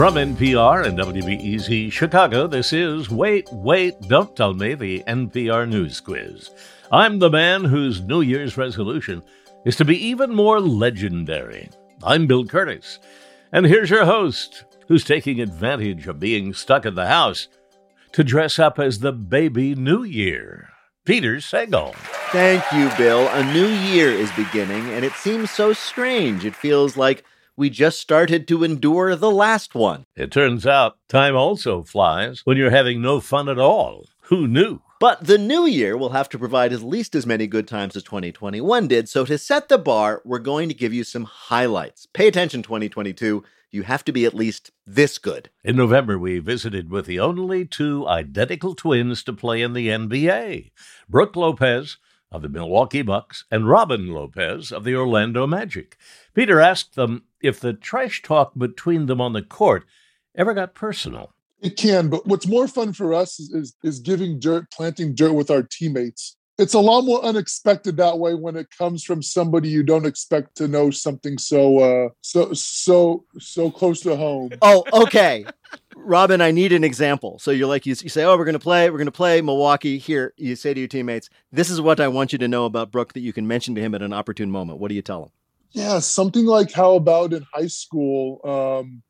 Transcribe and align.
From 0.00 0.14
NPR 0.14 0.86
and 0.86 0.98
WBEZ 0.98 1.92
Chicago, 1.92 2.46
this 2.46 2.72
is 2.72 3.10
Wait, 3.10 3.46
Wait, 3.52 4.00
Don't 4.08 4.34
Tell 4.34 4.54
Me, 4.54 4.72
the 4.72 5.04
NPR 5.06 5.68
News 5.68 6.00
Quiz. 6.00 6.48
I'm 6.90 7.18
the 7.18 7.28
man 7.28 7.64
whose 7.64 8.00
New 8.00 8.22
Year's 8.22 8.56
resolution 8.56 9.22
is 9.66 9.76
to 9.76 9.84
be 9.84 10.02
even 10.02 10.34
more 10.34 10.58
legendary. 10.58 11.68
I'm 12.02 12.26
Bill 12.26 12.46
Kurtis. 12.46 12.98
and 13.52 13.66
here's 13.66 13.90
your 13.90 14.06
host, 14.06 14.64
who's 14.88 15.04
taking 15.04 15.38
advantage 15.38 16.06
of 16.06 16.18
being 16.18 16.54
stuck 16.54 16.86
in 16.86 16.94
the 16.94 17.06
house 17.06 17.48
to 18.12 18.24
dress 18.24 18.58
up 18.58 18.78
as 18.78 19.00
the 19.00 19.12
baby 19.12 19.74
New 19.74 20.02
Year. 20.02 20.70
Peter 21.04 21.36
Sagal. 21.36 21.94
Thank 22.32 22.64
you, 22.72 22.90
Bill. 22.96 23.28
A 23.28 23.52
new 23.52 23.68
year 23.68 24.08
is 24.08 24.32
beginning, 24.32 24.88
and 24.94 25.04
it 25.04 25.12
seems 25.12 25.50
so 25.50 25.74
strange. 25.74 26.46
It 26.46 26.56
feels 26.56 26.96
like 26.96 27.22
we 27.60 27.68
just 27.68 28.00
started 28.00 28.48
to 28.48 28.64
endure 28.64 29.14
the 29.14 29.30
last 29.30 29.74
one. 29.74 30.06
It 30.16 30.32
turns 30.32 30.66
out 30.66 30.96
time 31.10 31.36
also 31.36 31.82
flies 31.82 32.40
when 32.44 32.56
you're 32.56 32.70
having 32.70 33.02
no 33.02 33.20
fun 33.20 33.50
at 33.50 33.58
all. 33.58 34.06
Who 34.22 34.48
knew? 34.48 34.80
But 34.98 35.26
the 35.26 35.36
new 35.36 35.66
year 35.66 35.94
will 35.94 36.08
have 36.08 36.30
to 36.30 36.38
provide 36.38 36.72
at 36.72 36.80
least 36.80 37.14
as 37.14 37.26
many 37.26 37.46
good 37.46 37.68
times 37.68 37.96
as 37.96 38.02
2021 38.02 38.88
did. 38.88 39.10
So 39.10 39.26
to 39.26 39.36
set 39.36 39.68
the 39.68 39.76
bar, 39.76 40.22
we're 40.24 40.38
going 40.38 40.70
to 40.70 40.74
give 40.74 40.94
you 40.94 41.04
some 41.04 41.24
highlights. 41.24 42.06
Pay 42.14 42.28
attention, 42.28 42.62
2022. 42.62 43.44
You 43.70 43.82
have 43.82 44.04
to 44.06 44.12
be 44.12 44.24
at 44.24 44.32
least 44.32 44.70
this 44.86 45.18
good. 45.18 45.50
In 45.62 45.76
November, 45.76 46.18
we 46.18 46.38
visited 46.38 46.88
with 46.88 47.04
the 47.04 47.20
only 47.20 47.66
two 47.66 48.08
identical 48.08 48.74
twins 48.74 49.22
to 49.24 49.34
play 49.34 49.60
in 49.60 49.74
the 49.74 49.88
NBA 49.88 50.70
Brooke 51.10 51.36
Lopez 51.36 51.98
of 52.32 52.42
the 52.42 52.48
Milwaukee 52.48 53.02
Bucks 53.02 53.44
and 53.50 53.68
Robin 53.68 54.08
Lopez 54.08 54.70
of 54.70 54.84
the 54.84 54.94
Orlando 54.94 55.46
Magic. 55.46 55.96
Peter 56.34 56.60
asked 56.60 56.94
them 56.94 57.24
if 57.42 57.58
the 57.58 57.72
trash 57.72 58.22
talk 58.22 58.52
between 58.56 59.06
them 59.06 59.20
on 59.20 59.32
the 59.32 59.42
court 59.42 59.84
ever 60.34 60.54
got 60.54 60.74
personal. 60.74 61.32
It 61.60 61.76
can, 61.76 62.08
but 62.08 62.26
what's 62.26 62.46
more 62.46 62.68
fun 62.68 62.92
for 62.92 63.12
us 63.12 63.38
is, 63.38 63.50
is, 63.52 63.76
is 63.82 63.98
giving 63.98 64.38
dirt, 64.38 64.70
planting 64.70 65.14
dirt 65.14 65.32
with 65.32 65.50
our 65.50 65.62
teammates. 65.62 66.36
It's 66.60 66.74
a 66.74 66.78
lot 66.78 67.06
more 67.06 67.24
unexpected 67.24 67.96
that 67.96 68.18
way 68.18 68.34
when 68.34 68.54
it 68.54 68.68
comes 68.76 69.02
from 69.02 69.22
somebody 69.22 69.70
you 69.70 69.82
don't 69.82 70.04
expect 70.04 70.58
to 70.58 70.68
know 70.68 70.90
something 70.90 71.38
so 71.38 71.78
uh 71.78 72.08
so 72.20 72.52
so 72.52 73.24
so 73.38 73.70
close 73.70 74.00
to 74.02 74.14
home. 74.14 74.50
Oh, 74.60 74.84
okay. 74.92 75.46
Robin, 75.96 76.42
I 76.42 76.50
need 76.50 76.72
an 76.72 76.84
example. 76.84 77.38
So 77.38 77.50
you're 77.50 77.66
like, 77.66 77.86
you, 77.86 77.94
you 78.02 78.10
say, 78.10 78.24
oh, 78.24 78.36
we're 78.36 78.44
going 78.44 78.52
to 78.52 78.58
play, 78.58 78.90
we're 78.90 78.98
going 78.98 79.06
to 79.06 79.12
play 79.12 79.40
Milwaukee. 79.40 79.96
Here, 79.96 80.34
you 80.36 80.54
say 80.54 80.74
to 80.74 80.80
your 80.80 80.88
teammates, 80.88 81.30
this 81.50 81.70
is 81.70 81.80
what 81.80 81.98
I 81.98 82.08
want 82.08 82.32
you 82.32 82.38
to 82.38 82.48
know 82.48 82.66
about 82.66 82.90
Brooke 82.90 83.14
that 83.14 83.20
you 83.20 83.32
can 83.32 83.46
mention 83.46 83.74
to 83.76 83.80
him 83.80 83.94
at 83.94 84.02
an 84.02 84.12
opportune 84.12 84.50
moment. 84.50 84.80
What 84.80 84.88
do 84.88 84.94
you 84.94 85.02
tell 85.02 85.24
him? 85.24 85.30
Yeah, 85.72 85.98
something 86.00 86.44
like 86.44 86.72
how 86.72 86.94
about 86.94 87.32
in 87.32 87.46
high 87.54 87.68
school? 87.68 88.40
Um, 88.44 89.02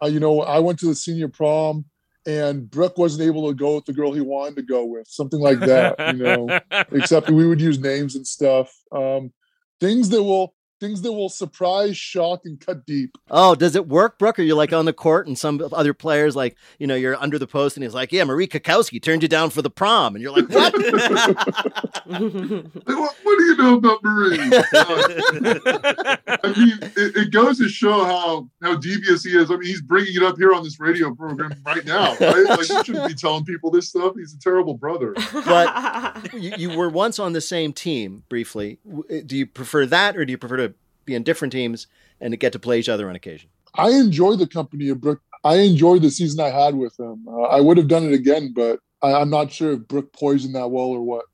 uh, 0.00 0.06
you 0.06 0.20
know, 0.20 0.42
I 0.42 0.60
went 0.60 0.78
to 0.80 0.86
the 0.86 0.94
senior 0.94 1.28
prom 1.28 1.84
and 2.26 2.70
Brooke 2.70 2.98
wasn't 2.98 3.26
able 3.26 3.48
to 3.48 3.54
go 3.54 3.76
with 3.76 3.86
the 3.86 3.92
girl 3.92 4.12
he 4.12 4.20
wanted 4.20 4.56
to 4.56 4.62
go 4.62 4.84
with, 4.84 5.06
something 5.08 5.40
like 5.40 5.60
that, 5.60 6.14
you 6.14 6.22
know, 6.22 6.60
except 6.92 7.30
we 7.30 7.46
would 7.46 7.60
use 7.60 7.78
names 7.78 8.16
and 8.16 8.26
stuff. 8.26 8.72
Um, 8.92 9.32
things 9.80 10.10
that 10.10 10.22
will 10.22 10.54
things 10.80 11.02
that 11.02 11.12
will 11.12 11.28
surprise, 11.28 11.96
shock, 11.96 12.40
and 12.44 12.58
cut 12.58 12.86
deep. 12.86 13.16
Oh, 13.30 13.54
does 13.54 13.76
it 13.76 13.86
work, 13.86 14.18
Brooke? 14.18 14.38
Are 14.38 14.42
you 14.42 14.54
like 14.54 14.72
on 14.72 14.86
the 14.86 14.92
court 14.92 15.26
and 15.26 15.38
some 15.38 15.60
other 15.72 15.94
players 15.94 16.34
like, 16.34 16.56
you 16.78 16.86
know, 16.86 16.94
you're 16.94 17.16
under 17.16 17.38
the 17.38 17.46
post 17.46 17.76
and 17.76 17.84
he's 17.84 17.94
like, 17.94 18.10
Yeah, 18.12 18.24
Marie 18.24 18.48
Kakowski 18.48 19.00
turned 19.02 19.22
you 19.22 19.28
down 19.28 19.50
for 19.50 19.62
the 19.62 19.70
prom. 19.70 20.16
And 20.16 20.22
you're 20.22 20.32
like, 20.32 20.48
What? 20.48 20.72
what, 22.06 23.16
what, 23.22 23.38
do 23.38 23.44
you 23.44 23.56
know 23.56 23.74
about 23.76 24.02
Marie? 24.02 24.38
Uh, 24.72 26.16
I 26.42 26.54
mean, 26.56 26.78
it, 26.96 27.16
it, 27.16 27.32
goes 27.32 27.58
to 27.58 27.68
show 27.68 28.04
how 28.04 28.48
how 28.62 28.76
devious 28.76 29.24
he 29.24 29.36
is. 29.36 29.50
I 29.50 29.56
mean, 29.56 29.68
he's 29.68 29.82
bringing 29.82 30.14
it 30.14 30.22
up 30.22 30.36
here 30.38 30.52
on 30.52 30.62
this 30.62 30.80
radio 30.80 31.14
program 31.14 31.54
right 31.66 31.84
now. 31.84 32.16
Right? 32.16 32.44
Like, 32.48 32.68
you 32.68 32.84
shouldn't 32.84 33.08
be 33.08 33.14
telling 33.18 33.44
people 33.44 33.70
this 33.70 33.88
stuff. 33.88 34.14
He's 34.16 34.32
a 34.34 34.38
terrible 34.38 34.74
brother. 34.74 35.14
But 35.32 36.32
you, 36.34 36.52
you 36.56 36.78
were 36.78 36.88
once 36.88 37.18
on 37.18 37.32
the 37.32 37.40
same 37.40 37.72
team 37.72 38.24
briefly. 38.28 38.78
Do 39.26 39.36
you 39.36 39.46
prefer 39.46 39.86
that 39.86 40.16
or 40.16 40.24
do 40.24 40.30
you 40.30 40.38
prefer 40.38 40.56
to 40.56 40.69
be 41.10 41.16
in 41.16 41.22
different 41.22 41.52
teams 41.52 41.86
and 42.20 42.32
to 42.32 42.36
get 42.36 42.52
to 42.52 42.58
play 42.58 42.78
each 42.78 42.88
other 42.88 43.08
on 43.08 43.16
occasion. 43.16 43.50
I 43.74 43.90
enjoy 43.90 44.36
the 44.36 44.46
company 44.46 44.88
of 44.88 45.00
Brooke. 45.00 45.20
I 45.44 45.56
enjoyed 45.56 46.02
the 46.02 46.10
season 46.10 46.40
I 46.40 46.50
had 46.50 46.74
with 46.74 46.98
him. 46.98 47.26
Uh, 47.26 47.42
I 47.42 47.60
would 47.60 47.76
have 47.76 47.88
done 47.88 48.04
it 48.04 48.12
again, 48.12 48.52
but 48.54 48.80
I, 49.02 49.20
am 49.20 49.30
not 49.30 49.50
sure 49.50 49.72
if 49.72 49.88
Brooke 49.88 50.12
poisoned 50.12 50.54
that 50.54 50.70
well 50.70 50.86
or 50.86 51.02
what. 51.02 51.24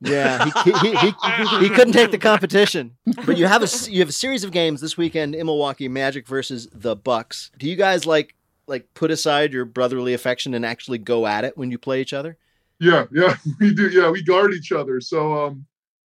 Yeah, 0.00 0.44
he, 0.44 0.72
he, 0.72 0.96
he, 0.96 1.58
he, 1.60 1.68
couldn't 1.70 1.92
take 1.92 2.10
the 2.10 2.18
competition. 2.18 2.96
But 3.24 3.38
you 3.38 3.46
have 3.46 3.62
a 3.62 3.90
you 3.90 4.00
have 4.00 4.08
a 4.08 4.12
series 4.12 4.44
of 4.44 4.50
games 4.50 4.80
this 4.80 4.96
weekend 4.96 5.34
in 5.34 5.46
Milwaukee, 5.46 5.88
Magic 5.88 6.26
versus 6.26 6.68
the 6.72 6.94
Bucks. 6.94 7.50
Do 7.58 7.68
you 7.68 7.76
guys 7.76 8.06
like 8.06 8.34
like 8.66 8.92
put 8.94 9.10
aside 9.10 9.52
your 9.52 9.64
brotherly 9.64 10.14
affection 10.14 10.54
and 10.54 10.64
actually 10.64 10.98
go 10.98 11.26
at 11.26 11.44
it 11.44 11.56
when 11.56 11.70
you 11.70 11.78
play 11.78 12.00
each 12.00 12.12
other? 12.12 12.36
Yeah, 12.80 13.06
yeah, 13.12 13.36
we 13.60 13.74
do. 13.74 13.88
Yeah, 13.88 14.10
we 14.10 14.22
guard 14.22 14.52
each 14.52 14.72
other. 14.72 15.00
So 15.00 15.46
um, 15.46 15.66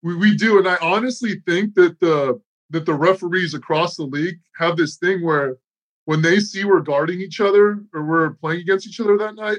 we 0.02 0.14
we 0.14 0.36
do, 0.36 0.58
and 0.58 0.68
I 0.68 0.76
honestly 0.80 1.42
think 1.46 1.74
that 1.74 1.98
the 2.00 2.40
that 2.74 2.86
the 2.86 2.94
referees 2.94 3.54
across 3.54 3.96
the 3.96 4.02
league 4.02 4.40
have 4.58 4.76
this 4.76 4.96
thing 4.96 5.24
where 5.24 5.58
when 6.06 6.20
they 6.22 6.40
see 6.40 6.64
we're 6.64 6.80
guarding 6.80 7.20
each 7.20 7.40
other 7.40 7.78
or 7.94 8.04
we're 8.04 8.30
playing 8.34 8.60
against 8.60 8.88
each 8.88 8.98
other 8.98 9.16
that 9.16 9.36
night, 9.36 9.58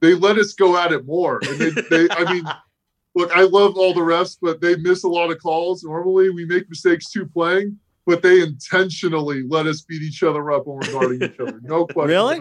they 0.00 0.14
let 0.14 0.36
us 0.36 0.52
go 0.52 0.76
at 0.76 0.92
it 0.92 1.06
more. 1.06 1.40
And 1.48 1.58
they, 1.58 1.70
they 1.90 2.10
I 2.10 2.30
mean, 2.30 2.44
look, 3.14 3.34
I 3.34 3.44
love 3.44 3.78
all 3.78 3.94
the 3.94 4.02
refs, 4.02 4.36
but 4.40 4.60
they 4.60 4.76
miss 4.76 5.02
a 5.02 5.08
lot 5.08 5.30
of 5.30 5.38
calls. 5.38 5.82
Normally, 5.82 6.28
we 6.28 6.44
make 6.44 6.68
mistakes 6.68 7.10
too 7.10 7.24
playing, 7.24 7.78
but 8.04 8.20
they 8.20 8.42
intentionally 8.42 9.44
let 9.48 9.66
us 9.66 9.80
beat 9.80 10.02
each 10.02 10.22
other 10.22 10.52
up 10.52 10.66
when 10.66 10.76
we're 10.76 10.92
guarding 10.92 11.22
each 11.22 11.40
other. 11.40 11.58
No 11.62 11.86
question. 11.90 12.10
Really? 12.10 12.38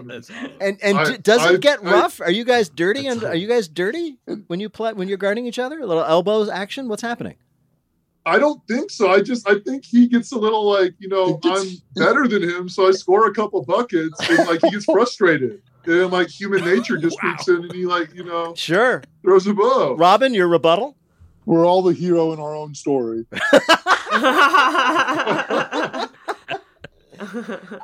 And 0.59 0.78
and 0.83 0.97
I, 0.97 1.16
does 1.16 1.45
it 1.45 1.53
I, 1.53 1.55
get 1.55 1.81
rough? 1.81 2.19
I, 2.19 2.25
are 2.25 2.31
you 2.31 2.43
guys 2.43 2.67
dirty? 2.67 3.07
And 3.07 3.23
are 3.23 3.33
you 3.33 3.47
guys 3.47 3.69
dirty 3.69 4.17
when 4.47 4.59
you 4.59 4.67
play 4.67 4.91
when 4.91 5.07
you're 5.07 5.17
guarding 5.17 5.45
each 5.45 5.59
other? 5.59 5.79
A 5.79 5.85
little 5.85 6.03
elbows 6.03 6.49
action. 6.49 6.89
What's 6.89 7.01
happening? 7.01 7.35
I 8.26 8.38
don't 8.38 8.66
think 8.68 8.92
so. 8.92 9.09
I 9.09 9.22
just 9.22 9.50
I 9.50 9.59
think 9.59 9.84
he 9.84 10.08
gets 10.08 10.32
a 10.32 10.38
little 10.38 10.70
like 10.70 10.94
you 11.00 11.08
know 11.08 11.38
gets, 11.38 11.62
I'm 11.62 11.70
better 11.96 12.28
than 12.28 12.44
him, 12.44 12.70
so 12.70 12.88
I 12.88 12.92
score 12.92 13.28
a 13.28 13.34
couple 13.34 13.64
buckets 13.64 14.20
and 14.30 14.48
like 14.48 14.62
he 14.62 14.70
gets 14.70 14.86
frustrated. 14.92 15.62
And 15.86 16.12
like 16.12 16.28
human 16.28 16.64
nature 16.64 16.98
just 16.98 17.18
wow. 17.24 17.34
creeps 17.34 17.48
in 17.48 17.64
and 17.64 17.74
he 17.74 17.88
like 17.88 18.14
you 18.14 18.24
know 18.24 18.54
sure 18.56 19.04
throws 19.24 19.48
a 19.48 19.54
bow. 19.54 19.96
Robin, 19.96 20.34
your 20.34 20.48
rebuttal? 20.48 20.96
We're 21.46 21.66
all 21.66 21.82
the 21.82 21.94
hero 21.94 22.34
in 22.34 22.40
our 22.40 22.56
own 22.56 22.76
story. 22.76 23.26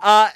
uh, 0.02 0.30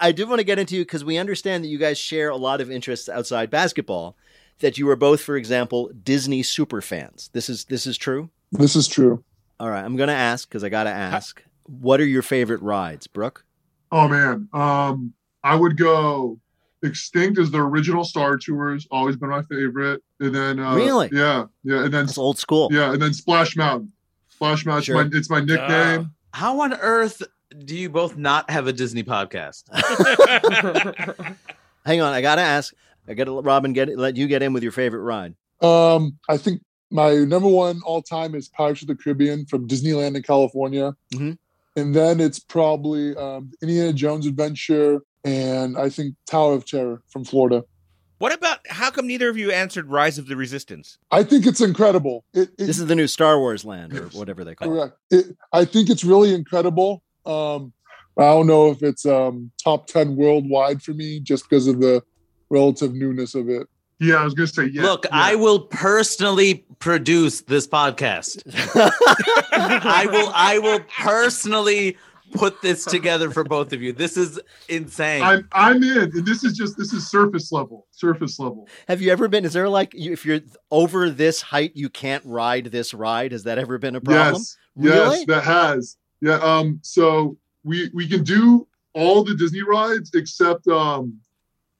I 0.00 0.12
do 0.12 0.26
want 0.26 0.40
to 0.40 0.44
get 0.44 0.58
into 0.58 0.76
you 0.76 0.82
because 0.82 1.04
we 1.04 1.16
understand 1.18 1.62
that 1.62 1.68
you 1.68 1.78
guys 1.78 1.98
share 1.98 2.30
a 2.30 2.36
lot 2.36 2.60
of 2.60 2.70
interests 2.70 3.08
outside 3.08 3.50
basketball. 3.50 4.16
That 4.60 4.78
you 4.78 4.88
are 4.88 4.96
both, 4.96 5.20
for 5.20 5.36
example, 5.36 5.90
Disney 6.02 6.42
super 6.42 6.80
fans. 6.80 7.28
This 7.32 7.48
is 7.48 7.64
this 7.66 7.86
is 7.86 7.98
true. 7.98 8.30
This 8.52 8.76
is 8.76 8.86
true. 8.86 9.24
All 9.60 9.70
right, 9.70 9.84
I'm 9.84 9.96
going 9.96 10.08
to 10.08 10.14
ask 10.14 10.48
because 10.48 10.64
I 10.64 10.68
got 10.68 10.84
to 10.84 10.90
ask. 10.90 11.42
What 11.66 12.00
are 12.00 12.06
your 12.06 12.22
favorite 12.22 12.60
rides, 12.60 13.06
Brooke? 13.06 13.44
Oh 13.90 14.08
man, 14.08 14.48
um, 14.52 15.14
I 15.42 15.54
would 15.54 15.76
go. 15.76 16.38
Extinct 16.82 17.38
is 17.38 17.50
the 17.50 17.60
original 17.60 18.04
Star 18.04 18.36
Tours, 18.36 18.86
always 18.90 19.16
been 19.16 19.30
my 19.30 19.42
favorite. 19.42 20.02
And 20.20 20.34
then 20.34 20.58
uh, 20.58 20.74
really, 20.74 21.08
yeah, 21.12 21.46
yeah, 21.62 21.84
and 21.84 21.94
then 21.94 22.06
That's 22.06 22.18
old 22.18 22.38
school. 22.38 22.68
Yeah, 22.70 22.92
and 22.92 23.00
then 23.00 23.14
Splash 23.14 23.56
Mountain. 23.56 23.92
Splash 24.28 24.66
Mountain, 24.66 24.82
sure. 24.82 25.00
it's, 25.00 25.12
my, 25.12 25.18
it's 25.18 25.30
my 25.30 25.40
nickname. 25.40 26.00
Uh, 26.00 26.04
how 26.36 26.60
on 26.60 26.74
earth 26.74 27.22
do 27.64 27.76
you 27.76 27.88
both 27.88 28.16
not 28.16 28.50
have 28.50 28.66
a 28.66 28.72
Disney 28.72 29.04
podcast? 29.04 29.64
Hang 31.86 32.00
on, 32.00 32.12
I 32.12 32.20
gotta 32.20 32.42
ask. 32.42 32.74
I 33.06 33.14
gotta 33.14 33.30
Robin 33.30 33.72
get 33.72 33.96
let 33.96 34.16
you 34.16 34.26
get 34.26 34.42
in 34.42 34.52
with 34.52 34.62
your 34.62 34.72
favorite 34.72 35.02
ride. 35.02 35.34
Um, 35.60 36.18
I 36.28 36.36
think 36.36 36.62
my 36.94 37.12
number 37.16 37.48
one 37.48 37.80
all 37.84 38.00
time 38.00 38.36
is 38.36 38.48
Pirates 38.48 38.82
of 38.82 38.86
the 38.86 38.94
Caribbean 38.94 39.46
from 39.46 39.66
Disneyland 39.66 40.14
in 40.16 40.22
California. 40.22 40.94
Mm-hmm. 41.12 41.32
And 41.76 41.92
then 41.92 42.20
it's 42.20 42.38
probably 42.38 43.16
um, 43.16 43.50
Indiana 43.60 43.92
Jones 43.92 44.26
Adventure 44.26 45.02
and 45.24 45.76
I 45.76 45.88
think 45.88 46.14
Tower 46.26 46.54
of 46.54 46.64
Terror 46.64 47.02
from 47.08 47.24
Florida. 47.24 47.64
What 48.18 48.32
about 48.32 48.60
how 48.68 48.92
come 48.92 49.08
neither 49.08 49.28
of 49.28 49.36
you 49.36 49.50
answered 49.50 49.90
Rise 49.90 50.18
of 50.18 50.28
the 50.28 50.36
Resistance? 50.36 50.98
I 51.10 51.24
think 51.24 51.46
it's 51.46 51.60
incredible. 51.60 52.24
It, 52.32 52.50
it, 52.50 52.58
this 52.58 52.78
is 52.78 52.86
the 52.86 52.94
new 52.94 53.08
Star 53.08 53.40
Wars 53.40 53.64
land 53.64 53.92
or 53.92 54.04
whatever 54.10 54.44
they 54.44 54.54
call 54.54 54.68
correct. 54.68 54.96
it. 55.10 55.22
Correct. 55.22 55.38
I 55.52 55.64
think 55.64 55.90
it's 55.90 56.04
really 56.04 56.32
incredible. 56.32 57.02
Um, 57.26 57.72
I 58.16 58.22
don't 58.22 58.46
know 58.46 58.70
if 58.70 58.84
it's 58.84 59.04
um, 59.04 59.50
top 59.62 59.88
10 59.88 60.14
worldwide 60.14 60.80
for 60.80 60.92
me 60.92 61.18
just 61.18 61.50
because 61.50 61.66
of 61.66 61.80
the 61.80 62.04
relative 62.50 62.94
newness 62.94 63.34
of 63.34 63.48
it. 63.48 63.66
Yeah, 64.00 64.16
I 64.16 64.24
was 64.24 64.34
going 64.34 64.48
to 64.48 64.52
say, 64.52 64.66
yeah. 64.66 64.82
Look, 64.82 65.04
yeah. 65.04 65.10
I 65.12 65.34
will 65.36 65.60
personally 65.60 66.66
produce 66.78 67.42
this 67.42 67.66
podcast. 67.66 68.42
I 69.52 70.06
will 70.10 70.30
I 70.34 70.58
will 70.58 70.80
personally 70.80 71.96
put 72.32 72.60
this 72.60 72.84
together 72.84 73.30
for 73.30 73.44
both 73.44 73.72
of 73.72 73.80
you. 73.80 73.92
This 73.92 74.16
is 74.16 74.40
insane. 74.68 75.22
I'm 75.22 75.48
I'm 75.52 75.82
in, 75.82 76.10
this 76.24 76.44
is 76.44 76.56
just 76.56 76.76
this 76.76 76.92
is 76.92 77.08
surface 77.08 77.52
level. 77.52 77.86
Surface 77.92 78.38
level. 78.38 78.68
Have 78.88 79.00
you 79.00 79.10
ever 79.12 79.28
been? 79.28 79.44
Is 79.44 79.52
there 79.52 79.68
like 79.68 79.94
if 79.94 80.26
you're 80.26 80.40
over 80.70 81.08
this 81.08 81.40
height, 81.40 81.72
you 81.74 81.88
can't 81.88 82.24
ride 82.26 82.66
this 82.66 82.92
ride? 82.92 83.32
Has 83.32 83.44
that 83.44 83.58
ever 83.58 83.78
been 83.78 83.96
a 83.96 84.00
problem? 84.00 84.34
Yes, 84.34 84.56
really? 84.76 85.18
yes, 85.18 85.26
that 85.26 85.44
has. 85.44 85.96
Yeah. 86.20 86.38
Um. 86.38 86.80
So 86.82 87.38
we 87.62 87.90
we 87.94 88.08
can 88.08 88.24
do 88.24 88.66
all 88.94 89.24
the 89.24 89.36
Disney 89.36 89.62
rides 89.62 90.10
except 90.14 90.66
um, 90.68 91.18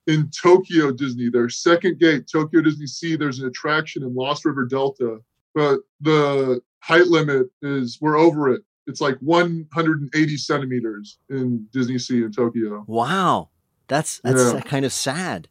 in 0.06 0.30
Tokyo 0.30 0.92
Disney, 0.92 1.28
their 1.30 1.48
second 1.48 1.98
gate, 1.98 2.28
Tokyo 2.30 2.60
Disney 2.60 2.86
Sea. 2.86 3.16
There's 3.16 3.38
an 3.40 3.46
attraction 3.48 4.02
in 4.02 4.14
Lost 4.14 4.44
River 4.44 4.66
Delta, 4.66 5.18
but 5.54 5.80
the 6.00 6.60
height 6.80 7.06
limit 7.06 7.46
is 7.62 7.98
we're 8.00 8.18
over 8.18 8.50
it. 8.50 8.62
It's 8.86 9.00
like 9.00 9.16
180 9.20 10.36
centimeters 10.36 11.18
in 11.30 11.66
Disney 11.72 11.98
Sea 11.98 12.24
in 12.24 12.32
Tokyo. 12.32 12.84
Wow, 12.86 13.48
that's 13.88 14.20
that's 14.22 14.52
Yeah. 14.52 14.60
kind 14.60 14.84
of 14.84 14.92
sad. 14.92 15.48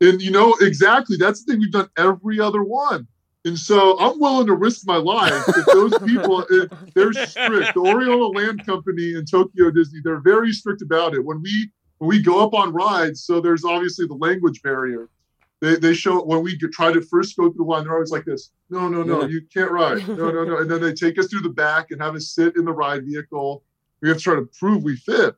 And 0.00 0.20
you 0.20 0.30
know, 0.32 0.54
exactly. 0.60 1.16
That's 1.16 1.44
the 1.44 1.52
thing. 1.52 1.60
We've 1.60 1.72
done 1.72 1.88
every 1.96 2.40
other 2.40 2.62
one. 2.62 3.06
And 3.44 3.56
so 3.56 3.98
I'm 4.00 4.18
willing 4.18 4.46
to 4.48 4.54
risk 4.54 4.84
my 4.86 4.96
life 4.96 5.32
if 5.48 5.66
those 5.66 5.96
people, 6.00 6.44
if 6.50 6.68
they're 6.94 7.12
strict. 7.12 7.74
The 7.74 7.80
Oriental 7.80 8.32
Land 8.32 8.66
Company 8.66 9.14
in 9.14 9.24
Tokyo 9.24 9.70
Disney, 9.70 10.00
they're 10.02 10.20
very 10.20 10.52
strict 10.52 10.82
about 10.82 11.14
it. 11.14 11.24
When 11.24 11.40
we 11.40 11.70
when 11.98 12.08
we 12.08 12.22
go 12.22 12.42
up 12.44 12.54
on 12.54 12.72
rides, 12.72 13.22
so 13.22 13.40
there's 13.40 13.64
obviously 13.64 14.06
the 14.06 14.14
language 14.14 14.62
barrier. 14.62 15.08
They, 15.60 15.74
they 15.76 15.94
show 15.94 16.22
when 16.24 16.42
we 16.42 16.56
get- 16.56 16.72
try 16.72 16.92
to 16.92 17.00
first 17.00 17.36
go 17.36 17.44
through 17.50 17.64
the 17.64 17.70
line, 17.70 17.84
they're 17.84 17.94
always 17.94 18.12
like 18.12 18.24
this. 18.24 18.50
No, 18.70 18.88
no, 18.88 19.02
no, 19.02 19.22
Yeah. 19.22 19.26
you 19.28 19.42
can't 19.52 19.70
ride. 19.70 20.06
No, 20.08 20.30
no, 20.30 20.44
no. 20.44 20.56
And 20.60 20.70
then 20.70 20.80
they 20.80 20.92
take 20.92 21.18
us 21.18 21.26
through 21.28 21.40
the 21.40 21.48
back 21.48 21.90
and 21.90 22.00
have 22.00 22.14
us 22.14 22.28
sit 22.28 22.56
in 22.56 22.64
the 22.64 22.72
ride 22.72 23.04
vehicle. 23.04 23.64
We 24.00 24.08
have 24.08 24.18
to 24.18 24.22
try 24.22 24.34
to 24.36 24.48
prove 24.58 24.84
we 24.84 24.96
fit. 24.96 25.34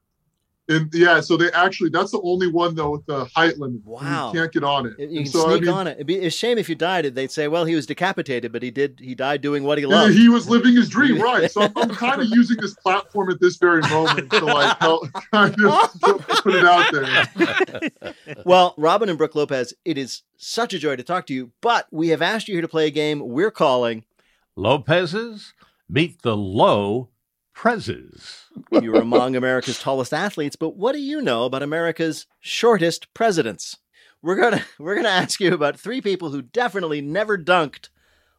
And 0.71 0.89
yeah, 0.95 1.21
so 1.21 1.37
they 1.37 1.51
actually 1.51 1.91
that's 1.91 2.13
the 2.13 2.21
only 2.23 2.47
one 2.47 2.75
though 2.77 2.91
with 2.91 3.05
the 3.07 3.25
height 3.35 3.59
limit. 3.59 3.85
Wow. 3.85 4.33
You 4.33 4.41
can't 4.41 4.53
get 4.53 4.63
on 4.65 4.87
it. 4.87 4.95
You 4.99 5.05
And 5.07 5.17
can 5.17 5.27
so, 5.27 5.47
I 5.47 5.51
sneak 5.51 5.63
mean, 5.63 5.71
on 5.71 5.87
it. 5.89 5.93
It'd 5.97 6.07
be 6.07 6.25
a 6.25 6.31
shame 6.31 6.59
if 6.59 6.69
you 6.69 6.77
died. 6.77 7.05
They'd 7.15 7.31
say, 7.31 7.49
"Well, 7.49 7.65
he 7.65 7.75
was 7.75 7.87
decapitated, 7.87 8.53
but 8.53 8.63
he 8.63 8.71
did. 8.71 9.01
He 9.03 9.15
died 9.17 9.41
doing 9.41 9.65
what 9.65 9.79
he 9.79 9.83
Yeah, 9.85 9.91
loved." 10.03 10.15
he 10.15 10.29
was 10.29 10.49
living 10.49 10.77
his 10.77 10.89
dream, 10.89 11.21
right? 11.23 11.51
So 11.51 11.63
I'm, 11.63 11.73
I'm 11.77 11.91
kind 11.91 12.23
of 12.23 12.29
using 12.29 12.57
this 12.59 12.75
platform 12.75 13.31
at 13.31 13.41
this 13.41 13.57
very 13.57 13.83
moment 13.91 14.31
to 14.31 14.45
like 14.45 14.79
help 14.79 15.09
kind 15.33 15.55
of 15.65 15.99
put 16.43 16.55
it 16.55 16.65
out 16.65 16.93
there. 16.93 18.15
well, 18.45 18.75
Robin 18.79 19.09
and 19.09 19.19
Brooke 19.19 19.35
Lopez, 19.35 19.75
it 19.85 19.99
is 19.99 20.23
such 20.37 20.73
a 20.73 20.79
joy 20.79 20.95
to 20.95 21.03
talk 21.03 21.27
to 21.27 21.35
you. 21.35 21.51
But 21.61 21.89
we 21.91 22.09
have 22.09 22.23
asked 22.23 22.47
you 22.49 22.55
here 22.55 22.63
to 22.63 22.69
play 22.69 22.87
a 22.87 22.91
game 22.91 23.21
we're 23.29 23.51
calling 23.51 24.05
Lopez's 24.57 25.53
meet 25.89 26.23
the 26.23 26.37
low 26.37 27.09
prezes. 27.61 28.45
You're 28.73 29.03
among 29.03 29.37
America's 29.37 29.79
tallest 29.79 30.15
athletes, 30.15 30.57
but 30.57 30.77
what 30.77 30.93
do 30.93 30.99
you 30.99 31.21
know 31.21 31.45
about 31.45 31.63
America's 31.63 32.27
shortest 32.41 33.13
presidents? 33.13 33.77
We're 34.23 34.37
gonna 34.37 34.65
we're 34.79 34.95
gonna 34.95 35.09
ask 35.09 35.41
you 35.41 35.53
about 35.53 35.79
three 35.79 36.01
people 36.01 36.31
who 36.31 36.41
definitely 36.41 37.03
never 37.03 37.37
dunked 37.37 37.91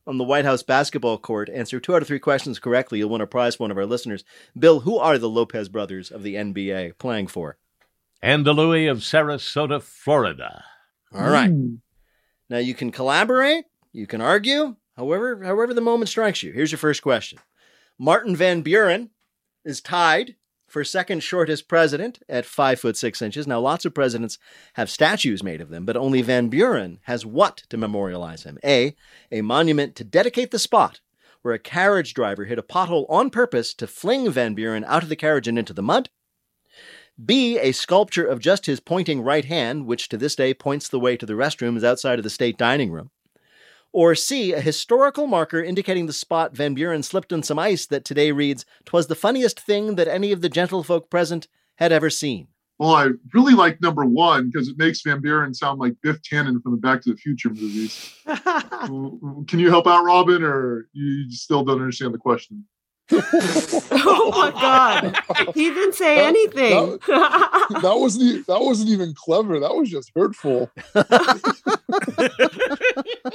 on 0.08 0.18
the 0.18 0.24
White 0.24 0.46
House 0.46 0.64
basketball 0.64 1.20
court. 1.20 1.50
Answer 1.50 1.80
two 1.80 1.96
out 1.96 2.02
of 2.02 2.08
three 2.08 2.20
questions 2.20 2.58
correctly, 2.58 2.98
you'll 2.98 3.10
win 3.10 3.22
a 3.22 3.28
prize 3.28 3.56
for 3.56 3.66
one 3.66 3.72
of 3.72 3.78
our 3.78 3.86
listeners. 3.86 4.24
Bill, 4.58 4.80
who 4.80 4.98
are 4.98 5.20
the 5.20 5.30
Lopez 5.30 5.70
brothers 5.70 6.10
of 6.10 6.24
the 6.24 6.34
NBA 6.34 6.98
playing 6.98 7.28
for? 7.28 7.58
Andy 8.24 8.52
Louie 8.52 8.88
of 8.88 9.00
Sarasota, 9.00 9.82
Florida. 9.84 10.64
All 11.14 11.30
right. 11.30 11.50
Hmm. 11.50 11.76
Now 12.50 12.58
you 12.58 12.74
can 12.74 12.92
collaborate, 12.92 13.66
you 13.94 14.08
can 14.08 14.20
argue, 14.20 14.78
however 14.98 15.44
however 15.44 15.76
the 15.76 15.82
moment 15.82 16.10
strikes 16.10 16.42
you. 16.42 16.54
Here's 16.54 16.72
your 16.72 16.80
first 16.80 17.04
question. 17.04 17.38
Martin 18.04 18.36
Van 18.36 18.64
Buren 18.64 19.12
is 19.64 19.80
tied 19.80 20.36
for 20.68 20.84
second 20.84 21.22
shortest 21.22 21.68
president 21.68 22.18
at 22.28 22.48
five 22.48 22.80
foot 22.80 22.98
six 22.98 23.22
inches. 23.22 23.46
Now 23.46 23.60
lots 23.60 23.86
of 23.86 23.94
presidents 23.94 24.40
have 24.74 24.90
statues 24.90 25.44
made 25.44 25.62
of 25.62 25.70
them, 25.70 25.86
but 25.86 25.96
only 25.96 26.24
Van 26.24 26.50
Buren 26.50 26.98
has 27.04 27.28
what 27.28 27.58
to 27.70 27.78
memorialize 27.78 28.42
him? 28.42 28.58
A, 28.66 28.96
a 29.32 29.44
monument 29.44 29.96
to 29.98 30.04
dedicate 30.04 30.50
the 30.50 30.58
spot 30.58 31.00
where 31.44 31.54
a 31.54 31.60
carriage 31.60 32.16
driver 32.16 32.46
hit 32.46 32.58
a 32.58 32.64
pothole 32.64 33.06
on 33.08 33.30
purpose 33.30 33.72
to 33.76 33.86
fling 33.86 34.32
Van 34.32 34.56
Buren 34.56 34.84
out 34.86 35.04
of 35.04 35.10
the 35.10 35.16
carriage 35.16 35.48
and 35.48 35.60
into 35.60 35.72
the 35.72 35.84
mud. 35.84 36.10
B, 37.24 37.60
a 37.60 37.72
sculpture 37.72 38.26
of 38.26 38.40
just 38.40 38.66
his 38.66 38.80
pointing 38.80 39.22
right 39.22 39.46
hand, 39.46 39.86
which 39.86 40.10
to 40.10 40.18
this 40.18 40.36
day 40.36 40.56
points 40.56 40.90
the 40.90 41.00
way 41.00 41.18
to 41.18 41.28
the 41.28 41.34
restrooms 41.34 41.84
outside 41.84 42.18
of 42.18 42.24
the 42.24 42.32
state 42.32 42.58
dining 42.58 42.92
room. 42.92 43.12
Or 43.94 44.16
C, 44.16 44.54
a 44.54 44.62
historical 44.62 45.28
marker 45.28 45.62
indicating 45.62 46.06
the 46.06 46.14
spot 46.14 46.56
Van 46.56 46.74
Buren 46.74 47.04
slipped 47.04 47.34
on 47.34 47.44
some 47.44 47.60
ice 47.60 47.86
that 47.88 48.06
today 48.06 48.32
reads, 48.32 48.66
"'Twas 48.86 49.08
the 49.08 49.16
funniest 49.16 49.60
thing 49.60 49.96
that 49.96 50.08
any 50.08 50.32
of 50.32 50.42
the 50.42 50.50
gentlefolk 50.50 51.10
present 51.10 51.48
had 51.76 51.92
ever 51.92 52.10
seen. 52.10 52.48
Well, 52.80 52.96
I 52.96 53.10
really 53.34 53.54
like 53.54 53.82
number 53.82 54.06
one 54.06 54.50
because 54.50 54.68
it 54.68 54.78
makes 54.78 55.02
Van 55.02 55.20
Buren 55.20 55.54
sound 55.54 55.80
like 55.80 55.94
Biff 56.02 56.22
Tannen 56.22 56.64
from 56.64 56.72
the 56.72 56.78
Back 56.78 57.02
to 57.02 57.12
the 57.12 57.18
Future 57.18 57.50
movies. 57.50 58.16
Can 58.26 59.60
you 59.60 59.70
help 59.70 59.86
out, 59.86 60.04
Robin, 60.04 60.42
or 60.44 60.88
you 60.94 61.32
still 61.32 61.64
don't 61.64 61.80
understand 61.80 62.14
the 62.14 62.18
question? 62.18 62.66
oh 63.92 64.32
my 64.32 64.52
god. 64.52 65.54
He 65.56 65.70
didn't 65.70 65.94
say 65.96 66.16
That- 66.16 66.26
anything. 66.28 67.00
that 67.08 67.94
wasn't 67.98 68.24
e- 68.24 68.44
that 68.48 68.62
wasn't 68.62 68.90
even 68.90 69.14
clever. 69.14 69.60
That 69.60 69.76
was 69.76 69.90
just 69.90 70.12
hurtful. 70.16 70.72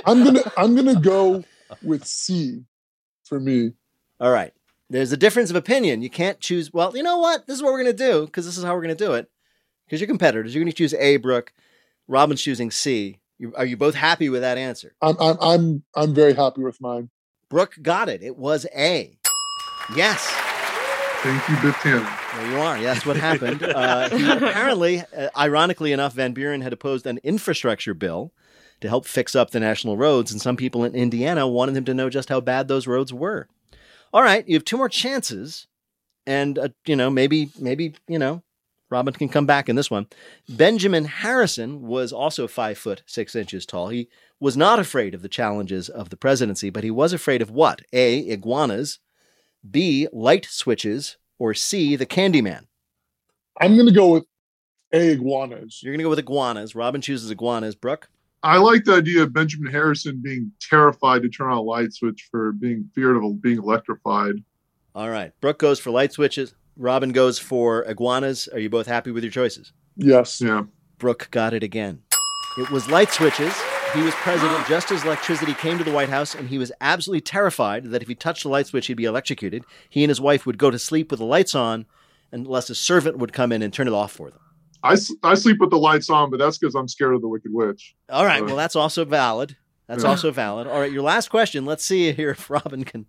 I'm 0.06 0.25
gonna 0.25 0.40
I'm 0.56 0.75
gonna 0.75 1.00
go 1.00 1.44
with 1.82 2.05
C 2.06 2.64
for 3.25 3.40
me. 3.40 3.73
All 4.20 4.31
right. 4.31 4.52
There's 4.88 5.12
a 5.12 5.17
difference 5.17 5.50
of 5.50 5.56
opinion. 5.56 6.00
You 6.00 6.08
can't 6.11 6.38
choose, 6.38 6.72
well, 6.72 6.96
you 6.96 7.02
know 7.02 7.19
what? 7.19 7.46
This 7.49 7.56
is 7.56 7.62
what 7.62 7.72
we're 7.72 7.82
going 7.82 7.96
to 7.96 8.05
do 8.05 8.25
because 8.25 8.46
this 8.46 8.56
is 8.56 8.62
how 8.62 8.72
we're 8.72 8.82
going 8.82 8.96
to 8.96 9.05
do 9.05 9.14
it. 9.14 9.29
Because 9.84 10.00
you're 10.00 10.06
competitors. 10.06 10.55
You're 10.55 10.62
going 10.62 10.70
to 10.70 10.76
choose 10.76 10.94
A, 10.94 11.17
Brooke. 11.17 11.52
Robin's 12.06 12.40
choosing 12.40 12.70
C. 12.70 13.19
You, 13.37 13.52
are 13.56 13.64
you 13.67 13.76
both 13.76 13.96
happy 13.96 14.29
with 14.29 14.43
that 14.43 14.58
answer? 14.58 14.94
I'm 15.02 15.17
I'm 15.20 15.37
I'm 15.40 15.82
I'm 15.96 16.14
very 16.14 16.34
happy 16.34 16.62
with 16.62 16.81
mine. 16.81 17.11
Brooke 17.50 17.75
got 17.82 18.08
it. 18.08 18.22
It 18.22 18.37
was 18.37 18.64
A. 18.76 19.16
Yes. 19.94 20.27
Thank 21.23 21.49
you, 21.49 21.56
Biff 21.62 21.77
Tannen. 21.77 22.37
There 22.37 22.50
you 22.50 22.59
are. 22.59 22.77
Yeah, 22.79 22.94
that's 22.94 23.06
what 23.06 23.17
happened. 23.17 23.62
Uh, 23.62 24.09
apparently, 24.12 25.00
uh, 25.17 25.29
ironically 25.37 25.93
enough, 25.93 26.12
Van 26.15 26.33
Buren 26.33 26.61
had 26.61 26.73
opposed 26.73 27.06
an 27.06 27.19
infrastructure 27.23 27.94
bill 27.94 28.33
to 28.81 28.88
help 28.88 29.06
fix 29.06 29.35
up 29.35 29.50
the 29.50 29.61
national 29.61 29.97
roads, 29.97 30.33
and 30.33 30.41
some 30.41 30.56
people 30.56 30.85
in 30.85 30.94
Indiana 30.94 31.49
wanted 31.49 31.77
him 31.77 31.85
to 31.87 31.94
know 31.94 32.11
just 32.11 32.29
how 32.29 32.41
bad 32.41 32.69
those 32.69 32.87
roads 32.87 33.12
were. 33.12 33.49
All 34.12 34.23
right, 34.23 34.47
you 34.47 34.55
have 34.55 34.65
two 34.65 34.77
more 34.77 34.88
chances, 34.88 35.67
and 36.27 36.59
uh, 36.59 36.69
you 36.87 36.97
know 36.97 37.11
maybe 37.11 37.50
maybe 37.59 37.94
you 38.06 38.19
know 38.19 38.43
Robin 38.91 39.15
can 39.15 39.29
come 39.29 39.47
back 39.47 39.69
in 39.69 39.77
this 39.77 39.91
one. 39.91 40.06
Benjamin 40.49 41.06
Harrison 41.06 41.82
was 41.82 42.12
also 42.12 42.47
five 42.47 42.79
foot 42.79 43.03
six 43.06 43.35
inches 43.35 43.67
tall. 43.67 43.89
He 43.89 44.09
was 44.39 44.56
not 44.56 44.79
afraid 44.79 45.15
of 45.15 45.23
the 45.23 45.29
challenges 45.29 45.89
of 45.89 46.11
the 46.11 46.17
presidency, 46.17 46.71
but 46.71 46.85
he 46.85 46.91
was 46.91 47.12
afraid 47.12 47.43
of 47.43 47.50
what? 47.50 47.82
A. 47.93 48.19
Iguanas. 48.19 48.99
B. 49.71 50.09
Light 50.13 50.47
switches. 50.47 51.17
Or 51.39 51.53
C. 51.53 51.97
The 51.97 52.07
Candyman. 52.07 52.65
I'm 53.61 53.77
gonna 53.77 53.93
go 53.93 54.08
with 54.13 54.25
A 54.93 55.11
iguanas. 55.13 55.81
You're 55.82 55.93
going 55.93 55.99
to 55.99 56.05
go 56.05 56.11
with 56.11 56.19
iguanas. 56.19 56.75
Robin 56.75 57.01
chooses 57.01 57.31
iguanas. 57.31 57.75
Brooke? 57.75 58.08
I 58.43 58.58
like 58.58 58.85
the 58.85 58.94
idea 58.94 59.23
of 59.23 59.32
Benjamin 59.32 59.70
Harrison 59.73 60.20
being 60.23 60.53
terrified 60.61 61.23
to 61.23 61.29
turn 61.29 61.51
on 61.51 61.58
a 61.58 61.63
light 61.63 61.93
switch 61.93 62.29
for 62.31 62.53
being 62.53 62.89
feared 62.94 63.17
of 63.17 63.43
being 63.43 63.58
electrified. 63.58 64.37
All 64.94 65.11
right. 65.11 65.32
Brooke 65.41 65.58
goes 65.58 65.81
for 65.81 65.91
light 65.91 66.13
switches. 66.13 66.55
Robin 66.77 67.11
goes 67.11 67.39
for 67.39 67.82
iguanas. 67.82 68.49
Are 68.53 68.58
you 68.58 68.70
both 68.70 68.87
happy 68.87 69.11
with 69.11 69.25
your 69.25 69.32
choices? 69.32 69.73
Yes. 69.96 70.41
Yeah. 70.41 70.65
Brooke 70.99 71.29
got 71.31 71.55
it 71.55 71.63
again. 71.63 72.03
It 72.58 72.70
was 72.70 72.89
light 72.89 73.11
switches. 73.11 73.55
He 73.96 74.03
was 74.03 74.15
president 74.17 74.67
just 74.67 74.91
as 74.91 75.05
electricity 75.05 75.55
came 75.55 75.79
to 75.79 75.84
the 75.84 75.91
White 75.93 76.10
House, 76.10 76.34
and 76.34 76.48
he 76.48 76.58
was 76.58 76.70
absolutely 76.81 77.22
terrified 77.22 77.84
that 77.86 78.03
if 78.03 78.08
he 78.08 78.15
touched 78.15 78.43
the 78.43 78.48
light 78.50 78.67
switch, 78.67 78.86
he'd 78.88 78.94
be 78.94 79.05
electrocuted. 79.06 79.65
He 79.88 80.05
and 80.05 80.10
his 80.10 80.20
wife 80.20 80.44
would 80.44 80.58
go 80.58 80.70
to 80.70 80.79
sleep 80.79 81.10
with 81.10 81.19
the 81.20 81.26
lights 81.26 81.55
on 81.55 81.86
unless 82.31 82.69
a 82.69 82.74
servant 82.74 83.17
would 83.19 83.32
come 83.32 83.53
in 83.53 83.62
and 83.62 83.72
turn 83.72 83.88
it 83.88 83.94
off 83.94 84.12
for 84.12 84.31
them. 84.31 84.41
I, 84.82 84.96
I 85.22 85.34
sleep 85.34 85.58
with 85.60 85.70
the 85.70 85.79
lights 85.79 86.10
on, 86.10 86.31
but 86.31 86.38
that's 86.38 86.58
because 86.58 86.74
I'm 86.74 86.88
scared 86.88 87.15
of 87.15 87.22
the 87.22 87.29
Wicked 87.29 87.53
Witch. 87.53 87.94
All 88.10 88.24
right. 88.26 88.43
Uh, 88.43 88.46
Well, 88.46 88.56
that's 88.56 88.76
also 88.76 89.05
valid. 89.05 89.56
That's 89.88 90.05
Yeah. 90.05 90.10
also 90.10 90.31
valid. 90.31 90.67
All 90.67 90.79
right. 90.79 90.93
Your 90.93 91.03
last 91.03 91.31
question. 91.31 91.65
Let's 91.65 91.84
see 91.84 92.12
here 92.12 92.31
if 92.31 92.50
Robin 92.50 92.84
can 92.84 93.06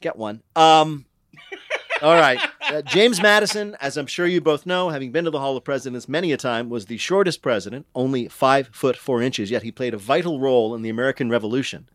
get 0.00 0.16
one. 0.16 0.42
Um, 0.56 1.06
all 2.02 2.14
right. 2.14 2.38
Uh, 2.60 2.82
James 2.82 3.22
Madison, 3.22 3.76
as 3.80 3.96
I'm 3.96 4.06
sure 4.06 4.26
you 4.26 4.40
both 4.40 4.66
know, 4.66 4.88
having 4.88 5.12
been 5.12 5.24
to 5.24 5.30
the 5.30 5.38
Hall 5.38 5.56
of 5.56 5.64
Presidents 5.64 6.08
many 6.08 6.32
a 6.32 6.36
time, 6.36 6.68
was 6.68 6.86
the 6.86 6.96
shortest 6.96 7.42
president, 7.42 7.86
only 7.94 8.28
five 8.28 8.68
foot 8.72 8.96
four 8.96 9.22
inches, 9.22 9.50
yet 9.50 9.62
he 9.62 9.72
played 9.72 9.94
a 9.94 9.98
vital 9.98 10.40
role 10.40 10.74
in 10.74 10.82
the 10.82 10.90
American 10.90 11.30
Revolution, 11.30 11.88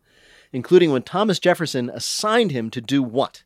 including 0.52 0.90
when 0.90 1.02
Thomas 1.02 1.38
Jefferson 1.38 1.90
assigned 1.90 2.50
him 2.50 2.70
to 2.70 2.80
do 2.80 3.02
what? 3.02 3.42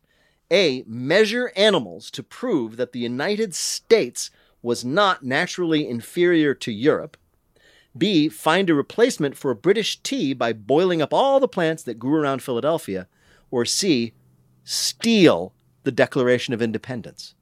A. 0.50 0.84
Measure 0.86 1.52
animals 1.56 2.10
to 2.12 2.22
prove 2.22 2.76
that 2.76 2.92
the 2.92 3.00
United 3.00 3.54
States 3.54 4.30
was 4.62 4.84
not 4.84 5.22
naturally 5.22 5.88
inferior 5.88 6.54
to 6.54 6.72
Europe. 6.72 7.16
B. 7.96 8.28
Find 8.28 8.68
a 8.68 8.74
replacement 8.74 9.36
for 9.36 9.54
British 9.54 10.00
tea 10.02 10.34
by 10.34 10.52
boiling 10.52 11.00
up 11.00 11.12
all 11.12 11.38
the 11.38 11.48
plants 11.48 11.82
that 11.84 11.98
grew 11.98 12.20
around 12.20 12.42
Philadelphia. 12.42 13.06
Or 13.50 13.64
C. 13.64 14.14
Steal 14.64 15.52
the 15.84 15.92
Declaration 15.92 16.52
of 16.54 16.60
Independence. 16.60 17.34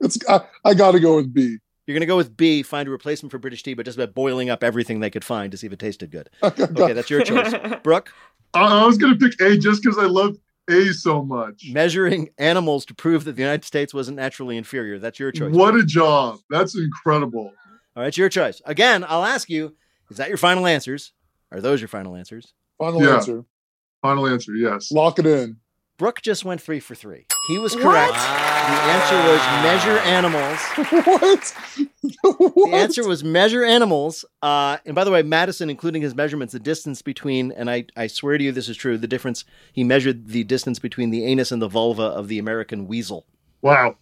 It's 0.00 0.18
I, 0.28 0.40
I 0.64 0.74
gotta 0.74 1.00
go 1.00 1.16
with 1.16 1.32
B. 1.32 1.58
You're 1.86 1.94
going 1.94 2.00
to 2.00 2.06
go 2.06 2.16
with 2.16 2.34
B. 2.34 2.62
Find 2.62 2.88
a 2.88 2.90
replacement 2.90 3.30
for 3.30 3.38
British 3.38 3.62
tea, 3.62 3.74
but 3.74 3.84
just 3.84 3.98
by 3.98 4.06
boiling 4.06 4.48
up 4.48 4.64
everything 4.64 5.00
they 5.00 5.10
could 5.10 5.24
find 5.24 5.50
to 5.52 5.58
see 5.58 5.66
if 5.66 5.72
it 5.74 5.78
tasted 5.78 6.10
good. 6.10 6.30
Okay, 6.42 6.94
that's 6.94 7.10
your 7.10 7.22
choice. 7.22 7.52
Brooke? 7.82 8.10
I, 8.54 8.60
I 8.82 8.86
was 8.86 8.96
gonna 8.96 9.16
pick 9.16 9.38
A 9.42 9.58
just 9.58 9.82
because 9.82 9.98
I 9.98 10.04
love 10.06 10.38
A 10.70 10.92
so 10.94 11.22
much. 11.22 11.66
Measuring 11.72 12.30
animals 12.38 12.86
to 12.86 12.94
prove 12.94 13.24
that 13.24 13.36
the 13.36 13.42
United 13.42 13.66
States 13.66 13.92
wasn't 13.92 14.16
naturally 14.16 14.56
inferior. 14.56 14.98
That's 14.98 15.18
your 15.18 15.30
choice. 15.30 15.54
What 15.54 15.74
a 15.76 15.84
job. 15.84 16.38
That's 16.48 16.74
incredible. 16.74 17.52
All 17.96 18.02
right, 18.02 18.08
it's 18.08 18.16
your 18.16 18.30
choice. 18.30 18.62
Again, 18.64 19.04
I'll 19.06 19.24
ask 19.24 19.50
you: 19.50 19.76
Is 20.10 20.16
that 20.16 20.28
your 20.28 20.38
final 20.38 20.66
answers? 20.66 21.12
Are 21.52 21.60
those 21.60 21.82
your 21.82 21.88
final 21.88 22.16
answers? 22.16 22.54
Final 22.78 23.02
Yeah. 23.02 23.16
answer. 23.16 23.44
Final 24.00 24.26
answer, 24.26 24.52
yes. 24.54 24.90
Lock 24.90 25.18
it 25.18 25.26
in. 25.26 25.56
Brooke 25.96 26.20
just 26.22 26.44
went 26.44 26.60
three 26.60 26.80
for 26.80 26.94
three. 26.96 27.26
He 27.46 27.58
was 27.58 27.76
correct. 27.76 28.14
The 28.14 28.80
answer 28.90 29.16
was 29.30 29.40
measure 29.62 29.98
animals. 29.98 30.58
what? 31.06 31.54
The 32.66 32.70
answer 32.72 33.06
was 33.06 33.22
measure 33.22 33.62
animals. 33.62 34.24
Uh, 34.42 34.78
and 34.84 34.94
by 34.94 35.04
the 35.04 35.10
way, 35.12 35.22
Madison, 35.22 35.70
including 35.70 36.02
his 36.02 36.14
measurements, 36.14 36.52
the 36.52 36.58
distance 36.58 37.00
between, 37.00 37.52
and 37.52 37.70
I, 37.70 37.84
I 37.96 38.08
swear 38.08 38.38
to 38.38 38.42
you 38.44 38.50
this 38.50 38.68
is 38.68 38.76
true, 38.76 38.98
the 38.98 39.06
difference, 39.06 39.44
he 39.72 39.84
measured 39.84 40.28
the 40.28 40.42
distance 40.42 40.80
between 40.80 41.10
the 41.10 41.24
anus 41.24 41.52
and 41.52 41.62
the 41.62 41.68
vulva 41.68 42.02
of 42.02 42.26
the 42.26 42.38
American 42.40 42.88
weasel. 42.88 43.26
Wow. 43.62 43.96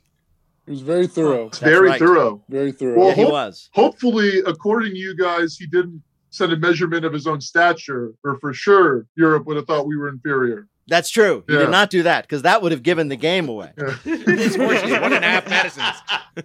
It 0.67 0.71
was 0.71 0.81
very 0.81 1.07
thorough. 1.09 1.45
That's 1.47 1.59
Very 1.59 1.89
right. 1.91 1.99
thorough. 1.99 2.43
Very 2.49 2.73
thorough. 2.73 2.99
Well, 2.99 3.09
Yeah, 3.09 3.15
he 3.17 3.23
hope- 3.25 3.33
was. 3.33 3.69
Hopefully, 3.75 4.39
according 4.47 4.93
to 4.93 4.99
you 4.99 5.15
guys, 5.17 5.57
he 5.57 5.67
didn't 5.67 6.03
send 6.31 6.53
a 6.53 6.57
measurement 6.57 7.05
of 7.05 7.13
his 7.13 7.27
own 7.27 7.41
stature, 7.41 8.15
or 8.25 8.39
for 8.39 8.55
sure 8.55 9.07
Europe 9.17 9.45
would 9.47 9.57
have 9.57 9.67
thought 9.67 9.87
we 9.87 9.97
were 9.97 10.09
inferior. 10.09 10.69
That's 10.89 11.11
true. 11.11 11.45
He 11.47 11.53
Yeah. 11.55 11.61
did 11.61 11.71
not 11.71 11.91
do 11.91 12.03
that 12.03 12.23
because 12.25 12.43
that 12.43 12.61
would 12.63 12.73
have 12.73 12.83
given 12.83 13.09
the 13.09 13.17
game 13.17 13.49
away. 13.49 13.73
These 14.05 14.57
horses, 14.57 14.91
one 14.91 15.13
and 15.13 15.25
a 15.25 15.29
half 15.29 15.49
Madisons. 15.49 15.97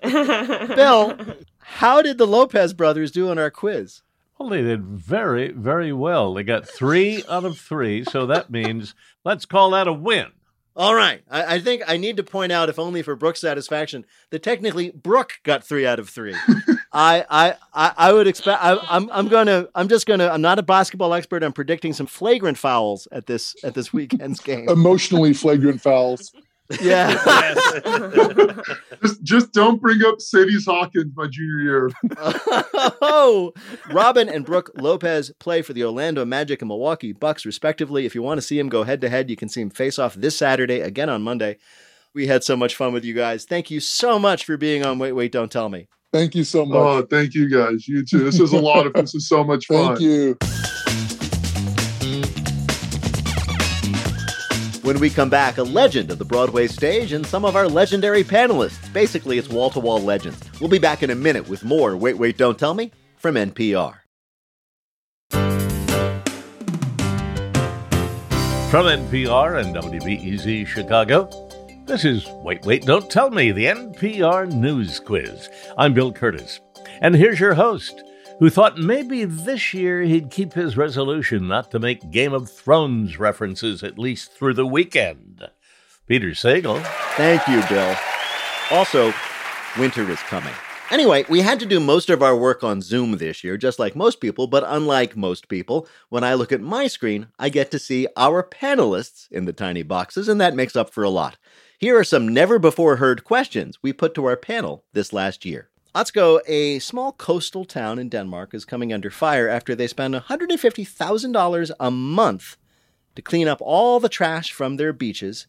Bill, 0.75 1.17
how 1.59 2.01
did 2.01 2.17
the 2.17 2.27
Lopez 2.27 2.73
brothers 2.73 3.11
do 3.11 3.29
on 3.29 3.37
our 3.39 3.49
quiz? 3.51 4.01
Well, 4.39 4.49
they 4.49 4.61
did 4.61 4.83
very, 4.83 5.51
very 5.51 5.91
well. 5.91 6.33
They 6.35 6.43
got 6.43 6.67
three 6.67 7.23
out 7.27 7.43
of 7.45 7.57
three, 7.57 8.03
so 8.03 8.27
that 8.27 8.51
means 8.51 8.93
let's 9.25 9.45
call 9.45 9.71
that 9.71 9.87
a 9.87 9.93
win. 9.93 10.27
All 10.77 10.93
right. 10.93 11.23
I, 11.27 11.55
I 11.55 11.59
think 11.59 11.81
I 11.87 11.97
need 11.97 12.17
to 12.17 12.23
point 12.23 12.51
out, 12.51 12.69
if 12.69 12.77
only 12.77 13.01
for 13.01 13.15
Brooke's 13.15 13.41
satisfaction, 13.41 14.05
that 14.29 14.43
technically 14.43 14.91
Brooke 14.91 15.39
got 15.41 15.63
three 15.63 15.87
out 15.87 15.97
of 15.97 16.07
three. 16.07 16.35
I, 16.93 17.25
I, 17.29 17.55
I, 17.73 17.93
I 17.97 18.13
would 18.13 18.27
expect. 18.27 18.63
I, 18.63 18.77
I'm, 18.87 19.09
I'm 19.11 19.27
gonna. 19.27 19.67
I'm 19.73 19.87
just 19.87 20.05
gonna. 20.05 20.27
I'm 20.27 20.41
not 20.41 20.59
a 20.59 20.63
basketball 20.63 21.15
expert. 21.15 21.43
I'm 21.43 21.51
predicting 21.51 21.93
some 21.93 22.05
flagrant 22.05 22.59
fouls 22.59 23.07
at 23.11 23.25
this 23.25 23.55
at 23.63 23.73
this 23.73 23.91
weekend's 23.91 24.39
game. 24.43 24.69
Emotionally 24.69 25.33
flagrant 25.33 25.81
fouls. 25.81 26.31
Yeah. 26.81 27.13
Just, 29.01 29.23
just 29.23 29.53
don't 29.53 29.79
bring 29.79 30.03
up 30.03 30.19
Sadie's 30.19 30.65
Hawkins 30.65 31.13
my 31.15 31.27
junior 31.27 31.59
year. 31.59 31.91
oh, 32.19 33.53
Robin 33.91 34.27
and 34.27 34.43
Brooke 34.43 34.71
Lopez 34.75 35.31
play 35.39 35.61
for 35.61 35.73
the 35.73 35.83
Orlando 35.83 36.25
Magic 36.25 36.61
and 36.61 36.67
Milwaukee 36.67 37.13
Bucks, 37.13 37.45
respectively. 37.45 38.05
If 38.05 38.15
you 38.15 38.23
want 38.23 38.39
to 38.39 38.41
see 38.41 38.57
them 38.57 38.69
go 38.69 38.83
head 38.83 39.01
to 39.01 39.09
head, 39.09 39.29
you 39.29 39.35
can 39.35 39.49
see 39.49 39.61
them 39.61 39.69
face 39.69 39.99
off 39.99 40.15
this 40.15 40.35
Saturday, 40.35 40.79
again 40.81 41.09
on 41.09 41.21
Monday. 41.21 41.57
We 42.13 42.27
had 42.27 42.43
so 42.43 42.57
much 42.57 42.75
fun 42.75 42.91
with 42.91 43.05
you 43.05 43.13
guys. 43.13 43.45
Thank 43.45 43.69
you 43.69 43.79
so 43.79 44.17
much 44.17 44.45
for 44.45 44.57
being 44.57 44.83
on 44.83 44.97
Wait, 44.97 45.11
Wait, 45.11 45.31
Don't 45.31 45.51
Tell 45.51 45.69
Me. 45.69 45.87
Thank 46.11 46.33
you 46.33 46.43
so 46.43 46.65
much. 46.65 46.77
Oh, 46.77 47.01
thank 47.03 47.35
you 47.35 47.49
guys. 47.49 47.87
You 47.87 48.03
too. 48.03 48.23
This 48.23 48.39
is 48.39 48.53
a 48.53 48.59
lot 48.59 48.87
of 48.87 48.93
this 48.93 49.13
is 49.13 49.27
so 49.27 49.43
much 49.43 49.67
fun. 49.67 49.95
Thank 49.95 49.99
you. 49.99 50.37
When 54.87 55.01
we 55.01 55.09
come 55.09 55.29
back, 55.29 55.57
a 55.57 55.63
legend 55.63 56.11
of 56.11 56.17
the 56.17 56.23
Broadway 56.23 56.65
stage 56.65 57.11
and 57.11 57.25
some 57.25 57.43
of 57.43 57.57
our 57.57 57.67
legendary 57.67 58.23
panelists. 58.23 58.93
Basically, 58.93 59.37
it's 59.37 59.49
wall 59.49 59.69
to 59.71 59.81
wall 59.81 59.99
legends. 59.99 60.39
We'll 60.61 60.69
be 60.69 60.79
back 60.79 61.03
in 61.03 61.09
a 61.09 61.15
minute 61.15 61.49
with 61.49 61.65
more 61.65 61.97
Wait, 61.97 62.17
Wait, 62.17 62.37
Don't 62.37 62.57
Tell 62.57 62.73
Me 62.73 62.93
from 63.17 63.35
NPR. 63.35 63.95
From 68.71 68.85
NPR 68.85 69.59
and 69.59 69.75
WBEZ 69.75 70.65
Chicago, 70.65 71.27
this 71.85 72.05
is 72.05 72.25
Wait, 72.45 72.63
Wait, 72.63 72.85
Don't 72.85 73.11
Tell 73.11 73.29
Me, 73.29 73.51
the 73.51 73.65
NPR 73.65 74.49
News 74.49 75.01
Quiz. 75.01 75.49
I'm 75.77 75.93
Bill 75.93 76.13
Kurtis. 76.13 76.61
And 77.01 77.13
here's 77.13 77.41
your 77.41 77.55
host, 77.55 78.03
who 78.39 78.49
thought 78.49 78.77
maybe 78.77 79.25
this 79.25 79.73
year 79.73 80.01
he'd 80.01 80.29
keep 80.29 80.53
his 80.53 80.77
resolution 80.77 81.47
not 81.47 81.71
to 81.71 81.79
make 81.79 82.11
Game 82.11 82.33
of 82.33 82.51
Thrones 82.51 83.17
references 83.17 83.83
at 83.83 83.97
least 83.97 84.31
through 84.31 84.53
the 84.53 84.65
weekend. 84.65 85.49
Peter 86.05 86.29
Sagal. 86.29 86.83
Thank 87.15 87.47
you, 87.47 87.61
Bill. 87.67 87.95
Also, 88.71 89.13
winter 89.77 90.09
is 90.09 90.19
coming. 90.19 90.53
Anyway, 90.89 91.25
we 91.27 91.41
had 91.41 91.59
to 91.59 91.65
do 91.65 91.81
most 91.81 92.09
of 92.09 92.23
our 92.23 92.35
work 92.35 92.63
on 92.63 92.81
Zoom 92.81 93.17
this 93.17 93.43
year, 93.43 93.57
just 93.57 93.77
like 93.77 93.93
most 93.93 94.21
people, 94.21 94.47
but 94.47 94.63
unlike 94.65 95.17
most 95.17 95.49
people, 95.49 95.85
when 96.07 96.23
I 96.23 96.33
look 96.33 96.53
at 96.53 96.61
my 96.61 96.87
screen, 96.87 97.27
I 97.37 97.49
get 97.49 97.71
to 97.71 97.79
see 97.79 98.07
our 98.15 98.41
panelists 98.41 99.29
in 99.29 99.43
the 99.43 99.51
tiny 99.51 99.83
boxes, 99.83 100.29
and 100.29 100.39
that 100.39 100.55
makes 100.55 100.77
up 100.77 100.89
for 100.89 101.03
a 101.03 101.09
lot. 101.09 101.37
Here 101.77 101.97
are 101.97 102.05
some 102.05 102.29
never 102.29 102.57
before 102.57 102.95
heard 102.95 103.25
questions 103.25 103.79
we 103.81 103.91
put 103.91 104.13
to 104.13 104.25
our 104.25 104.37
panel 104.37 104.85
this 104.93 105.11
last 105.11 105.43
year. 105.43 105.69
Otsko, 105.97 106.41
a 106.45 106.77
small 106.77 107.11
coastal 107.11 107.65
town 107.65 107.97
in 107.97 108.07
Denmark, 108.07 108.53
is 108.53 108.65
coming 108.65 108.93
under 108.93 109.09
fire 109.09 109.49
after 109.49 109.73
they 109.73 109.87
spend 109.87 110.13
$150,000 110.13 111.71
a 111.79 111.89
month 111.89 112.57
to 113.15 113.21
clean 113.23 113.47
up 113.47 113.57
all 113.61 113.99
the 113.99 114.07
trash 114.07 114.51
from 114.51 114.77
their 114.77 114.93
beaches. 114.93 115.47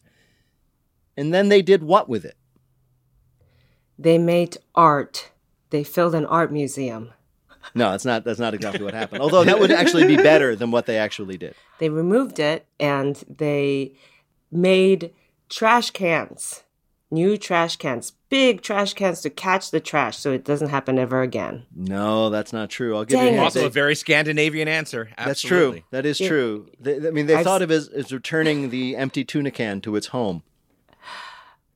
And 1.15 1.31
then 1.31 1.49
they 1.49 1.61
did 1.61 1.83
what 1.83 2.09
with 2.09 2.25
it? 2.25 2.35
They 3.99 4.17
made 4.17 4.57
art. 4.73 5.29
They 5.69 5.83
filled 5.83 6.15
an 6.15 6.25
art 6.25 6.51
museum. 6.51 7.11
No, 7.75 7.91
that's 7.91 8.05
not 8.05 8.23
that's 8.23 8.39
not 8.39 8.55
exactly 8.55 8.83
what 8.83 8.95
happened. 8.95 9.21
Although 9.21 9.43
that 9.43 9.59
would 9.59 9.69
actually 9.69 10.07
be 10.07 10.15
better 10.15 10.55
than 10.55 10.71
what 10.71 10.87
they 10.87 10.97
actually 10.97 11.37
did. 11.37 11.53
They 11.77 11.89
removed 11.89 12.39
it 12.39 12.65
and 12.79 13.23
they 13.29 13.93
made 14.51 15.13
trash 15.47 15.91
cans, 15.91 16.63
new 17.11 17.37
trash 17.37 17.75
cans, 17.75 18.13
big 18.29 18.61
trash 18.61 18.93
cans 18.93 19.21
to 19.21 19.29
catch 19.29 19.71
the 19.71 19.79
trash 19.79 20.17
so 20.17 20.31
it 20.31 20.45
doesn't 20.45 20.69
happen 20.69 20.97
ever 20.99 21.21
again. 21.21 21.65
No, 21.75 22.29
that's 22.29 22.53
not 22.53 22.69
true. 22.69 22.95
I'll 22.95 23.05
give 23.05 23.19
Dang 23.19 23.33
you 23.33 23.39
a 23.39 23.43
Also, 23.43 23.65
a 23.65 23.69
very 23.69 23.95
Scandinavian 23.95 24.67
answer. 24.67 25.09
That's 25.17 25.41
true. 25.41 25.81
That 25.91 26.05
is 26.05 26.19
Yeah. 26.19 26.27
true. 26.27 26.67
They, 26.79 26.95
I 26.97 27.11
mean, 27.11 27.25
they 27.25 27.35
I've 27.35 27.43
thought 27.43 27.61
of 27.61 27.71
it 27.71 27.75
as, 27.75 27.87
as 27.89 28.11
returning 28.13 28.69
the 28.69 28.95
empty 29.05 29.23
tuna 29.25 29.51
can 29.51 29.81
to 29.81 29.95
its 29.95 30.07
home. 30.07 30.43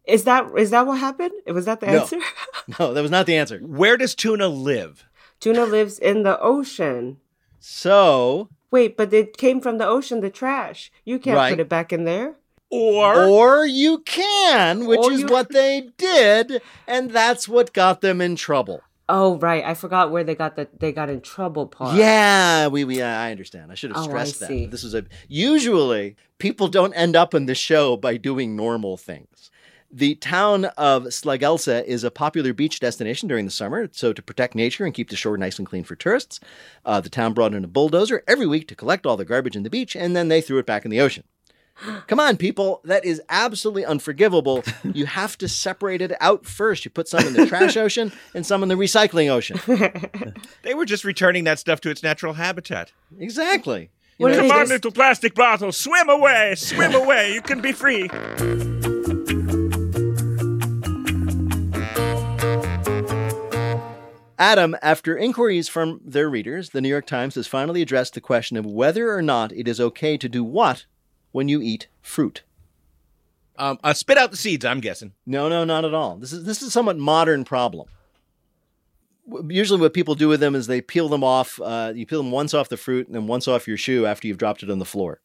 Is 0.06 0.26
that 0.26 0.52
is 0.58 0.70
that 0.72 0.86
what 0.86 1.00
happened? 1.00 1.32
Was 1.48 1.66
that 1.66 1.80
the 1.80 1.88
No. 1.88 2.02
answer? 2.02 2.20
No, 2.80 2.94
that 2.94 3.02
was 3.02 3.12
not 3.12 3.26
the 3.26 3.36
answer. 3.36 3.60
Where 3.60 3.98
does 3.98 4.16
tuna 4.16 4.48
live? 4.48 5.06
Tuna 5.40 5.66
lives 5.66 5.98
in 6.00 6.24
the 6.24 6.40
ocean. 6.40 7.18
So, 7.60 8.50
Wait, 8.72 8.98
but 8.98 9.14
it 9.14 9.38
came 9.38 9.62
from 9.62 9.78
the 9.78 9.86
ocean, 9.88 10.20
the 10.22 10.30
trash. 10.30 10.92
You 11.06 11.20
can't 11.20 11.38
Right. 11.38 11.50
put 11.52 11.60
it 11.60 11.70
back 11.70 11.94
in 11.94 12.06
there. 12.06 12.36
Or, 12.74 13.26
or 13.26 13.66
you 13.66 14.00
can, 14.00 14.86
which 14.88 15.08
is 15.12 15.22
you- 15.22 15.28
what 15.28 15.50
they 15.50 15.90
did, 15.98 16.62
and 16.88 17.12
that's 17.12 17.48
what 17.48 17.72
got 17.74 18.02
them 18.02 18.20
in 18.20 18.36
trouble. 18.36 18.82
Oh 19.10 19.38
right, 19.38 19.64
I 19.64 19.74
forgot 19.74 20.12
where 20.12 20.24
they 20.24 20.34
got 20.34 20.56
the 20.56 20.68
they 20.80 20.92
got 20.92 21.10
in 21.10 21.22
trouble 21.22 21.68
part. 21.68 21.96
Yeah, 21.98 22.68
we, 22.68 22.84
we 22.86 23.02
I 23.02 23.32
understand. 23.32 23.72
I 23.72 23.76
should 23.76 23.92
have 23.92 23.98
Oh, 23.98 24.04
I 24.04 24.08
stressed 24.08 24.40
that. 24.40 24.72
This 24.72 24.84
is 24.84 24.96
a 24.96 25.04
usually 25.28 26.16
people 26.38 26.68
don't 26.68 26.94
end 26.94 27.16
up 27.16 27.34
in 27.34 27.46
the 27.46 27.54
show 27.54 27.98
by 27.98 28.18
doing 28.18 28.56
normal 28.56 28.98
things. 28.98 29.52
The 29.92 30.16
town 30.16 30.66
of 30.66 31.04
Slagelse 31.04 31.84
is 31.84 32.04
a 32.04 32.10
popular 32.10 32.54
beach 32.54 32.80
destination 32.80 33.28
during 33.30 33.46
the 33.46 33.52
summer. 33.52 33.88
So, 33.92 34.12
to 34.14 34.24
protect 34.24 34.56
nature 34.56 34.86
and 34.86 34.94
keep 34.94 35.10
the 35.12 35.16
shore 35.16 35.38
nice 35.38 35.60
and 35.60 35.68
clean 35.68 35.84
for 35.84 35.96
tourists, 35.96 36.40
uh, 36.84 37.00
the 37.00 37.10
town 37.10 37.34
brought 37.34 37.54
in 37.54 37.64
a 37.64 37.68
bulldozer 37.68 38.24
every 38.28 38.48
week 38.48 38.68
to 38.70 38.76
collect 38.76 39.06
all 39.06 39.18
the 39.18 39.26
garbage 39.26 39.56
in 39.56 39.62
the 39.62 39.70
beach, 39.70 39.96
and 39.96 40.16
then 40.16 40.30
they 40.30 40.42
threw 40.42 40.58
it 40.58 40.66
back 40.66 40.84
in 40.86 40.90
the 40.90 41.00
ocean. 41.02 41.26
Come 42.08 42.20
on, 42.20 42.38
people. 42.38 42.82
That 42.86 43.04
is 43.04 43.22
absolutely 43.30 43.86
unforgivable. 43.86 44.64
You 44.94 45.06
have 45.08 45.38
to 45.40 45.48
separate 45.48 46.02
it 46.02 46.12
out 46.22 46.46
first. 46.46 46.86
You 46.86 46.92
put 46.92 47.08
some 47.08 47.26
in 47.26 47.34
the 47.34 47.48
trash 47.48 47.76
ocean 47.86 48.12
and 48.36 48.46
some 48.46 48.62
in 48.62 48.70
the 48.70 48.76
recycling 48.76 49.30
ocean. 49.30 49.60
they 50.62 50.76
were 50.76 50.86
just 50.86 51.04
returning 51.04 51.46
that 51.46 51.58
stuff 51.58 51.82
to 51.82 51.90
its 51.90 52.04
natural 52.04 52.34
habitat. 52.34 52.92
Exactly. 53.18 53.90
You 54.20 54.26
What 54.26 54.32
know, 54.34 54.42
Come 54.42 54.52
on, 54.52 54.68
little 54.68 54.92
plastic 54.92 55.34
bottle, 55.34 55.72
swim 55.72 56.10
away, 56.10 56.54
swim 56.56 56.94
away. 56.94 57.34
You 57.34 57.42
can 57.42 57.60
be 57.62 57.72
free. 57.72 58.08
Adam, 64.40 64.76
after 64.82 65.18
inquiries 65.18 65.70
from 65.70 66.02
their 66.04 66.30
readers, 66.30 66.72
the 66.72 66.82
New 66.82 66.90
York 66.90 67.06
Times 67.06 67.36
has 67.36 67.48
finally 67.48 67.82
addressed 67.82 68.14
the 68.14 68.22
question 68.22 68.58
of 68.58 68.66
whether 68.66 69.14
or 69.16 69.22
not 69.22 69.52
it 69.54 69.68
is 69.68 69.80
okay 69.80 70.18
to 70.18 70.28
do 70.28 70.44
what 70.44 70.86
when 71.34 71.50
you 71.50 71.62
eat 71.62 71.88
fruit. 72.02 72.44
Um, 73.58 73.78
uh, 73.84 73.94
spit 73.94 74.18
out 74.18 74.32
the 74.32 74.38
seeds. 74.38 74.64
I'm 74.64 74.80
guessing. 74.80 75.12
No, 75.26 75.50
no, 75.50 75.66
not 75.66 75.84
at 75.86 75.94
all. 75.94 76.16
This 76.16 76.32
is 76.34 76.46
this 76.46 76.62
is 76.62 76.70
a 76.70 76.72
somewhat 76.72 76.98
modern 76.98 77.44
problem. 77.44 77.88
Usually, 79.48 79.80
what 79.80 79.94
people 79.94 80.16
do 80.16 80.28
with 80.28 80.40
them 80.40 80.56
is 80.56 80.68
they 80.68 80.82
peel 80.82 81.08
them 81.08 81.24
off. 81.24 81.60
Uh, 81.62 81.94
you 81.96 82.06
peel 82.06 82.22
them 82.24 82.32
once 82.32 82.54
off 82.54 82.68
the 82.70 82.78
fruit 82.78 83.06
and 83.08 83.16
then 83.16 83.28
once 83.28 83.48
off 83.48 83.68
your 83.68 83.78
shoe 83.78 84.06
after 84.06 84.28
you've 84.28 84.38
dropped 84.40 84.64
it 84.64 84.72
on 84.72 84.80
the 84.80 84.86
floor. 84.86 85.22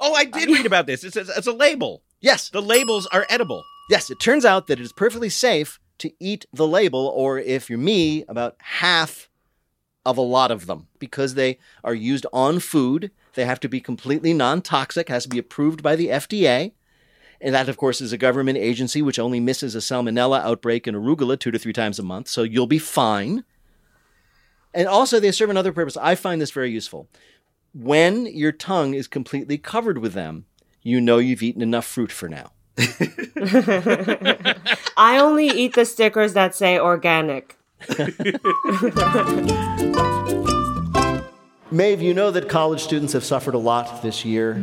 Oh, 0.00 0.12
I 0.14 0.24
did 0.26 0.48
read 0.48 0.66
about 0.66 0.86
this. 0.86 1.02
It's, 1.02 1.16
it's, 1.16 1.30
it's 1.36 1.46
a 1.46 1.52
label. 1.52 2.02
Yes, 2.20 2.50
The 2.50 2.60
labels 2.62 3.06
are 3.06 3.24
edible. 3.30 3.64
yes. 3.88 4.10
It 4.10 4.20
turns 4.20 4.44
out 4.44 4.66
that 4.66 4.78
it 4.78 4.82
is 4.82 4.92
perfectly 4.92 5.30
safe 5.30 5.80
to 5.98 6.12
eat 6.20 6.44
the 6.52 6.68
label, 6.68 7.06
or 7.08 7.38
if 7.38 7.68
you're 7.70 7.78
me, 7.78 8.24
about 8.28 8.56
half 8.58 9.29
of 10.04 10.16
a 10.16 10.22
lot 10.22 10.50
of 10.50 10.66
them 10.66 10.86
because 10.98 11.34
they 11.34 11.58
are 11.84 11.94
used 11.94 12.26
on 12.32 12.58
food 12.58 13.10
They 13.34 13.44
have 13.44 13.60
to 13.60 13.68
be 13.68 13.80
completely 13.80 14.32
non 14.32 14.62
toxic, 14.62 15.08
has 15.08 15.24
to 15.24 15.28
be 15.28 15.38
approved 15.38 15.82
by 15.82 15.96
the 15.96 16.08
FDA. 16.08 16.72
And 17.40 17.54
that, 17.54 17.68
of 17.68 17.76
course, 17.76 18.00
is 18.00 18.12
a 18.12 18.18
government 18.18 18.58
agency 18.58 19.00
which 19.00 19.18
only 19.18 19.40
misses 19.40 19.74
a 19.74 19.78
salmonella 19.78 20.40
outbreak 20.42 20.86
and 20.86 20.96
arugula 20.96 21.38
two 21.38 21.50
to 21.50 21.58
three 21.58 21.72
times 21.72 21.98
a 21.98 22.02
month. 22.02 22.28
So 22.28 22.42
you'll 22.42 22.66
be 22.66 22.78
fine. 22.78 23.44
And 24.74 24.86
also, 24.86 25.18
they 25.20 25.32
serve 25.32 25.50
another 25.50 25.72
purpose. 25.72 25.96
I 25.96 26.14
find 26.16 26.40
this 26.40 26.50
very 26.50 26.70
useful. 26.70 27.08
When 27.72 28.26
your 28.26 28.52
tongue 28.52 28.94
is 28.94 29.08
completely 29.08 29.58
covered 29.58 29.98
with 29.98 30.12
them, 30.12 30.44
you 30.82 31.00
know 31.00 31.18
you've 31.18 31.42
eaten 31.42 31.62
enough 31.62 31.86
fruit 31.86 32.12
for 32.12 32.28
now. 32.28 32.52
I 34.96 35.18
only 35.20 35.48
eat 35.48 35.74
the 35.74 35.84
stickers 35.84 36.34
that 36.34 36.54
say 36.54 36.78
organic. 36.78 37.59
Maeve, 41.72 42.02
you 42.02 42.14
know 42.14 42.32
that 42.32 42.48
college 42.48 42.82
students 42.82 43.12
have 43.12 43.24
suffered 43.24 43.54
a 43.54 43.58
lot 43.58 44.02
this 44.02 44.24
year, 44.24 44.60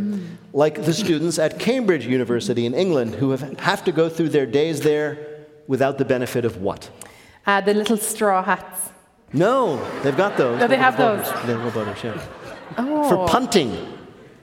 like 0.53 0.83
the 0.83 0.93
students 0.93 1.39
at 1.39 1.57
Cambridge 1.57 2.05
University 2.05 2.65
in 2.65 2.74
England 2.74 3.15
who 3.15 3.31
have, 3.31 3.57
have 3.59 3.83
to 3.86 3.91
go 3.93 4.09
through 4.09 4.29
their 4.29 4.45
days 4.45 4.81
there 4.81 5.45
without 5.67 5.97
the 5.97 6.05
benefit 6.05 6.43
of 6.43 6.57
what? 6.57 6.89
Uh, 7.45 7.62
the 7.62 7.74
little 7.74 7.97
straw 7.97 8.43
hats. 8.43 8.89
No, 9.31 9.77
they've 10.01 10.17
got 10.17 10.38
those. 10.38 10.59
No, 10.59 10.67
they 10.67 10.77
have 10.77 10.97
those. 10.97 11.25
They're 11.45 11.57
voters, 11.57 12.03
yeah. 12.03 12.21
Oh, 12.77 13.09
For 13.09 13.27
punting. 13.27 13.93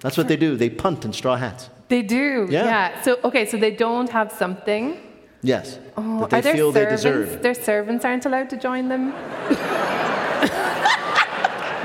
That's 0.01 0.17
what 0.17 0.29
they 0.29 0.37
do. 0.37 0.57
They 0.57 0.71
punt 0.71 1.05
in 1.05 1.13
straw 1.13 1.37
hats. 1.37 1.69
They 1.89 2.03
do. 2.03 2.47
Yeah. 2.51 2.65
Yeah. 2.65 3.03
So 3.03 3.19
okay, 3.25 3.47
so 3.47 3.57
they 3.57 3.71
don't 3.71 4.11
have 4.11 4.33
something. 4.33 4.99
Yes. 5.45 5.79
Oh, 5.97 6.27
that 6.27 6.43
they 6.43 6.51
are 6.51 6.55
feel 6.55 6.73
they 6.73 6.87
deserve. 6.87 7.43
Their 7.43 7.55
servants 7.55 8.05
aren't 8.05 8.25
allowed 8.27 8.51
to 8.51 8.57
join 8.57 8.89
them. 8.89 9.13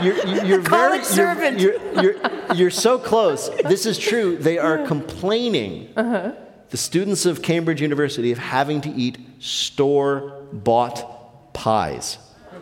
You're, 0.02 0.16
you're, 0.26 0.46
you're 0.46 0.62
very, 0.62 1.04
servant. 1.04 1.60
You're, 1.60 1.76
you're, 2.02 2.16
you're 2.56 2.70
so 2.72 2.98
close. 2.98 3.50
This 3.66 3.86
is 3.86 3.98
true. 3.98 4.38
They 4.38 4.58
are 4.58 4.86
complaining, 4.88 5.90
Uh-huh. 5.98 6.32
the 6.70 6.78
students 6.78 7.26
of 7.26 7.42
Cambridge 7.42 7.82
University, 7.82 8.32
of 8.32 8.38
having 8.38 8.80
to 8.82 8.90
eat 8.90 9.18
store 9.40 10.42
bought 10.54 11.52
pies. 11.52 12.18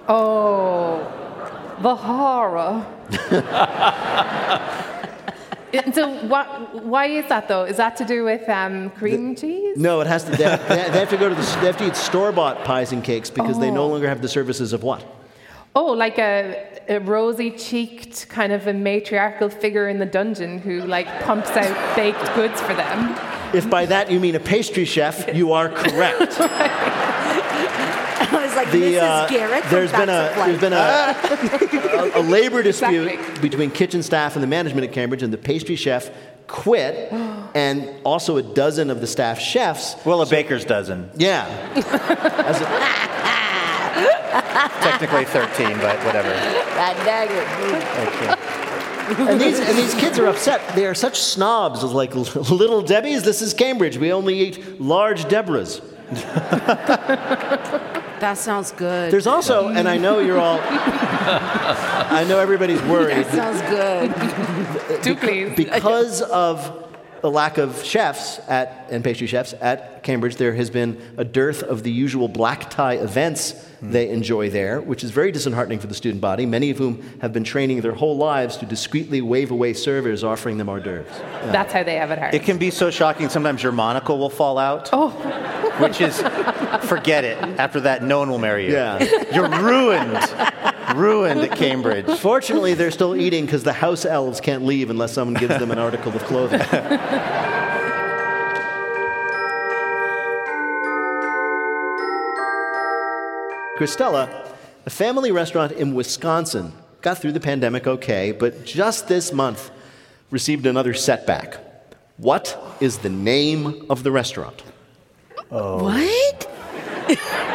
Oh, 0.08 1.06
the 1.84 1.96
horror. 1.96 2.84
And 5.74 5.94
so, 5.94 6.10
what, 6.28 6.84
why 6.86 7.08
is 7.08 7.28
that 7.30 7.48
though? 7.48 7.64
Is 7.66 7.78
that 7.78 7.98
to 7.98 8.06
do 8.06 8.24
with 8.24 8.48
um, 8.48 8.90
cream 8.92 9.36
cheese? 9.36 9.78
No, 9.78 10.00
it 10.02 10.08
has 10.08 10.24
to. 10.26 10.32
They 10.32 10.44
have, 10.44 10.68
they 10.70 11.00
have 11.00 11.10
to 11.10 11.18
go 11.18 11.28
to 11.30 11.36
the. 11.36 11.42
They 11.60 11.66
have 11.68 11.78
to 11.78 11.88
eat 11.88 11.96
store 11.96 12.32
bought 12.32 12.64
pies 12.64 12.92
and 12.94 13.04
cakes 13.04 13.30
because 13.30 13.60
they 13.60 13.70
no 13.72 13.84
Oh. 13.84 13.88
longer 13.88 14.08
have 14.08 14.22
the 14.22 14.30
services 14.30 14.72
of 14.74 14.84
what? 14.84 15.04
Oh, 15.76 15.92
like 15.92 16.18
a, 16.18 16.80
a 16.90 17.00
rosy-cheeked 17.00 18.30
kind 18.30 18.52
of 18.52 18.66
a 18.66 18.74
matriarchal 18.74 19.50
figure 19.50 19.88
in 19.90 20.00
the 20.00 20.06
dungeon 20.08 20.58
who 20.58 20.82
like 20.86 21.06
pumps 21.24 21.52
out 21.52 21.96
baked 21.96 22.34
goods 22.34 22.60
for 22.62 22.74
them. 22.74 23.16
If 23.54 23.70
by 23.70 23.86
that 23.86 24.10
you 24.10 24.20
mean 24.20 24.36
a 24.36 24.40
pastry 24.40 24.86
chef, 24.86 25.34
you 25.36 25.52
are 25.52 25.70
correct. 25.84 26.20
Was 26.20 26.38
like, 28.58 28.72
The, 28.72 28.82
Mrs. 28.82 29.02
uh, 29.02 29.28
Garrett. 29.30 29.64
from 29.64 29.72
there's 29.72 29.92
been 29.92 30.10
a 30.10 30.30
Facts 30.36 30.52
of 30.54 30.60
there's 30.62 30.62
Life. 30.62 31.92
been 31.92 32.12
a, 32.14 32.18
a, 32.18 32.20
a 32.20 32.24
labor 32.24 32.62
dispute 32.72 33.08
Exactly. 33.08 33.50
between 33.50 33.72
kitchen 33.72 34.04
staff 34.04 34.36
and 34.36 34.44
the 34.44 34.48
management 34.48 34.86
at 34.88 34.94
Cambridge, 34.94 35.24
and 35.24 35.32
the 35.32 35.38
pastry 35.38 35.76
chef 35.76 36.10
quit, 36.48 37.12
and 37.56 37.90
also 38.04 38.38
a 38.38 38.44
dozen 38.44 38.90
of 38.90 39.00
the 39.02 39.08
staff 39.08 39.40
chefs. 39.40 39.96
Well, 40.06 40.22
a 40.22 40.26
baker's 40.26 40.66
dozen. 40.66 41.10
Yeah, 41.16 41.46
As 42.46 42.60
a- 42.62 43.18
Technically 44.82 45.26
13, 45.26 45.78
but 45.80 45.98
whatever. 46.06 46.30
That 46.30 46.96
dagger. 47.06 47.42
and 49.32 49.40
these 49.42 49.60
and 49.60 49.78
these 49.78 49.94
kids 49.96 50.20
are 50.20 50.28
upset. 50.28 50.62
They 50.76 50.86
are 50.86 50.94
such 50.96 51.20
snobs, 51.20 51.84
of 51.84 51.94
like 51.94 52.14
little 52.36 52.82
Debbie's. 52.82 53.24
This 53.24 53.42
is 53.42 53.54
Cambridge. 53.54 53.98
We 53.98 54.12
only 54.12 54.40
eat 54.40 54.80
large 54.82 55.26
Deborahs. 55.26 55.82
That 58.20 58.38
sounds 58.38 58.72
good. 58.72 59.12
There's 59.12 59.28
also, 59.28 59.68
and 59.70 59.88
I 59.88 59.98
know 59.98 60.20
you're 60.20 60.40
all, 60.40 60.60
I 60.62 62.26
know 62.28 62.40
everybody's 62.40 62.82
worried. 62.94 63.26
that 63.28 63.32
sounds 63.32 63.62
good. 63.70 65.02
Do 65.04 65.16
please. 65.16 65.56
because 65.56 66.22
of 66.24 66.87
the 67.22 67.32
lack 67.32 67.58
of 67.58 67.84
chefs 67.84 68.40
at 68.48 68.88
and 68.90 69.04
pastry 69.04 69.28
chefs 69.28 69.54
at 69.60 70.04
Cambridge, 70.04 70.38
there 70.38 70.54
has 70.54 70.70
been 70.70 71.02
a 71.18 71.26
dearth 71.26 71.64
of 71.64 71.84
the 71.84 71.92
usual 71.92 72.28
black 72.28 72.70
tie 72.70 72.94
events 72.94 73.52
hmm. 73.80 73.92
they 73.92 74.10
enjoy 74.10 74.50
there, 74.50 74.80
which 74.80 75.04
is 75.04 75.12
very 75.12 75.32
disheartening 75.32 75.80
for 75.80 75.88
the 75.88 75.94
student 75.94 76.22
body. 76.22 76.46
Many 76.46 76.70
of 76.70 76.78
whom 76.78 77.02
have 77.20 77.34
been 77.34 77.44
training 77.44 77.82
their 77.82 77.94
whole 77.94 78.18
lives 78.18 78.58
to 78.58 78.66
discreetly 78.66 79.22
wave 79.22 79.52
away 79.52 79.74
servers 79.74 80.24
offering 80.24 80.58
them 80.58 80.70
hors 80.70 80.82
d'oeuvres. 80.82 81.12
That's 81.52 81.74
how 81.74 81.84
they 81.84 81.96
have 81.96 82.12
it 82.12 82.20
hard. 82.20 82.34
It 82.34 82.44
can 82.44 82.58
be 82.58 82.72
so 82.72 82.90
shocking. 82.90 83.30
Sometimes 83.30 83.62
your 83.64 83.72
monocle 83.72 84.18
will 84.18 84.30
fall 84.30 84.58
out. 84.58 84.90
Oh. 84.94 85.10
Which 85.80 86.02
is, 86.02 86.20
forget 86.88 87.24
it. 87.24 87.38
After 87.60 87.82
that, 87.82 88.04
no 88.04 88.20
one 88.20 88.30
will 88.30 88.40
marry 88.40 88.66
you. 88.66 88.74
Yeah. 88.74 89.04
You're 89.34 89.50
ruined. 89.62 90.18
ruined 90.98 91.42
at 91.42 91.58
Cambridge. 91.58 92.08
Fortunately, 92.20 92.74
they're 92.74 92.92
still 92.92 93.16
eating 93.16 93.46
because 93.46 93.64
the 93.64 93.74
house 93.74 94.06
elves 94.06 94.42
can't 94.42 94.66
leave 94.66 94.90
unless 94.90 95.14
someone 95.14 95.36
gives 95.36 95.58
them 95.58 95.72
an 95.72 95.80
article 95.80 96.14
of 96.14 96.24
clothing. 96.24 96.60
Christella, 103.78 104.28
a 104.88 104.90
family 104.90 105.32
restaurant 105.32 105.72
in 105.74 105.94
Wisconsin, 105.94 106.74
got 107.02 107.20
through 107.20 107.34
the 107.34 107.40
pandemic 107.40 107.86
okay, 107.86 108.32
but 108.32 108.66
just 108.66 109.08
this 109.08 109.32
month 109.32 109.70
received 110.32 110.66
another 110.66 110.96
setback. 110.96 111.60
What 112.18 112.58
is 112.80 112.98
the 112.98 113.10
name 113.10 113.86
of 113.90 114.02
the 114.02 114.12
restaurant? 114.12 114.64
What? 115.50 116.52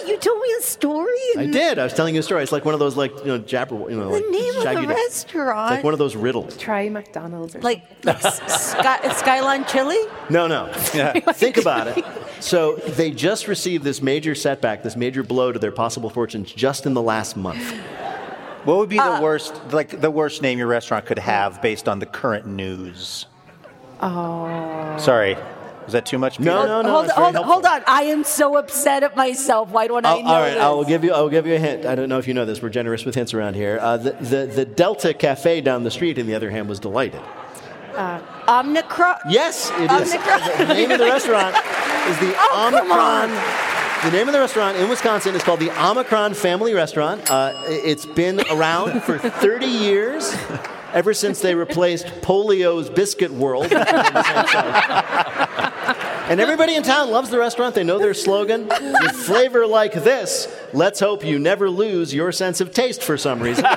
Wait, 0.00 0.08
you 0.08 0.18
told 0.18 0.40
me 0.40 0.48
a 0.58 0.62
story? 0.62 1.16
I 1.36 1.46
did. 1.46 1.78
I 1.78 1.84
was 1.84 1.92
telling 1.94 2.14
you 2.14 2.20
a 2.20 2.22
story. 2.22 2.42
It's 2.42 2.52
like 2.52 2.64
one 2.64 2.74
of 2.74 2.80
those, 2.80 2.96
like 2.96 3.12
you 3.20 3.26
know, 3.26 3.38
jabber, 3.38 3.76
you 3.90 3.96
know, 3.96 4.04
The 4.10 4.20
like 4.20 4.28
name 4.28 4.56
of 4.56 4.62
shaggy- 4.62 4.86
the 4.86 4.92
It's 4.92 5.24
restaurant? 5.24 5.70
like 5.70 5.84
one 5.84 5.92
of 5.92 5.98
those 5.98 6.16
riddles. 6.16 6.56
Try 6.56 6.88
McDonald's 6.88 7.54
or 7.56 7.60
like 7.60 7.82
like 8.04 8.20
Sky, 8.20 9.12
Skyline 9.14 9.64
Chili? 9.66 9.98
No, 10.28 10.46
no. 10.46 10.66
Yeah. 10.94 11.12
Think 11.32 11.56
about 11.56 11.88
it. 11.88 12.04
So 12.40 12.76
they 12.76 13.10
just 13.10 13.48
received 13.48 13.84
this 13.84 14.00
major 14.00 14.34
setback, 14.34 14.82
this 14.82 14.96
major 14.96 15.22
blow 15.22 15.52
to 15.52 15.58
their 15.58 15.72
possible 15.72 16.08
fortunes 16.10 16.50
just 16.52 16.86
in 16.86 16.94
the 16.94 17.02
last 17.02 17.36
month. 17.36 17.72
What 18.64 18.76
would 18.78 18.88
be 18.90 18.96
the 18.96 19.02
uh, 19.02 19.20
worst, 19.22 19.54
like 19.72 20.00
the 20.00 20.10
worst 20.10 20.42
name 20.42 20.58
your 20.58 20.66
restaurant 20.66 21.06
could 21.06 21.18
have 21.18 21.62
based 21.62 21.88
on 21.88 21.98
the 21.98 22.06
current 22.06 22.46
news? 22.46 23.26
Oh. 24.02 24.96
Sorry, 24.98 25.36
was 25.84 25.92
that 25.92 26.06
too 26.06 26.18
much? 26.18 26.38
Peter? 26.38 26.50
No, 26.50 26.66
no, 26.66 26.82
no. 26.82 26.90
hold, 26.90 27.04
it's 27.06 27.14
hold, 27.14 27.34
helpful. 27.34 27.52
hold 27.52 27.66
on. 27.66 27.82
I 27.86 28.02
am 28.04 28.24
so 28.24 28.56
upset 28.56 29.02
at 29.02 29.16
myself. 29.16 29.70
Why 29.70 29.86
don't 29.88 30.04
I 30.06 30.10
I'll- 30.10 30.22
know 30.22 30.28
all 30.28 30.40
right, 30.40 30.50
this? 30.54 30.62
I 30.62 30.68
will 30.70 30.84
give 30.84 31.04
you. 31.04 31.12
I 31.12 31.20
will 31.20 31.28
give 31.30 31.46
you 31.46 31.54
a 31.54 31.58
hint. 31.58 31.86
I 31.86 31.94
don't 31.94 32.08
know 32.08 32.18
if 32.18 32.28
you 32.28 32.34
know 32.34 32.44
this. 32.44 32.60
We're 32.62 32.68
generous 32.70 33.04
with 33.04 33.14
hints 33.14 33.34
around 33.34 33.54
here. 33.54 33.78
Uh, 33.80 33.96
the, 33.96 34.12
the 34.12 34.46
the 34.46 34.64
Delta 34.64 35.12
Cafe 35.14 35.60
down 35.62 35.84
the 35.84 35.90
street, 35.90 36.18
on 36.18 36.26
the 36.26 36.34
other 36.34 36.50
hand, 36.50 36.68
was 36.68 36.78
delighted. 36.80 37.20
Omnicron. 37.94 39.18
Yes, 39.28 39.70
it 39.74 39.90
is. 39.90 40.14
Omnicron. 40.14 40.58
The, 40.58 40.64
the 40.64 40.74
name 40.74 40.90
of 40.90 40.98
the 40.98 41.06
restaurant 41.06 41.56
is 41.56 42.18
the 42.18 42.34
Oh, 42.38 42.68
Omicron. 42.68 43.30
The 44.10 44.16
name 44.16 44.28
of 44.28 44.32
the 44.32 44.40
restaurant 44.40 44.78
in 44.78 44.88
Wisconsin 44.88 45.34
is 45.34 45.42
called 45.42 45.60
the 45.60 45.70
Omicron 45.86 46.32
Family 46.34 46.72
Restaurant. 46.72 47.30
Uh, 47.30 47.52
it's 47.66 48.06
been 48.06 48.40
around 48.50 49.02
for 49.02 49.18
30 49.18 49.66
years, 49.66 50.34
ever 50.94 51.14
since 51.14 51.40
they 51.40 51.54
replaced 51.54 52.06
Polio's 52.22 52.90
Biscuit 52.90 53.30
World. 53.30 53.72
And 56.30 56.38
everybody 56.40 56.76
in 56.76 56.84
town 56.84 57.10
loves 57.10 57.28
the 57.28 57.40
restaurant. 57.40 57.74
They 57.74 57.82
know 57.82 57.98
their 57.98 58.14
slogan. 58.14 58.68
With 58.68 59.16
flavor 59.16 59.66
like 59.66 59.92
this, 59.92 60.46
let's 60.72 61.00
hope 61.00 61.24
you 61.24 61.40
never 61.40 61.68
lose 61.68 62.14
your 62.14 62.30
sense 62.30 62.60
of 62.60 62.72
taste 62.72 63.02
for 63.02 63.18
some 63.18 63.40
reason. 63.40 63.64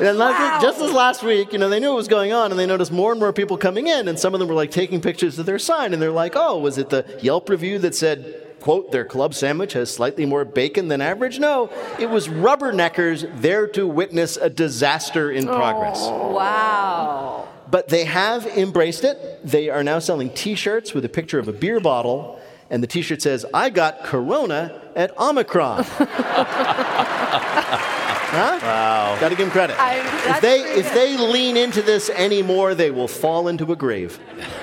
And 0.00 0.18
like, 0.18 0.60
just 0.60 0.80
as 0.80 0.90
last 0.90 1.22
week, 1.22 1.52
you 1.52 1.60
know, 1.60 1.68
they 1.68 1.78
knew 1.78 1.90
what 1.90 1.96
was 1.96 2.08
going 2.08 2.32
on, 2.32 2.50
and 2.50 2.58
they 2.58 2.66
noticed 2.66 2.90
more 2.90 3.12
and 3.12 3.20
more 3.20 3.32
people 3.32 3.56
coming 3.56 3.86
in, 3.86 4.08
and 4.08 4.18
some 4.18 4.34
of 4.34 4.40
them 4.40 4.48
were 4.48 4.54
like 4.54 4.72
taking 4.72 5.00
pictures 5.00 5.38
of 5.38 5.46
their 5.46 5.60
sign, 5.60 5.92
and 5.92 6.02
they're 6.02 6.10
like, 6.10 6.32
"Oh, 6.34 6.58
was 6.58 6.76
it 6.76 6.88
the 6.88 7.06
Yelp 7.22 7.48
review 7.48 7.78
that 7.78 7.94
said?" 7.94 8.41
Quote, 8.62 8.92
their 8.92 9.04
club 9.04 9.34
sandwich 9.34 9.72
has 9.72 9.92
slightly 9.92 10.24
more 10.24 10.44
bacon 10.44 10.86
than 10.86 11.00
average? 11.00 11.40
No, 11.40 11.68
it 11.98 12.08
was 12.08 12.28
rubberneckers 12.28 13.28
there 13.40 13.66
to 13.66 13.88
witness 13.88 14.36
a 14.36 14.48
disaster 14.48 15.32
in 15.32 15.46
progress. 15.46 15.98
Oh, 16.00 16.32
Wow. 16.32 17.48
But 17.68 17.88
they 17.88 18.04
have 18.04 18.46
embraced 18.46 19.02
it. 19.02 19.40
They 19.44 19.68
are 19.68 19.82
now 19.82 19.98
selling 19.98 20.30
t 20.30 20.54
shirts 20.54 20.94
with 20.94 21.04
a 21.04 21.08
picture 21.08 21.40
of 21.40 21.48
a 21.48 21.52
beer 21.52 21.80
bottle, 21.80 22.38
and 22.70 22.82
the 22.82 22.86
t 22.86 23.02
shirt 23.02 23.20
says, 23.20 23.44
I 23.52 23.68
got 23.70 24.04
Corona 24.04 24.80
at 24.94 25.18
Omicron. 25.18 25.84
huh? 28.32 28.58
Wow. 28.62 29.16
Got 29.20 29.28
to 29.28 29.36
give 29.36 29.46
them 29.46 29.50
credit. 29.52 29.76
I- 29.78 29.98
if, 30.36 30.40
they, 30.40 30.62
pretty 30.62 30.80
if 30.80 30.94
they 30.94 31.16
lean 31.16 31.56
into 31.56 31.82
this 31.82 32.10
anymore, 32.10 32.74
they 32.74 32.90
will 32.90 33.08
fall 33.08 33.48
into 33.48 33.70
a 33.72 33.76
grave. 33.76 34.18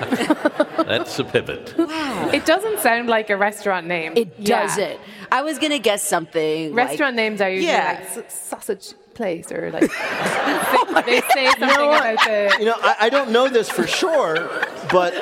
That's 0.76 1.18
a 1.18 1.24
pivot. 1.24 1.74
Wow. 1.78 2.30
It 2.32 2.44
doesn't 2.46 2.80
sound 2.80 3.08
like 3.08 3.30
a 3.30 3.36
restaurant 3.36 3.86
name. 3.86 4.12
It 4.16 4.34
Yeah. 4.38 4.62
doesn't. 4.66 4.98
I 5.32 5.42
was 5.42 5.58
gonna 5.58 5.78
guess 5.78 6.02
something. 6.02 6.74
like- 6.74 6.88
Restaurant 6.88 7.14
names 7.16 7.40
are 7.40 7.48
usually 7.50 7.68
Yeah. 7.72 8.00
like 8.16 8.26
s- 8.26 8.48
sausage 8.48 8.94
place 9.14 9.52
or 9.52 9.70
like 9.70 9.82
they 11.06 11.20
oh 11.20 11.22
say 11.34 11.46
something 11.58 11.68
about 11.70 12.18
the 12.24 12.56
You 12.58 12.64
know, 12.66 12.76
I, 12.80 12.96
I 13.02 13.08
don't 13.10 13.30
know 13.30 13.48
this 13.48 13.68
for 13.70 13.86
sure, 13.86 14.34
but 14.90 15.12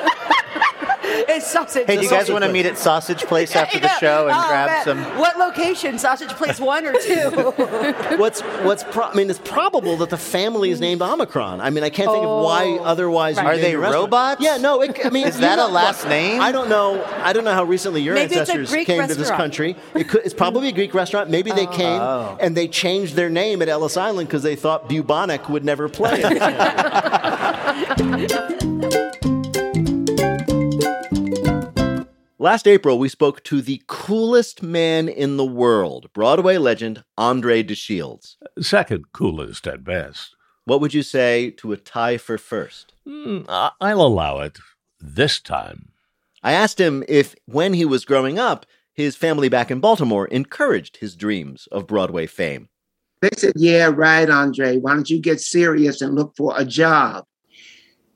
It's 1.31 1.47
sausage. 1.51 1.85
Hey, 1.85 1.97
do 1.97 2.03
you 2.03 2.09
guys 2.09 2.29
want 2.31 2.43
to 2.43 2.51
meet 2.51 2.65
at 2.65 2.77
Sausage 2.77 3.23
Place 3.23 3.55
after 3.55 3.79
the 3.79 3.89
show 3.99 4.27
and 4.27 4.35
Oh, 4.37 4.47
grab 4.47 4.69
man. 4.69 4.83
some? 4.83 5.03
What 5.19 5.37
location? 5.37 5.97
Sausage 5.99 6.29
Place 6.31 6.59
one 6.59 6.85
or 6.85 6.93
two? 6.93 7.29
what's 8.17 8.41
what's 8.41 8.83
pro- 8.83 9.05
I 9.05 9.13
mean, 9.15 9.29
it's 9.29 9.39
probable 9.39 9.97
that 9.97 10.09
the 10.09 10.17
family 10.17 10.71
is 10.71 10.79
named 10.79 11.01
Omicron. 11.01 11.61
I 11.61 11.69
mean, 11.69 11.83
I 11.83 11.89
can't 11.89 12.09
think 12.11 12.23
of 12.23 12.43
why 12.43 12.77
Oh, 12.79 12.83
otherwise. 12.83 13.37
right. 13.37 13.45
Are 13.45 13.57
they 13.57 13.71
your 13.71 13.81
restaurant. 13.81 14.05
robots? 14.05 14.41
Yeah, 14.41 14.57
no. 14.57 14.81
It, 14.81 14.99
I 15.05 15.09
mean, 15.09 15.27
Is 15.27 15.35
you 15.35 15.41
that 15.41 15.59
a 15.59 15.67
last 15.67 16.03
look, 16.03 16.09
name? 16.09 16.41
I 16.41 16.51
don't 16.51 16.69
know. 16.69 17.03
I 17.05 17.31
don't 17.33 17.43
know 17.43 17.53
how 17.53 17.63
recently 17.63 18.01
your 18.01 18.15
Maybe 18.15 18.35
ancestors 18.35 18.69
Greek 18.71 18.87
came 18.87 19.07
to 19.07 19.15
this 19.15 19.29
country. 19.31 19.75
It 19.93 20.09
could, 20.09 20.21
it's 20.25 20.33
probably 20.33 20.69
a 20.69 20.73
Greek 20.73 20.93
restaurant. 20.93 21.29
Maybe 21.29 21.51
they 21.51 21.67
oh. 21.67 21.71
came 21.71 22.01
Oh. 22.01 22.37
and 22.39 22.55
they 22.57 22.67
changed 22.67 23.15
their 23.15 23.29
name 23.29 23.61
at 23.61 23.69
Ellis 23.69 23.97
Island 23.97 24.27
because 24.27 24.43
they 24.43 24.55
thought 24.55 24.87
bubonic 24.89 25.47
would 25.49 25.63
never 25.65 25.87
play. 25.89 26.21
it. 27.99 28.98
Last 32.41 32.67
April, 32.67 32.97
we 32.97 33.09
spoke 33.09 33.43
to 33.43 33.61
the 33.61 33.81
coolest 33.87 34.63
man 34.63 35.09
in 35.09 35.35
the 35.35 35.45
world, 35.45 36.09
Broadway 36.13 36.57
legend 36.57 37.03
Andre 37.17 37.61
DeShields. 37.63 38.35
Second 38.61 39.11
coolest 39.11 39.67
at 39.67 39.83
best. 39.83 40.35
What 40.63 40.79
would 40.79 40.93
you 40.93 41.03
say 41.03 41.49
to 41.57 41.73
a 41.73 41.77
tie 41.77 42.17
for 42.17 42.37
first? 42.37 42.93
Hmm, 43.05 43.39
I- 43.49 43.71
I'll 43.81 44.01
allow 44.01 44.39
it. 44.39 44.57
This 45.01 45.41
time. 45.41 45.89
I 46.41 46.53
asked 46.53 46.79
him 46.79 47.03
if, 47.09 47.35
when 47.45 47.73
he 47.73 47.83
was 47.83 48.05
growing 48.05 48.39
up, 48.39 48.65
his 48.93 49.17
family 49.17 49.49
back 49.49 49.69
in 49.69 49.81
Baltimore 49.81 50.27
encouraged 50.27 50.97
his 50.97 51.15
dreams 51.15 51.67
of 51.73 51.87
Broadway 51.87 52.25
fame. 52.25 52.69
They 53.21 53.29
said, 53.35 53.53
Yeah, 53.57 53.91
right, 53.93 54.29
Andre. 54.29 54.77
Why 54.77 54.93
don't 54.93 55.09
you 55.09 55.19
get 55.19 55.41
serious 55.41 56.01
and 56.01 56.15
look 56.15 56.33
for 56.37 56.53
a 56.57 56.63
job? 56.63 57.25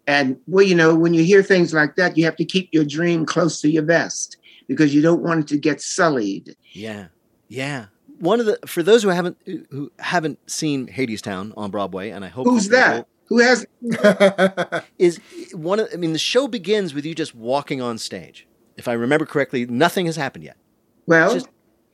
And 0.07 0.37
well, 0.47 0.65
you 0.65 0.75
know, 0.75 0.93
when 0.95 1.13
you 1.13 1.23
hear 1.23 1.41
things 1.41 1.73
like 1.73 1.95
that, 1.95 2.17
you 2.17 2.25
have 2.25 2.35
to 2.37 2.45
keep 2.45 2.69
your 2.71 2.83
dream 2.85 3.25
close 3.25 3.61
to 3.61 3.69
your 3.69 3.83
vest 3.83 4.37
because 4.67 4.93
you 4.93 5.01
don't 5.01 5.21
want 5.23 5.41
it 5.41 5.47
to 5.47 5.57
get 5.57 5.81
sullied. 5.81 6.55
Yeah, 6.73 7.07
yeah. 7.47 7.85
One 8.19 8.39
of 8.39 8.45
the 8.45 8.59
for 8.65 8.83
those 8.83 9.03
who 9.03 9.09
haven't 9.09 9.37
who 9.69 9.91
haven't 9.99 10.39
seen 10.49 10.87
Hadestown 10.87 11.53
on 11.55 11.71
Broadway, 11.71 12.09
and 12.09 12.23
I 12.25 12.27
hope 12.29 12.45
Who's 12.47 12.67
people 12.67 12.79
that? 12.79 13.07
Who 13.27 13.39
has 13.39 13.65
is 14.99 15.19
one 15.53 15.79
of. 15.79 15.87
I 15.93 15.97
mean, 15.97 16.13
the 16.13 16.19
show 16.19 16.47
begins 16.47 16.93
with 16.93 17.05
you 17.05 17.15
just 17.15 17.33
walking 17.35 17.81
on 17.81 17.97
stage. 17.97 18.47
If 18.75 18.87
I 18.87 18.93
remember 18.93 19.25
correctly, 19.25 19.65
nothing 19.65 20.05
has 20.07 20.15
happened 20.15 20.43
yet. 20.43 20.57
well, 21.05 21.33
Just- 21.33 21.47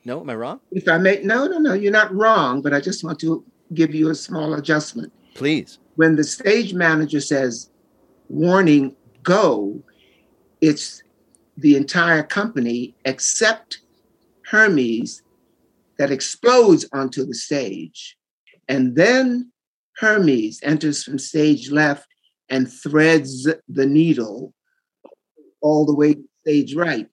No, 0.06 0.22
am 0.22 0.30
I 0.30 0.36
wrong? 0.36 0.60
if 0.72 0.88
I 0.88 0.98
may 0.98 1.22
no, 1.24 1.46
no, 1.48 1.58
no, 1.60 1.74
you're 1.74 1.92
not 1.92 2.14
wrong, 2.14 2.62
but 2.62 2.74
I 2.74 2.80
just 2.80 3.04
want 3.04 3.20
to 3.20 3.44
give 3.74 3.94
you 3.94 4.10
a 4.10 4.16
small 4.16 4.54
adjustment. 4.56 5.12
Please. 5.36 5.78
When 5.96 6.16
the 6.16 6.24
stage 6.24 6.74
manager 6.74 7.20
says, 7.22 7.70
warning, 8.30 8.96
go, 9.24 9.82
it's 10.62 11.04
the 11.58 11.76
entire 11.76 12.24
company 12.24 12.96
except 13.06 13.82
Hermes 14.46 15.22
that 15.98 16.12
explodes 16.12 16.86
onto 16.94 17.26
the 17.26 17.34
stage. 17.34 18.18
And 18.68 18.96
then 18.96 19.52
Hermes 19.98 20.60
enters 20.64 21.04
from 21.04 21.20
stage 21.20 21.70
left 21.72 22.08
and 22.50 22.72
threads 22.72 23.48
the 23.68 23.86
needle 23.86 24.54
all 25.62 25.86
the 25.86 25.94
way 25.94 26.14
to 26.14 26.24
stage 26.42 26.76
right. 26.76 27.08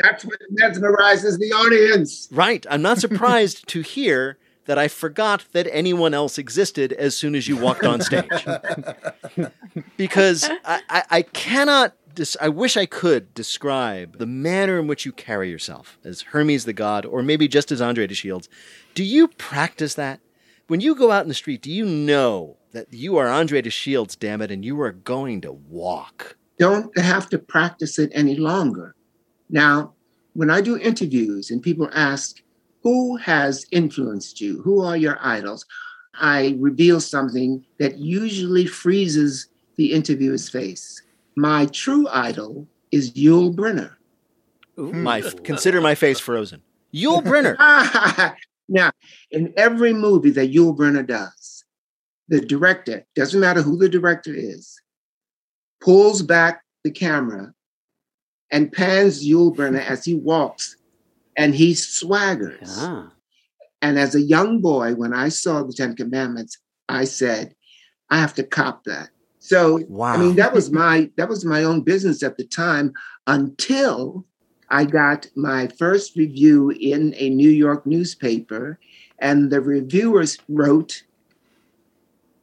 That's 0.00 0.24
what 0.24 0.38
mesmerizes 0.58 1.38
the 1.38 1.52
audience. 1.52 2.28
Right. 2.32 2.66
I'm 2.68 2.82
not 2.82 2.98
surprised 2.98 3.68
to 3.68 3.82
hear 3.82 4.38
that 4.70 4.78
I 4.78 4.86
forgot 4.86 5.46
that 5.50 5.66
anyone 5.72 6.14
else 6.14 6.38
existed 6.38 6.92
as 6.92 7.16
soon 7.16 7.34
as 7.34 7.48
you 7.48 7.56
walked 7.56 7.84
on 7.84 8.00
stage. 8.00 8.30
because 9.96 10.48
I, 10.64 10.80
I, 10.88 11.02
I 11.10 11.22
cannot, 11.22 11.94
dis- 12.14 12.36
I 12.40 12.50
wish 12.50 12.76
I 12.76 12.86
could 12.86 13.34
describe 13.34 14.18
the 14.18 14.26
manner 14.26 14.78
in 14.78 14.86
which 14.86 15.04
you 15.04 15.10
carry 15.10 15.50
yourself 15.50 15.98
as 16.04 16.20
Hermes 16.20 16.66
the 16.66 16.72
god, 16.72 17.04
or 17.04 17.20
maybe 17.20 17.48
just 17.48 17.72
as 17.72 17.80
Andre 17.80 18.06
de 18.06 18.14
Shields. 18.14 18.48
Do 18.94 19.02
you 19.02 19.26
practice 19.26 19.94
that? 19.94 20.20
When 20.68 20.80
you 20.80 20.94
go 20.94 21.10
out 21.10 21.22
in 21.22 21.28
the 21.28 21.34
street, 21.34 21.62
do 21.62 21.72
you 21.72 21.84
know 21.84 22.56
that 22.70 22.92
you 22.92 23.16
are 23.16 23.26
Andre 23.26 23.62
de 23.62 23.70
Shields, 23.70 24.14
damn 24.14 24.40
it, 24.40 24.52
and 24.52 24.64
you 24.64 24.80
are 24.80 24.92
going 24.92 25.40
to 25.40 25.50
walk? 25.50 26.36
don't 26.60 26.96
have 26.96 27.28
to 27.30 27.40
practice 27.40 27.98
it 27.98 28.12
any 28.14 28.36
longer. 28.36 28.94
Now, 29.48 29.94
when 30.34 30.48
I 30.48 30.60
do 30.60 30.78
interviews 30.78 31.50
and 31.50 31.60
people 31.60 31.90
ask, 31.92 32.40
who 32.82 33.16
has 33.16 33.66
influenced 33.70 34.40
you? 34.40 34.62
Who 34.62 34.82
are 34.82 34.96
your 34.96 35.18
idols? 35.20 35.66
I 36.14 36.56
reveal 36.58 37.00
something 37.00 37.64
that 37.78 37.98
usually 37.98 38.66
freezes 38.66 39.48
the 39.76 39.92
interviewer's 39.92 40.48
face. 40.48 41.02
My 41.36 41.66
true 41.66 42.08
idol 42.08 42.66
is 42.90 43.12
Yul 43.12 43.54
Brynner. 43.54 43.92
My, 44.76 45.20
hmm. 45.20 45.38
consider 45.38 45.80
my 45.80 45.94
face 45.94 46.18
frozen. 46.18 46.62
Yul 46.94 47.22
Brynner. 47.24 47.56
now, 48.68 48.90
in 49.30 49.52
every 49.56 49.92
movie 49.92 50.30
that 50.30 50.52
Yul 50.52 50.76
Brynner 50.76 51.06
does, 51.06 51.64
the 52.28 52.40
director, 52.40 53.04
doesn't 53.14 53.40
matter 53.40 53.62
who 53.62 53.76
the 53.76 53.88
director 53.88 54.32
is, 54.34 54.80
pulls 55.80 56.22
back 56.22 56.62
the 56.84 56.90
camera 56.90 57.52
and 58.50 58.72
pans 58.72 59.26
Yul 59.26 59.54
Brynner 59.54 59.84
as 59.84 60.04
he 60.04 60.14
walks 60.14 60.76
and 61.36 61.54
he 61.54 61.72
swaggers. 61.72 62.76
Ah. 62.76 63.12
And 63.82 63.98
as 63.98 64.14
a 64.14 64.20
young 64.20 64.60
boy, 64.60 64.94
when 64.94 65.14
I 65.14 65.30
saw 65.30 65.62
the 65.62 65.72
Ten 65.72 65.96
Commandments, 65.96 66.58
I 66.88 67.04
said, 67.04 67.54
I 68.10 68.18
have 68.18 68.34
to 68.34 68.42
cop 68.42 68.84
that. 68.84 69.08
So 69.38 69.80
Wow. 69.88 70.14
I 70.14 70.16
mean, 70.18 70.36
that 70.36 70.52
was 70.52 70.70
my 70.70 71.10
that 71.16 71.28
was 71.28 71.44
my 71.44 71.64
own 71.64 71.80
business 71.80 72.22
at 72.22 72.36
the 72.36 72.44
time 72.44 72.92
until 73.26 74.26
I 74.68 74.84
got 74.84 75.26
my 75.34 75.66
first 75.66 76.16
review 76.16 76.70
in 76.70 77.14
a 77.16 77.30
New 77.30 77.50
York 77.50 77.86
newspaper, 77.86 78.78
and 79.18 79.50
the 79.50 79.60
reviewers 79.60 80.38
wrote, 80.48 81.02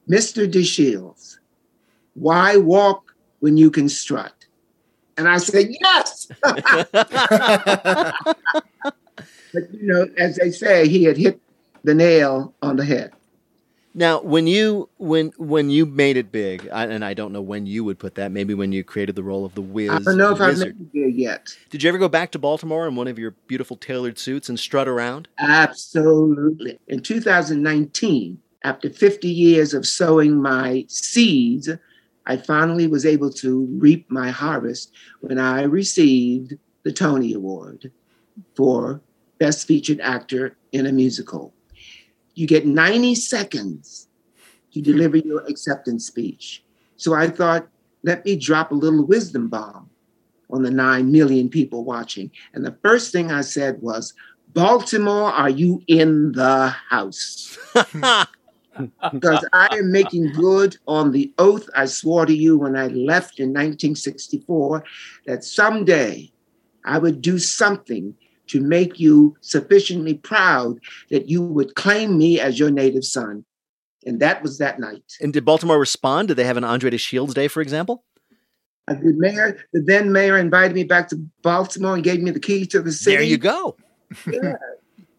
Mr. 0.10 0.52
DeShields, 0.52 1.38
why 2.16 2.58
walk 2.58 3.16
when 3.40 3.56
you 3.56 3.72
can 3.72 3.88
strut? 3.88 4.37
And 5.18 5.28
I 5.28 5.38
said, 5.38 5.68
yes. 5.70 6.28
but 6.42 6.56
you 9.72 9.88
know, 9.88 10.08
as 10.18 10.36
they 10.36 10.52
say, 10.52 10.88
he 10.88 11.04
had 11.04 11.18
hit 11.18 11.42
the 11.84 11.96
nail 11.96 12.54
on 12.62 12.76
the 12.76 12.86
head. 12.86 13.14
Now, 13.98 14.22
when 14.22 14.46
you 14.46 14.90
when 15.00 15.32
when 15.38 15.72
you 15.72 15.88
made 15.88 16.18
it 16.18 16.32
big, 16.32 16.70
I, 16.72 16.86
and 16.86 17.04
I 17.04 17.16
don't 17.16 17.34
know 17.34 17.42
when 17.42 17.66
you 17.66 17.84
would 17.84 17.98
put 17.98 18.14
that. 18.14 18.32
Maybe 18.32 18.54
when 18.54 18.72
you 18.72 18.84
created 18.84 19.16
the 19.16 19.24
role 19.24 19.44
of 19.44 19.56
the 19.56 19.62
Wiz. 19.62 19.90
I 19.90 19.98
don't 19.98 20.18
know 20.18 20.34
if 20.34 20.40
I've 20.40 20.60
made 20.60 20.68
it 20.68 20.94
there 20.94 21.08
yet. 21.08 21.58
Did 21.72 21.82
you 21.82 21.90
ever 21.90 21.98
go 21.98 22.08
back 22.08 22.32
to 22.34 22.40
Baltimore 22.40 22.88
in 22.88 22.96
one 22.96 23.08
of 23.08 23.18
your 23.18 23.32
beautiful 23.48 23.76
tailored 23.76 24.20
suits 24.20 24.50
and 24.50 24.60
strut 24.60 24.88
around? 24.88 25.30
Absolutely. 25.40 26.78
In 26.88 27.02
2019, 27.02 28.38
after 28.64 28.88
50 28.88 29.28
years 29.28 29.74
of 29.74 29.88
sowing 29.88 30.40
my 30.40 30.86
seeds, 30.88 31.68
I 32.28 32.36
finally 32.36 32.88
was 32.88 33.06
able 33.06 33.32
to 33.32 33.66
reap 33.80 34.12
my 34.12 34.30
harvest 34.30 34.92
when 35.22 35.40
I 35.40 35.64
received 35.64 36.56
the 36.84 36.92
Tony 36.92 37.34
Award 37.34 37.92
for 38.56 39.02
Best 39.40 39.66
Featured 39.66 40.02
Actor 40.02 40.58
in 40.74 40.86
a 40.86 40.92
Musical. 40.92 41.54
You 42.36 42.46
get 42.46 42.68
90 42.68 43.16
seconds 43.16 44.10
to 44.74 44.82
deliver 44.82 45.18
your 45.18 45.46
acceptance 45.46 46.06
speech. 46.06 46.64
So 46.98 47.14
I 47.14 47.30
thought, 47.30 47.68
let 48.04 48.26
me 48.26 48.36
drop 48.36 48.72
a 48.72 48.76
little 48.76 49.06
wisdom 49.06 49.48
bomb 49.48 49.90
on 50.50 50.64
the 50.64 50.72
9 50.72 51.10
million 51.10 51.50
people 51.50 51.86
watching. 51.86 52.30
And 52.54 52.66
the 52.66 52.78
first 52.84 53.14
thing 53.14 53.32
I 53.32 53.42
said 53.42 53.82
was, 53.82 54.14
Baltimore, 54.54 55.32
are 55.32 55.50
you 55.50 55.82
in 55.88 56.34
the 56.34 56.68
house? 56.90 57.58
because 59.14 59.46
I 59.54 59.68
am 59.72 59.92
making 59.92 60.34
good 60.34 60.78
on 60.88 61.12
the 61.12 61.34
oath 61.38 61.70
I 61.76 61.86
swore 61.86 62.26
to 62.26 62.34
you 62.34 62.58
when 62.58 62.76
I 62.76 62.88
left 62.88 63.40
in 63.40 63.50
1964 63.50 64.84
that 65.26 65.44
someday 65.44 66.32
I 66.86 66.98
would 66.98 67.22
do 67.22 67.38
something 67.38 68.16
to 68.48 68.62
make 68.62 69.00
you 69.00 69.36
sufficiently 69.42 70.14
proud 70.14 70.80
that 71.10 71.30
you 71.30 71.42
would 71.42 71.76
claim 71.76 72.18
me 72.18 72.40
as 72.40 72.58
your 72.58 72.72
native 72.72 73.04
son. 73.04 73.46
And 74.06 74.20
that 74.22 74.42
was 74.42 74.58
that 74.60 74.80
night. 74.80 75.04
And 75.20 75.34
did 75.34 75.44
Baltimore 75.44 75.80
respond? 75.80 76.30
Did 76.30 76.36
they 76.36 76.46
have 76.46 76.58
an 76.58 76.64
Andre 76.64 76.90
de 76.90 76.98
Shields 76.98 77.34
Day, 77.34 77.50
for 77.50 77.62
example? 77.62 78.06
Uh, 78.88 78.94
The 78.94 79.14
mayor, 79.18 79.58
the 79.74 79.82
then 79.82 80.14
mayor, 80.14 80.38
invited 80.38 80.74
me 80.74 80.86
back 80.86 81.10
to 81.10 81.18
Baltimore 81.42 81.96
and 81.96 82.04
gave 82.04 82.22
me 82.22 82.32
the 82.32 82.40
keys 82.40 82.70
to 82.70 82.82
the 82.82 82.92
city. 82.92 83.18
There 83.18 83.26
you 83.26 83.38
go. 83.38 83.76
Yeah, 84.32 84.54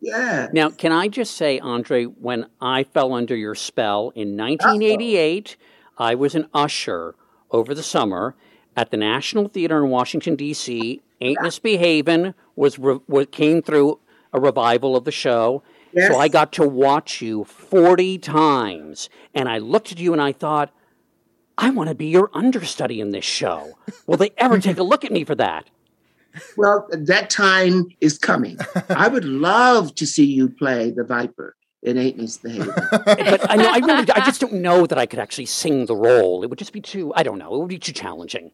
yeah. 0.01 0.49
Now, 0.53 0.71
can 0.71 0.93
I 0.93 1.09
just 1.09 1.37
say, 1.37 1.59
Andre, 1.59 2.05
when 2.05 2.47
I 2.61 2.85
fell 2.85 3.13
under 3.13 3.37
your 3.37 3.55
spell 3.55 4.13
in 4.15 4.37
1988, 4.37 5.57
I 5.99 6.15
was 6.15 6.35
an 6.35 6.49
usher 6.55 7.15
over 7.51 7.75
the 7.75 7.83
summer 7.83 8.35
at 8.77 8.91
the 8.91 8.97
National 8.97 9.49
Theater 9.49 9.85
in 9.85 9.91
Washington 9.91 10.37
D.C. 10.37 11.03
Ain't 11.21 11.41
Misbehavin' 11.41 12.35
was, 12.55 12.79
re- 12.79 13.01
was 13.09 13.27
came 13.33 13.61
through 13.61 13.99
a 14.33 14.41
revival 14.41 14.95
of 14.95 15.05
the 15.05 15.11
show, 15.11 15.63
Yes. 15.93 16.13
So 16.13 16.19
I 16.19 16.29
got 16.29 16.53
to 16.55 16.69
watch 16.69 17.21
you 17.21 17.45
40 17.45 18.19
times. 18.19 19.09
And 19.35 19.49
I 19.49 19.59
looked 19.59 19.93
at 19.93 19.99
you 19.99 20.13
and 20.13 20.21
I 20.21 20.33
thought, 20.33 20.71
I 21.57 21.71
want 21.71 21.89
to 21.89 21.95
be 21.95 22.07
your 22.07 22.31
understudy 22.35 23.01
in 23.01 23.11
this 23.11 23.25
show. 23.25 23.79
Will 24.07 24.17
they 24.17 24.31
ever 24.37 24.61
take 24.61 24.79
a 24.79 24.83
look 24.83 25.05
at 25.05 25.13
me 25.13 25.25
for 25.25 25.35
that? 25.35 25.69
Well, 26.57 26.89
that 26.91 27.31
time 27.31 27.89
is 28.01 28.19
coming. 28.19 28.59
I 28.91 29.09
would 29.09 29.25
love 29.25 29.95
to 29.97 30.07
see 30.07 30.25
you 30.25 30.49
play 30.49 30.91
the 30.91 31.05
Viper 31.05 31.57
in 31.83 31.99
Ain't 31.99 32.17
Misbehaving. 32.17 32.73
But 32.91 33.51
I 33.51 33.57
know 33.57 33.71
I 33.71 33.79
really 33.79 34.11
I 34.11 34.25
just 34.25 34.41
don't 34.41 34.55
know 34.55 34.87
that 34.87 34.99
I 34.99 35.07
could 35.07 35.19
actually 35.19 35.47
sing 35.47 35.87
the 35.87 35.97
role. 35.97 36.43
It 36.43 36.51
would 36.51 36.59
just 36.59 36.73
be 36.73 36.81
too 36.81 37.13
I 37.15 37.23
don't 37.23 37.39
know, 37.39 37.55
it 37.55 37.59
would 37.59 37.69
be 37.69 37.79
too 37.79 37.93
challenging. 37.93 38.51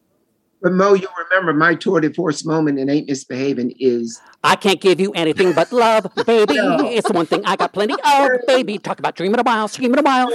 But 0.61 0.73
Mo, 0.73 0.93
you 0.93 1.07
remember 1.29 1.53
my 1.53 1.75
tour 1.75 1.99
de 1.99 2.13
force 2.13 2.45
moment 2.45 2.79
in 2.79 2.89
Ain't 2.89 3.07
Misbehaving 3.07 3.75
is 3.79 4.19
I 4.43 4.55
can't 4.55 4.81
give 4.81 4.99
you 4.99 5.11
anything 5.11 5.53
but 5.53 5.71
love, 5.71 6.07
baby. 6.25 6.55
It's 6.55 7.07
the 7.07 7.13
one 7.13 7.25
thing 7.25 7.45
I 7.45 7.55
got 7.55 7.73
plenty 7.73 7.93
of, 7.93 8.29
baby. 8.47 8.77
Talk 8.77 8.99
about 8.99 9.15
dreaming 9.15 9.39
a 9.39 9.43
while, 9.43 9.67
screaming 9.67 9.99
a 9.99 10.03
while. 10.03 10.29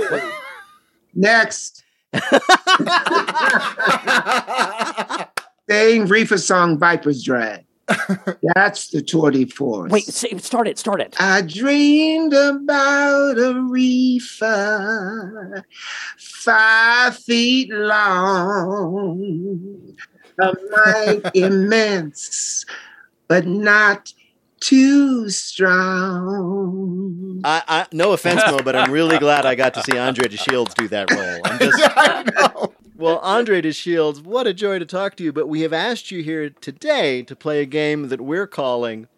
next. 1.15 1.85
Same 5.71 6.07
Reefer 6.07 6.39
song 6.39 6.79
Viper's 6.79 7.23
Drag. 7.23 7.65
That's 8.55 8.89
the 8.89 9.03
tour 9.03 9.31
de 9.31 9.45
force. 9.45 9.93
Wait, 9.93 10.05
say, 10.05 10.37
start 10.39 10.67
it, 10.67 10.79
start 10.79 11.01
it. 11.01 11.15
I 11.21 11.43
dreamed 11.43 12.33
about 12.33 13.39
a 13.39 13.55
reefer 13.69 15.65
five 16.19 17.17
feet 17.19 17.71
long, 17.71 18.77
a 20.41 20.55
might 20.71 21.23
immense, 21.35 22.65
but 23.29 23.47
not 23.47 24.13
too 24.59 25.31
strong. 25.31 26.61
I, 27.45 27.63
I 27.69 27.87
no 27.93 28.13
offense, 28.13 28.43
Mo, 28.47 28.59
but 28.65 28.75
I'm 28.75 28.91
really 28.91 29.19
glad 29.19 29.47
I 29.47 29.55
got 29.55 29.75
to 29.75 29.83
see 29.85 29.97
Andre 29.97 30.27
DeShields 30.27 30.75
do 30.75 30.89
that 30.89 31.13
role. 31.13 31.41
I'm 31.45 31.59
just, 31.61 31.79
Well, 33.01 33.17
Andre 33.21 33.63
DeShields, 33.63 34.23
what 34.25 34.47
a 34.47 34.53
joy 34.53 34.79
to 34.79 34.85
talk 34.85 35.17
to 35.17 35.25
you. 35.25 35.33
But 35.33 35.49
we 35.49 35.63
have 35.63 35.73
asked 35.73 36.11
you 36.11 36.23
here 36.23 36.51
today 36.51 37.23
to 37.23 37.35
play 37.35 37.63
a 37.63 37.65
game 37.65 38.09
that 38.09 38.21
we're 38.21 38.47
calling 38.47 39.09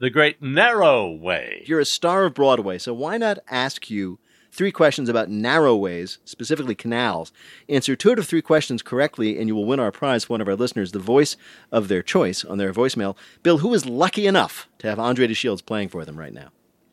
The 0.00 0.10
Great 0.10 0.42
Narrow 0.42 1.10
Way. 1.10 1.62
You're 1.64 1.80
a 1.80 1.86
star 1.86 2.26
of 2.26 2.34
Broadway, 2.34 2.76
so 2.76 2.92
why 2.92 3.16
not 3.16 3.38
ask 3.48 3.88
you 3.88 4.18
three 4.50 4.70
questions 4.70 5.08
about 5.08 5.30
narrow 5.30 5.74
ways, 5.74 6.18
specifically 6.26 6.74
canals? 6.74 7.32
Answer 7.70 7.96
two 7.96 8.10
out 8.10 8.18
of 8.18 8.26
three 8.26 8.42
questions 8.42 8.82
correctly, 8.82 9.38
and 9.38 9.48
you 9.48 9.54
will 9.54 9.64
win 9.64 9.80
our 9.80 9.92
prize 9.92 10.24
for 10.24 10.34
one 10.34 10.42
of 10.42 10.48
our 10.48 10.54
listeners, 10.54 10.92
the 10.92 10.98
voice 10.98 11.38
of 11.70 11.88
their 11.88 12.02
choice 12.02 12.44
on 12.44 12.58
their 12.58 12.74
voicemail. 12.74 13.16
Bill, 13.42 13.58
who 13.58 13.72
is 13.72 13.86
lucky 13.86 14.26
enough 14.26 14.68
to 14.80 14.88
have 14.88 14.98
Andre 14.98 15.26
DeShields 15.26 15.64
playing 15.64 15.88
for 15.88 16.04
them 16.04 16.18
right 16.18 16.34
now? 16.34 16.50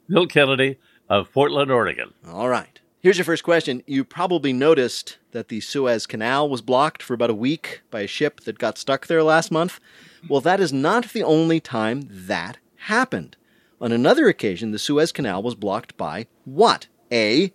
Bill 0.07 0.25
Kennedy 0.25 0.77
of 1.09 1.33
Portland, 1.33 1.69
Oregon. 1.69 2.13
All 2.25 2.47
right. 2.47 2.79
Here's 3.01 3.17
your 3.17 3.23
first 3.23 3.45
question. 3.45 3.81
You 3.87 4.03
probably 4.03 4.51
noticed 4.51 5.19
that 5.31 5.47
the 5.47 5.61
Suez 5.61 6.05
Canal 6.05 6.49
was 6.49 6.61
blocked 6.61 7.01
for 7.01 7.13
about 7.13 7.29
a 7.29 7.35
week 7.35 7.81
by 7.89 8.01
a 8.01 8.07
ship 8.07 8.41
that 8.41 8.59
got 8.59 8.77
stuck 8.77 9.07
there 9.07 9.23
last 9.23 9.53
month. 9.53 9.79
Well, 10.27 10.41
that 10.41 10.59
is 10.59 10.73
not 10.73 11.13
the 11.13 11.23
only 11.23 11.61
time 11.61 12.09
that 12.11 12.57
happened. 12.75 13.37
On 13.79 13.93
another 13.93 14.27
occasion, 14.27 14.71
the 14.71 14.79
Suez 14.79 15.13
Canal 15.13 15.41
was 15.41 15.55
blocked 15.55 15.95
by 15.95 16.27
what? 16.43 16.87
A. 17.09 17.53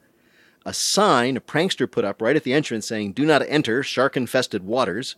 A 0.65 0.73
sign 0.73 1.37
a 1.37 1.43
prankster 1.43 1.91
put 1.91 2.07
up 2.07 2.23
right 2.23 2.37
at 2.37 2.45
the 2.45 2.55
entrance 2.55 2.87
saying, 2.87 3.13
Do 3.13 3.27
not 3.27 3.43
enter 3.47 3.83
shark 3.83 4.17
infested 4.17 4.65
waters. 4.65 5.17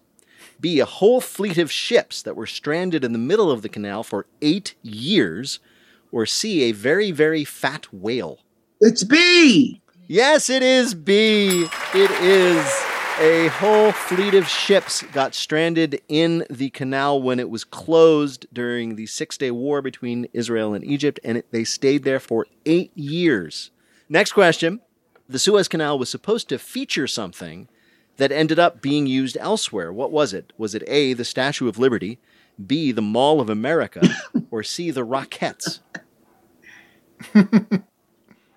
B. 0.59 0.81
A 0.81 0.87
whole 0.87 1.21
fleet 1.21 1.57
of 1.57 1.71
ships 1.71 2.21
that 2.23 2.35
were 2.35 2.49
stranded 2.49 3.05
in 3.05 3.13
the 3.13 3.19
middle 3.21 3.53
of 3.53 3.63
the 3.63 3.69
canal 3.69 4.03
for 4.03 4.27
eight 4.43 4.75
years. 4.83 5.61
Or 6.11 6.27
C. 6.27 6.65
A 6.65 6.73
very, 6.73 7.13
very 7.13 7.45
fat 7.45 7.93
whale. 7.93 8.41
It's 8.81 9.05
B. 9.05 9.81
Yes, 10.09 10.49
it 10.49 10.63
is 10.63 10.95
B. 10.95 11.67
It 11.93 12.11
is 12.23 12.83
a 13.19 13.49
whole 13.49 13.91
fleet 13.91 14.35
of 14.35 14.47
ships 14.47 15.03
got 15.13 15.35
stranded 15.35 16.01
in 16.09 16.45
the 16.49 16.71
canal 16.71 17.21
when 17.21 17.41
it 17.41 17.51
was 17.51 17.65
closed 17.65 18.47
during 18.53 18.95
the 18.95 19.07
Six 19.07 19.37
Day 19.37 19.51
War 19.51 19.83
between 19.83 20.29
Israel 20.33 20.75
and 20.75 20.85
Egypt, 20.85 21.19
and 21.25 21.39
it, 21.39 21.51
they 21.51 21.65
stayed 21.65 22.05
there 22.05 22.21
for 22.21 22.47
eight 22.65 22.97
years. 22.97 23.73
Next 24.09 24.31
question. 24.31 24.81
The 25.29 25.41
Suez 25.41 25.67
Canal 25.67 25.99
was 25.99 26.09
supposed 26.09 26.49
to 26.51 26.59
feature 26.59 27.09
something 27.09 27.69
that 28.17 28.31
ended 28.31 28.61
up 28.61 28.81
being 28.81 29.09
used 29.09 29.37
elsewhere. 29.41 29.93
What 29.93 30.13
was 30.13 30.33
it? 30.33 30.53
Was 30.57 30.77
it 30.77 30.85
A, 30.87 31.15
the 31.15 31.25
Statue 31.25 31.67
of 31.67 31.79
Liberty, 31.79 32.21
B, 32.65 32.93
the 32.93 33.03
Mall 33.03 33.41
of 33.41 33.51
America, 33.51 34.09
or 34.53 34.63
C, 34.63 34.93
the 34.93 35.05
Rockettes? 35.05 35.81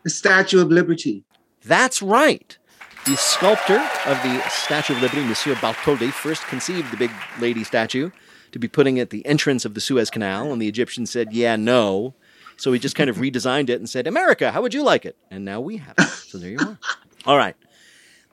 The 0.03 0.09
Statue 0.09 0.61
of 0.61 0.69
Liberty. 0.69 1.23
That's 1.69 2.01
right. 2.01 2.57
The 3.05 3.15
sculptor 3.15 3.77
of 4.07 4.17
the 4.23 4.41
Statue 4.49 4.95
of 4.95 5.03
Liberty, 5.03 5.23
Monsieur 5.23 5.53
Bartholdi, 5.53 6.11
first 6.11 6.41
conceived 6.47 6.91
the 6.91 6.97
big 6.97 7.11
lady 7.39 7.63
statue 7.63 8.09
to 8.51 8.57
be 8.57 8.67
putting 8.67 8.99
at 8.99 9.11
the 9.11 9.23
entrance 9.23 9.65
of 9.65 9.75
the 9.75 9.79
Suez 9.79 10.09
Canal, 10.09 10.51
and 10.51 10.59
the 10.59 10.67
Egyptians 10.67 11.11
said, 11.11 11.31
yeah, 11.31 11.55
no. 11.55 12.15
So 12.57 12.73
he 12.73 12.79
just 12.79 12.95
kind 12.95 13.07
of 13.07 13.17
redesigned 13.17 13.69
it 13.69 13.79
and 13.79 13.87
said, 13.87 14.07
America, 14.07 14.51
how 14.51 14.63
would 14.63 14.73
you 14.73 14.81
like 14.81 15.05
it? 15.05 15.15
And 15.29 15.45
now 15.45 15.61
we 15.61 15.77
have 15.77 15.93
it. 15.99 16.07
So 16.07 16.39
there 16.39 16.49
you 16.49 16.57
are. 16.59 16.79
All 17.27 17.37
right. 17.37 17.55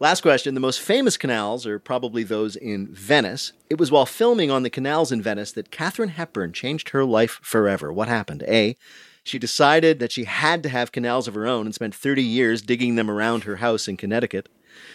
Last 0.00 0.22
question. 0.22 0.54
The 0.54 0.60
most 0.60 0.80
famous 0.80 1.18
canals 1.18 1.66
are 1.66 1.78
probably 1.78 2.22
those 2.22 2.56
in 2.56 2.86
Venice. 2.86 3.52
It 3.68 3.78
was 3.78 3.90
while 3.90 4.06
filming 4.06 4.50
on 4.50 4.62
the 4.62 4.70
canals 4.70 5.12
in 5.12 5.20
Venice 5.20 5.52
that 5.52 5.70
Katharine 5.70 6.08
Hepburn 6.08 6.54
changed 6.54 6.88
her 6.88 7.04
life 7.04 7.38
forever. 7.42 7.92
What 7.92 8.08
happened? 8.08 8.44
A. 8.48 8.78
She 9.26 9.40
decided 9.40 9.98
that 9.98 10.12
she 10.12 10.22
had 10.22 10.62
to 10.62 10.68
have 10.68 10.92
canals 10.92 11.26
of 11.26 11.34
her 11.34 11.48
own 11.48 11.66
and 11.66 11.74
spent 11.74 11.96
30 11.96 12.22
years 12.22 12.62
digging 12.62 12.94
them 12.94 13.10
around 13.10 13.42
her 13.42 13.56
house 13.56 13.88
in 13.88 13.96
Connecticut. 13.96 14.48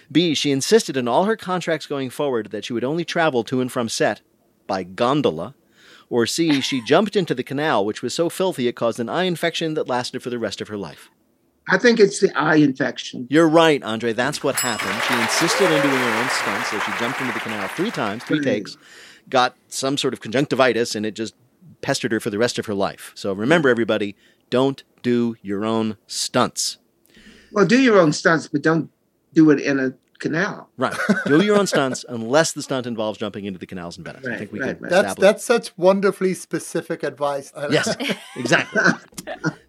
B. 0.10 0.34
She 0.34 0.52
insisted 0.52 0.96
in 0.96 1.06
all 1.06 1.26
her 1.26 1.36
contracts 1.36 1.86
going 1.86 2.10
forward 2.10 2.52
that 2.52 2.64
she 2.64 2.72
would 2.72 2.86
only 2.86 3.04
travel 3.04 3.44
to 3.44 3.60
and 3.60 3.70
from 3.70 3.90
set 3.90 4.22
by 4.68 4.84
gondola. 4.84 5.54
Or 6.10 6.26
C. 6.26 6.62
She 6.62 6.82
jumped 6.82 7.18
into 7.18 7.36
the 7.36 7.44
canal, 7.44 7.86
which 7.86 8.02
was 8.02 8.14
so 8.14 8.30
filthy 8.30 8.70
it 8.70 8.76
caused 8.78 9.02
an 9.02 9.10
eye 9.10 9.26
infection 9.26 9.74
that 9.74 9.90
lasted 9.90 10.24
for 10.24 10.30
the 10.30 10.40
rest 10.40 10.62
of 10.62 10.70
her 10.70 10.78
life. 10.78 11.10
I 11.68 11.78
think 11.78 12.00
it's 12.00 12.22
the 12.22 12.32
eye 12.34 12.56
infection. 12.56 13.28
You're 13.30 13.50
right, 13.50 13.84
Andre. 13.84 14.14
That's 14.14 14.42
what 14.42 14.56
happened. 14.56 14.96
She 15.10 15.22
insisted 15.22 15.66
on 15.66 15.82
doing 15.82 15.94
her 15.94 16.22
own 16.22 16.30
stunts, 16.30 16.70
so 16.70 16.80
she 16.80 16.98
jumped 17.00 17.20
into 17.20 17.34
the 17.34 17.42
canal 17.42 17.68
three 17.68 17.92
times, 17.92 18.24
three 18.24 18.40
takes, 18.40 18.78
got 19.28 19.58
some 19.68 19.98
sort 19.98 20.14
of 20.14 20.22
conjunctivitis, 20.22 20.96
and 20.96 21.06
it 21.06 21.16
just 21.16 21.36
pestered 21.82 22.12
her 22.12 22.20
for 22.20 22.30
the 22.30 22.38
rest 22.38 22.60
of 22.60 22.66
her 22.66 22.74
life. 22.74 23.12
So 23.16 23.34
remember, 23.34 23.70
mm. 23.70 23.72
everybody, 23.72 24.16
don't 24.50 24.84
do 25.02 25.36
your 25.42 25.66
own 25.66 25.98
stunts. 26.08 26.78
Well, 27.52 27.66
do 27.66 27.80
your 27.80 28.00
own 28.00 28.14
stunts, 28.14 28.48
but 28.48 28.62
don't 28.62 28.90
do 29.34 29.50
it 29.50 29.60
in 29.60 29.80
a 29.80 29.94
canal. 30.22 30.70
Right. 30.78 30.96
do 31.26 31.44
your 31.44 31.58
own 31.58 31.68
stunts 31.68 32.06
unless 32.08 32.54
the 32.54 32.62
stunt 32.62 32.86
involves 32.88 33.18
jumping 33.18 33.46
into 33.46 33.60
the 33.60 33.66
canals 33.66 33.98
in 33.98 34.04
Venice. 34.04 34.26
I 34.26 34.38
think 34.38 34.52
we 34.52 34.60
right, 34.60 34.76
can 34.76 34.84
right. 34.84 34.90
That's 34.90 35.08
establish. 35.10 35.22
that's 35.28 35.44
such 35.44 35.78
wonderfully 35.78 36.34
specific 36.34 37.04
advice. 37.04 37.52
I- 37.56 37.68
Yes, 37.68 37.96
exactly. 38.36 38.82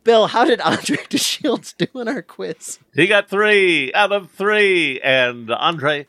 Bill, 0.04 0.26
how 0.28 0.44
did 0.44 0.60
Andre 0.60 0.96
DeShields 1.10 1.74
do 1.76 2.00
in 2.00 2.08
our 2.08 2.22
quiz? 2.22 2.78
He 2.94 3.06
got 3.06 3.28
three 3.28 3.92
out 3.94 4.12
of 4.12 4.30
three. 4.30 5.00
And 5.00 5.50
Andre, 5.50 6.06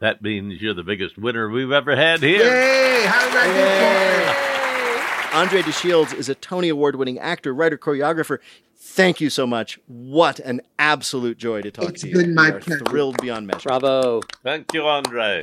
that 0.00 0.20
means 0.20 0.60
you're 0.60 0.74
the 0.74 0.82
biggest 0.82 1.16
winner 1.16 1.48
we've 1.48 1.72
ever 1.72 1.96
had 1.96 2.22
here. 2.22 2.44
Yay! 2.44 3.06
How 3.06 3.24
did 3.26 3.36
I 3.36 4.50
do? 4.50 4.55
Andre 5.36 5.60
DeShields 5.60 6.14
is 6.14 6.30
a 6.30 6.34
Tony 6.34 6.70
Award 6.70 6.96
winning 6.96 7.18
actor, 7.18 7.52
writer, 7.52 7.76
choreographer. 7.76 8.38
Thank 8.74 9.20
you 9.20 9.28
so 9.28 9.46
much. 9.46 9.78
What 9.86 10.38
an 10.38 10.62
absolute 10.78 11.36
joy 11.36 11.60
to 11.60 11.70
talk 11.70 11.90
It's 11.90 12.00
to 12.00 12.08
you. 12.08 12.14
It's 12.14 12.22
been 12.22 12.34
my 12.34 12.48
We 12.48 12.56
are 12.56 12.60
pleasure. 12.60 12.84
Thrilled 12.86 13.20
beyond 13.20 13.46
measure. 13.46 13.68
Bravo. 13.68 14.22
Thank 14.42 14.72
you, 14.72 14.86
Andre. 14.86 15.42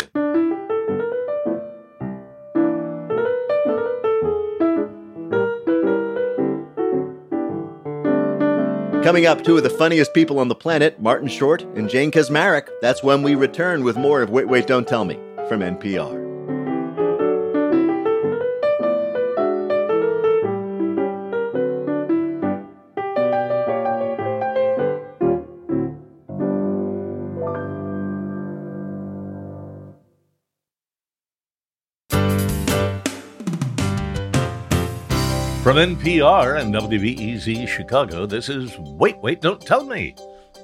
Coming 9.03 9.27
up, 9.27 9.43
two 9.43 9.57
of 9.57 9.63
the 9.63 9.69
funniest 9.69 10.15
people 10.15 10.39
on 10.39 10.47
the 10.47 10.55
planet, 10.55 10.99
Martin 10.99 11.27
Short 11.27 11.61
and 11.75 11.87
Jane 11.87 12.09
Kaczmarek. 12.09 12.67
That's 12.81 13.03
when 13.03 13.21
we 13.21 13.35
return 13.35 13.83
with 13.83 13.95
more 13.95 14.23
of 14.23 14.31
Wait, 14.31 14.47
Wait, 14.47 14.65
Don't 14.65 14.87
Tell 14.87 15.05
Me 15.05 15.19
from 15.47 15.59
NPR. 15.59 16.22
From 35.63 35.77
NPR 35.77 36.59
and 36.59 36.75
WBEZ 36.75 37.69
Chicago, 37.69 38.25
this 38.25 38.49
is 38.49 38.77
Wait, 38.79 39.17
Wait, 39.19 39.39
Don't 39.39 39.61
Tell 39.61 39.85
Me, 39.85 40.13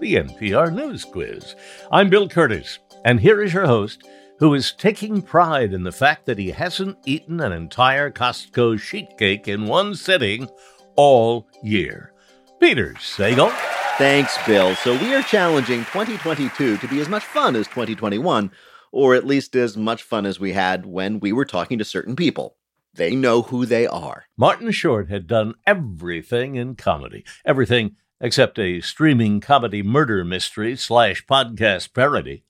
the 0.02 0.16
NPR 0.16 0.74
News 0.74 1.06
Quiz. 1.06 1.56
I'm 1.90 2.10
Bill 2.10 2.28
Kurtis, 2.28 2.80
and 3.06 3.18
here 3.18 3.42
is 3.42 3.54
your 3.54 3.66
host 3.66 4.04
who 4.40 4.54
is 4.54 4.74
taking 4.74 5.22
pride 5.22 5.72
in 5.72 5.84
the 5.84 5.94
fact 5.94 6.26
that 6.26 6.38
he 6.38 6.52
hasn't 6.52 6.98
eaten 7.06 7.40
an 7.40 7.54
entire 7.54 8.12
Costco 8.12 8.78
sheet 8.78 9.18
cake 9.18 9.48
in 9.48 9.68
one 9.68 9.96
sitting 9.96 10.50
all 10.98 11.48
year. 11.64 12.12
Peter 12.60 12.94
Sagal. 12.96 13.52
Thanks, 13.98 14.38
Bill. 14.46 14.76
So 14.76 14.98
we 14.98 15.16
are 15.16 15.24
challenging 15.24 15.86
2022 15.86 16.76
to 16.76 16.88
be 16.90 17.00
as 17.00 17.08
much 17.08 17.24
fun 17.24 17.56
as 17.56 17.68
2021, 17.68 18.52
or 18.92 19.16
at 19.16 19.26
least 19.26 19.56
as 19.56 19.78
much 19.78 20.04
fun 20.04 20.26
as 20.26 20.42
we 20.42 20.52
had 20.52 20.86
when 20.86 21.22
we 21.22 21.32
were 21.32 21.46
talking 21.46 21.78
to 21.78 21.86
certain 21.86 22.18
people. 22.18 22.58
They 23.00 23.16
know 23.16 23.44
who 23.44 23.66
they 23.66 23.88
are. 23.88 24.26
Martin 24.36 24.72
Short 24.72 25.10
had 25.10 25.26
done 25.26 25.54
everything 25.66 26.56
in 26.56 26.76
comedy, 26.76 27.24
everything 27.46 27.96
except 28.20 28.60
a 28.60 28.82
streaming 28.82 29.40
comedy 29.40 29.82
murder 29.82 30.26
mystery 30.26 30.76
slash 30.76 31.26
podcast 31.26 31.94
parody, 31.94 32.44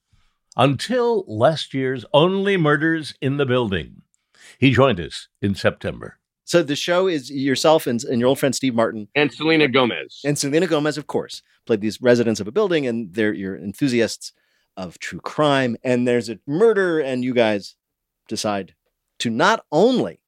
until 0.58 1.24
last 1.28 1.76
year's 1.76 2.04
Only 2.16 2.58
Murders 2.58 3.14
in 3.22 3.38
the 3.38 3.46
Building. 3.46 4.02
He 4.58 4.72
joined 4.72 5.00
us 5.00 5.28
in 5.40 5.54
September. 5.54 6.18
So 6.46 6.64
the 6.64 6.76
show 6.76 7.06
is 7.08 7.30
yourself 7.30 7.86
and, 7.86 8.04
and 8.04 8.20
your 8.20 8.30
old 8.30 8.40
friend 8.40 8.56
Steve 8.56 8.74
Martin 8.74 9.08
and 9.14 9.32
Selena 9.32 9.68
Gomez. 9.68 10.22
and 10.26 10.36
Selena 10.36 10.66
Gomez, 10.66 10.98
of 10.98 11.06
course, 11.06 11.44
played 11.68 11.82
these 11.82 12.02
residents 12.02 12.40
of 12.40 12.48
a 12.48 12.52
building, 12.52 12.88
and 12.88 13.14
they're 13.14 13.36
your 13.36 13.56
enthusiasts 13.56 14.34
of 14.76 14.98
true 14.98 15.20
crime. 15.20 15.78
And 15.84 16.08
there's 16.08 16.28
a 16.28 16.40
murder, 16.48 17.00
and 17.00 17.24
you 17.24 17.36
guys 17.36 17.76
decide 18.28 18.74
to 19.20 19.30
not 19.30 19.64
only, 19.72 20.22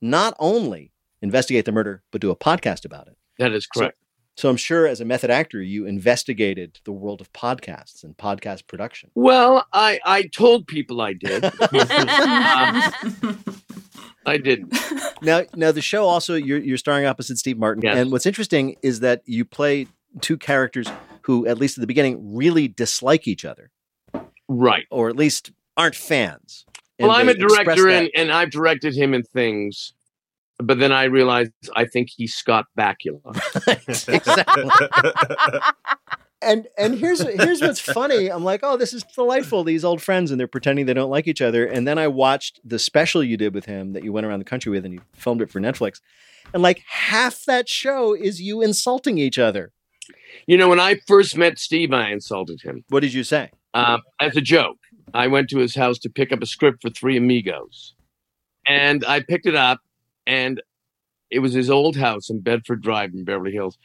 not 0.00 0.34
only 0.38 0.92
investigate 1.22 1.64
the 1.64 1.72
murder, 1.72 2.02
but 2.10 2.20
do 2.20 2.30
a 2.30 2.36
podcast 2.36 2.84
about 2.84 3.06
it. 3.08 3.16
That 3.38 3.52
is 3.52 3.66
So- 3.74 3.80
correct. 3.80 3.98
So, 4.38 4.50
I'm 4.50 4.58
sure, 4.58 4.86
as 4.86 5.00
a 5.00 5.06
method 5.06 5.30
actor, 5.30 5.62
you 5.62 5.86
investigated 5.86 6.78
the 6.84 6.92
world 6.92 7.22
of 7.22 7.32
podcasts 7.32 8.04
and 8.04 8.14
podcast 8.18 8.66
production. 8.66 9.10
well, 9.14 9.66
I 9.72 9.98
I 10.04 10.24
told 10.24 10.66
people 10.66 11.00
I 11.00 11.14
did. 11.14 11.42
Um, 11.70 13.38
I 14.26 14.38
didn't. 14.38 14.76
now, 15.22 15.42
now 15.54 15.70
the 15.72 15.80
show 15.80 16.04
also 16.04 16.34
you're 16.34 16.58
you're 16.58 16.76
starring 16.76 17.06
opposite 17.06 17.38
Steve 17.38 17.58
Martin, 17.58 17.82
Yes. 17.84 17.96
and 17.96 18.10
what's 18.12 18.26
interesting 18.26 18.76
is 18.82 19.00
that 19.00 19.22
you 19.24 19.44
play 19.44 19.86
two 20.20 20.36
characters 20.36 20.86
who, 21.22 21.46
at 21.46 21.58
least 21.58 21.78
at 21.78 21.80
the 21.80 21.86
beginning, 21.86 22.34
really 22.34 22.68
dislike 22.68 23.26
each 23.28 23.44
other, 23.44 23.70
Right. 24.48 24.86
or 24.90 25.08
at 25.08 25.16
least 25.16 25.52
aren't 25.76 25.94
fans. 25.94 26.64
Well, 26.98 27.10
I'm 27.10 27.28
a 27.28 27.34
director, 27.34 27.88
and, 27.88 28.08
and 28.14 28.32
I've 28.32 28.50
directed 28.50 28.94
him 28.94 29.12
in 29.12 29.22
things, 29.22 29.92
but 30.58 30.78
then 30.78 30.92
I 30.92 31.04
realized 31.04 31.52
I 31.74 31.84
think 31.84 32.08
he's 32.16 32.34
Scott 32.34 32.66
Bakula. 32.78 33.36
exactly. 34.08 34.70
and 36.40 36.66
and 36.78 36.98
here's 36.98 37.20
here's 37.20 37.60
what's 37.60 37.80
funny. 37.80 38.28
I'm 38.28 38.44
like, 38.44 38.60
oh, 38.62 38.76
this 38.76 38.92
is 38.92 39.02
delightful. 39.14 39.64
These 39.64 39.84
old 39.84 40.00
friends, 40.00 40.30
and 40.30 40.40
they're 40.40 40.46
pretending 40.46 40.86
they 40.86 40.94
don't 40.94 41.10
like 41.10 41.26
each 41.26 41.42
other. 41.42 41.66
And 41.66 41.86
then 41.86 41.98
I 41.98 42.08
watched 42.08 42.60
the 42.64 42.78
special 42.78 43.22
you 43.22 43.36
did 43.36 43.54
with 43.54 43.66
him 43.66 43.92
that 43.92 44.02
you 44.04 44.12
went 44.12 44.26
around 44.26 44.38
the 44.38 44.44
country 44.46 44.72
with, 44.72 44.84
and 44.84 44.94
you 44.94 45.00
filmed 45.12 45.42
it 45.42 45.50
for 45.50 45.60
Netflix. 45.60 46.00
And 46.54 46.62
like 46.62 46.82
half 46.88 47.44
that 47.46 47.68
show 47.68 48.14
is 48.14 48.40
you 48.40 48.62
insulting 48.62 49.18
each 49.18 49.38
other. 49.38 49.72
You 50.46 50.56
know, 50.56 50.68
when 50.68 50.80
I 50.80 50.96
first 51.06 51.36
met 51.36 51.58
Steve, 51.58 51.92
I 51.92 52.10
insulted 52.10 52.60
him 52.62 52.84
What 52.88 53.00
did 53.00 53.12
you 53.12 53.24
say? 53.24 53.50
uh, 53.74 53.98
as 54.20 54.36
a 54.36 54.40
joke. 54.40 54.78
I 55.16 55.28
went 55.28 55.48
to 55.50 55.58
his 55.58 55.74
house 55.74 55.98
to 56.00 56.10
pick 56.10 56.30
up 56.30 56.42
a 56.42 56.46
script 56.46 56.82
for 56.82 56.90
Three 56.90 57.16
Amigos, 57.16 57.94
and 58.68 59.04
I 59.06 59.20
picked 59.20 59.46
it 59.46 59.54
up, 59.54 59.80
and 60.26 60.62
it 61.30 61.38
was 61.38 61.54
his 61.54 61.70
old 61.70 61.96
house 61.96 62.28
in 62.28 62.40
Bedford 62.40 62.82
Drive 62.82 63.14
in 63.14 63.24
Beverly 63.24 63.52
Hills, 63.52 63.78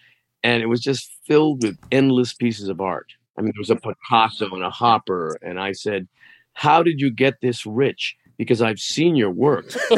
and 0.43 0.61
it 0.61 0.65
was 0.65 0.81
just 0.81 1.09
filled 1.25 1.63
with 1.63 1.77
endless 1.91 2.33
pieces 2.33 2.67
of 2.67 2.81
art. 2.81 3.13
I 3.37 3.41
mean, 3.41 3.53
there 3.55 3.61
was 3.61 3.69
a 3.69 3.77
Picasso 3.77 4.49
and 4.51 4.63
a 4.63 4.69
Hopper, 4.69 5.37
and 5.41 5.57
I 5.57 5.71
said, 5.71 6.09
"How 6.53 6.83
did 6.83 6.99
you 6.99 7.09
get 7.09 7.35
this 7.41 7.65
rich?" 7.65 8.17
Because 8.37 8.61
I've 8.61 8.79
seen 8.79 9.15
your 9.15 9.31
work. 9.31 9.69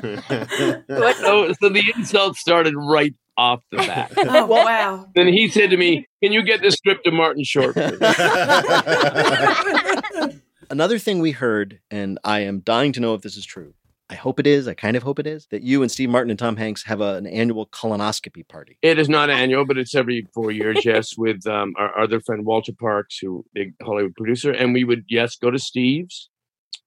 so, 0.00 1.52
so 1.60 1.68
the 1.68 1.92
insult 1.96 2.36
started 2.36 2.74
right 2.76 3.14
off 3.36 3.62
the 3.70 3.78
bat. 3.78 4.12
Oh, 4.16 4.46
wow. 4.46 5.06
Then 5.14 5.28
he 5.28 5.48
said 5.48 5.70
to 5.70 5.76
me, 5.76 6.06
"Can 6.22 6.32
you 6.32 6.42
get 6.42 6.62
this 6.62 6.74
script 6.74 7.04
to 7.04 7.10
Martin 7.10 7.44
Short?" 7.44 7.76
Another 10.70 10.98
thing 10.98 11.20
we 11.20 11.32
heard, 11.32 11.80
and 11.90 12.18
I 12.24 12.40
am 12.40 12.60
dying 12.60 12.92
to 12.92 13.00
know 13.00 13.14
if 13.14 13.22
this 13.22 13.36
is 13.36 13.44
true. 13.44 13.74
I 14.10 14.16
hope 14.16 14.38
it 14.38 14.46
is. 14.46 14.68
I 14.68 14.74
kind 14.74 14.96
of 14.96 15.02
hope 15.02 15.18
it 15.18 15.26
is 15.26 15.46
that 15.46 15.62
you 15.62 15.82
and 15.82 15.90
Steve 15.90 16.10
Martin 16.10 16.30
and 16.30 16.38
Tom 16.38 16.56
Hanks 16.56 16.84
have 16.84 17.00
a, 17.00 17.14
an 17.14 17.26
annual 17.26 17.66
colonoscopy 17.66 18.46
party. 18.46 18.78
It 18.82 18.98
is 18.98 19.08
not 19.08 19.30
annual, 19.30 19.64
but 19.64 19.78
it's 19.78 19.94
every 19.94 20.26
four 20.34 20.50
years. 20.50 20.84
Yes, 20.84 21.16
with 21.16 21.46
um, 21.46 21.72
our 21.78 21.98
other 21.98 22.20
friend 22.20 22.44
Walter 22.44 22.72
Parkes, 22.78 23.18
who 23.18 23.46
big 23.54 23.72
Hollywood 23.82 24.14
producer, 24.14 24.52
and 24.52 24.74
we 24.74 24.84
would 24.84 25.04
yes 25.08 25.36
go 25.36 25.50
to 25.50 25.58
Steve's. 25.58 26.28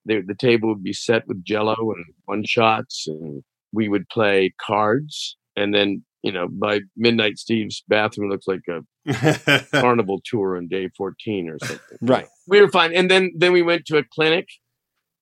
The, 0.06 0.22
the 0.22 0.36
table 0.36 0.70
would 0.70 0.84
be 0.84 0.94
set 0.94 1.28
with 1.28 1.44
Jello 1.44 1.76
and 1.76 2.06
one 2.26 2.46
shots, 2.46 3.06
and 3.08 3.44
we 3.74 3.90
would 3.90 4.08
play 4.10 4.54
cards. 4.62 5.38
And 5.56 5.74
then 5.74 6.04
you 6.28 6.34
know 6.36 6.48
by 6.66 6.74
midnight, 7.06 7.36
Steve's 7.46 7.78
bathroom 7.88 8.30
looks 8.30 8.48
like 8.54 8.66
a 8.76 8.80
carnival 9.82 10.20
tour 10.30 10.58
on 10.58 10.68
day 10.68 10.86
fourteen 10.98 11.44
or 11.50 11.58
something. 11.60 11.98
Right. 12.02 12.28
We 12.48 12.62
were 12.62 12.70
fine, 12.80 12.92
and 13.00 13.10
then 13.12 13.24
then 13.42 13.52
we 13.58 13.62
went 13.72 13.86
to 13.90 13.98
a 13.98 14.04
clinic, 14.16 14.48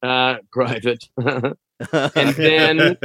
uh, 0.03 0.35
private. 0.51 1.03
and 1.91 2.33
then 2.35 2.97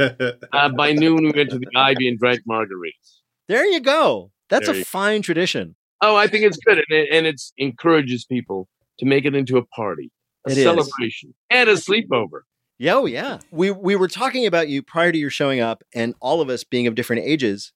uh, 0.53 0.69
by 0.69 0.93
noon 0.93 1.23
we 1.23 1.31
went 1.35 1.49
to 1.51 1.59
the 1.59 1.67
Ivy 1.75 2.07
and 2.07 2.17
drank 2.19 2.41
margaritas. 2.49 3.07
There 3.47 3.65
you 3.65 3.79
go. 3.81 4.31
That's 4.49 4.67
There 4.67 4.75
a 4.75 4.79
you- 4.79 4.85
fine 4.85 5.21
tradition. 5.21 5.75
Oh, 6.03 6.15
I 6.15 6.27
think 6.27 6.45
it's 6.45 6.57
good, 6.65 6.77
and 6.79 6.85
it, 6.89 7.09
and 7.11 7.27
it's 7.27 7.53
encourages 7.57 8.25
people 8.25 8.67
to 8.99 9.05
make 9.05 9.23
it 9.25 9.35
into 9.35 9.57
a 9.57 9.65
party, 9.65 10.11
a 10.47 10.51
It 10.51 10.57
is. 10.57 10.63
celebration, 10.63 11.35
and 11.49 11.69
a 11.69 11.73
sleepover. 11.73 12.41
Yeah, 12.79 12.95
oh 12.95 13.05
yeah. 13.05 13.37
We 13.51 13.69
we 13.69 13.95
were 13.95 14.07
talking 14.07 14.47
about 14.47 14.67
you 14.67 14.81
prior 14.81 15.11
to 15.11 15.17
your 15.17 15.29
showing 15.29 15.59
up, 15.59 15.83
and 15.93 16.15
all 16.19 16.41
of 16.41 16.49
us 16.49 16.63
being 16.63 16.87
of 16.87 16.95
different 16.95 17.21
ages, 17.23 17.71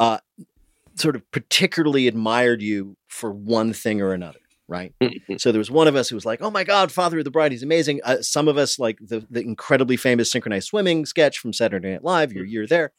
uh, 0.00 0.18
sort 0.94 1.16
of 1.16 1.30
particularly 1.30 2.06
admired 2.08 2.62
you 2.62 2.96
for 3.08 3.32
one 3.32 3.72
thing 3.72 4.00
or 4.00 4.12
another, 4.12 4.38
right? 4.68 4.92
so 5.38 5.52
there 5.52 5.58
was 5.58 5.70
one 5.70 5.88
of 5.88 5.96
us 5.96 6.08
who 6.08 6.16
was 6.16 6.26
like, 6.26 6.40
"Oh 6.42 6.50
my 6.50 6.64
God, 6.64 6.90
Father 6.92 7.18
of 7.18 7.24
the 7.24 7.30
Bride, 7.30 7.52
he's 7.52 7.62
amazing." 7.62 8.00
Uh, 8.04 8.22
some 8.22 8.48
of 8.48 8.56
us 8.56 8.78
like 8.78 8.98
the 9.00 9.26
the 9.30 9.40
incredibly 9.40 9.96
famous 9.96 10.30
synchronized 10.30 10.68
swimming 10.68 11.06
sketch 11.06 11.38
from 11.38 11.52
Saturday 11.52 11.92
Night 11.92 12.04
Live. 12.04 12.32
Your 12.32 12.44
year 12.44 12.66
there. 12.66 12.92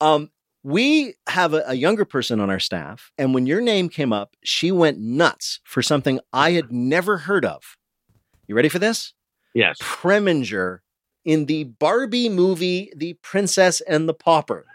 Um, 0.00 0.30
we 0.62 1.14
have 1.28 1.52
a, 1.52 1.62
a 1.66 1.74
younger 1.74 2.04
person 2.04 2.40
on 2.40 2.50
our 2.50 2.60
staff, 2.60 3.12
and 3.18 3.34
when 3.34 3.46
your 3.46 3.60
name 3.60 3.88
came 3.88 4.12
up, 4.12 4.34
she 4.42 4.72
went 4.72 4.98
nuts 4.98 5.60
for 5.64 5.82
something 5.82 6.20
I 6.32 6.52
had 6.52 6.72
never 6.72 7.18
heard 7.18 7.44
of. 7.44 7.76
You 8.46 8.54
ready 8.54 8.68
for 8.68 8.78
this? 8.78 9.12
Yes. 9.54 9.78
Preminger 9.80 10.80
in 11.24 11.46
the 11.46 11.64
Barbie 11.64 12.28
movie, 12.28 12.92
The 12.96 13.14
Princess 13.22 13.80
and 13.82 14.08
the 14.08 14.14
Pauper. 14.14 14.66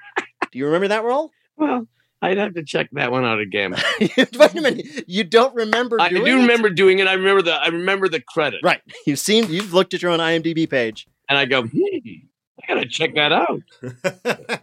Do 0.52 0.60
you 0.60 0.66
remember 0.66 0.90
that 0.90 1.04
role? 1.04 1.32
Well, 1.58 1.88
I'd 2.22 2.38
have 2.38 2.54
to 2.56 2.64
check 2.64 2.90
that 2.94 3.12
one 3.12 3.26
out 3.26 3.40
again. 3.40 3.76
Wait 4.02 4.38
a 4.38 4.62
minute. 4.62 5.06
You 5.08 5.24
don't 5.24 5.56
remember 5.56 6.02
I 6.02 6.10
doing 6.10 6.26
do 6.26 6.38
it? 6.38 6.42
remember 6.42 6.70
doing 6.70 7.00
it. 7.00 7.08
I 7.08 7.14
remember 7.14 7.42
the 7.42 7.54
I 7.54 7.68
remember 7.68 8.10
the 8.10 8.22
credit. 8.22 8.62
Right. 8.64 8.82
You've 9.06 9.20
seen 9.20 9.50
you've 9.52 9.74
looked 9.74 9.94
at 9.94 10.02
your 10.02 10.12
own 10.12 10.20
IMDb 10.20 10.70
page. 10.70 11.08
And 11.30 11.38
I 11.38 11.46
go, 11.46 11.64
hmm, 11.64 11.76
I 11.76 12.68
gotta 12.68 12.88
check 12.88 13.16
that 13.16 13.32
out. 13.32 13.62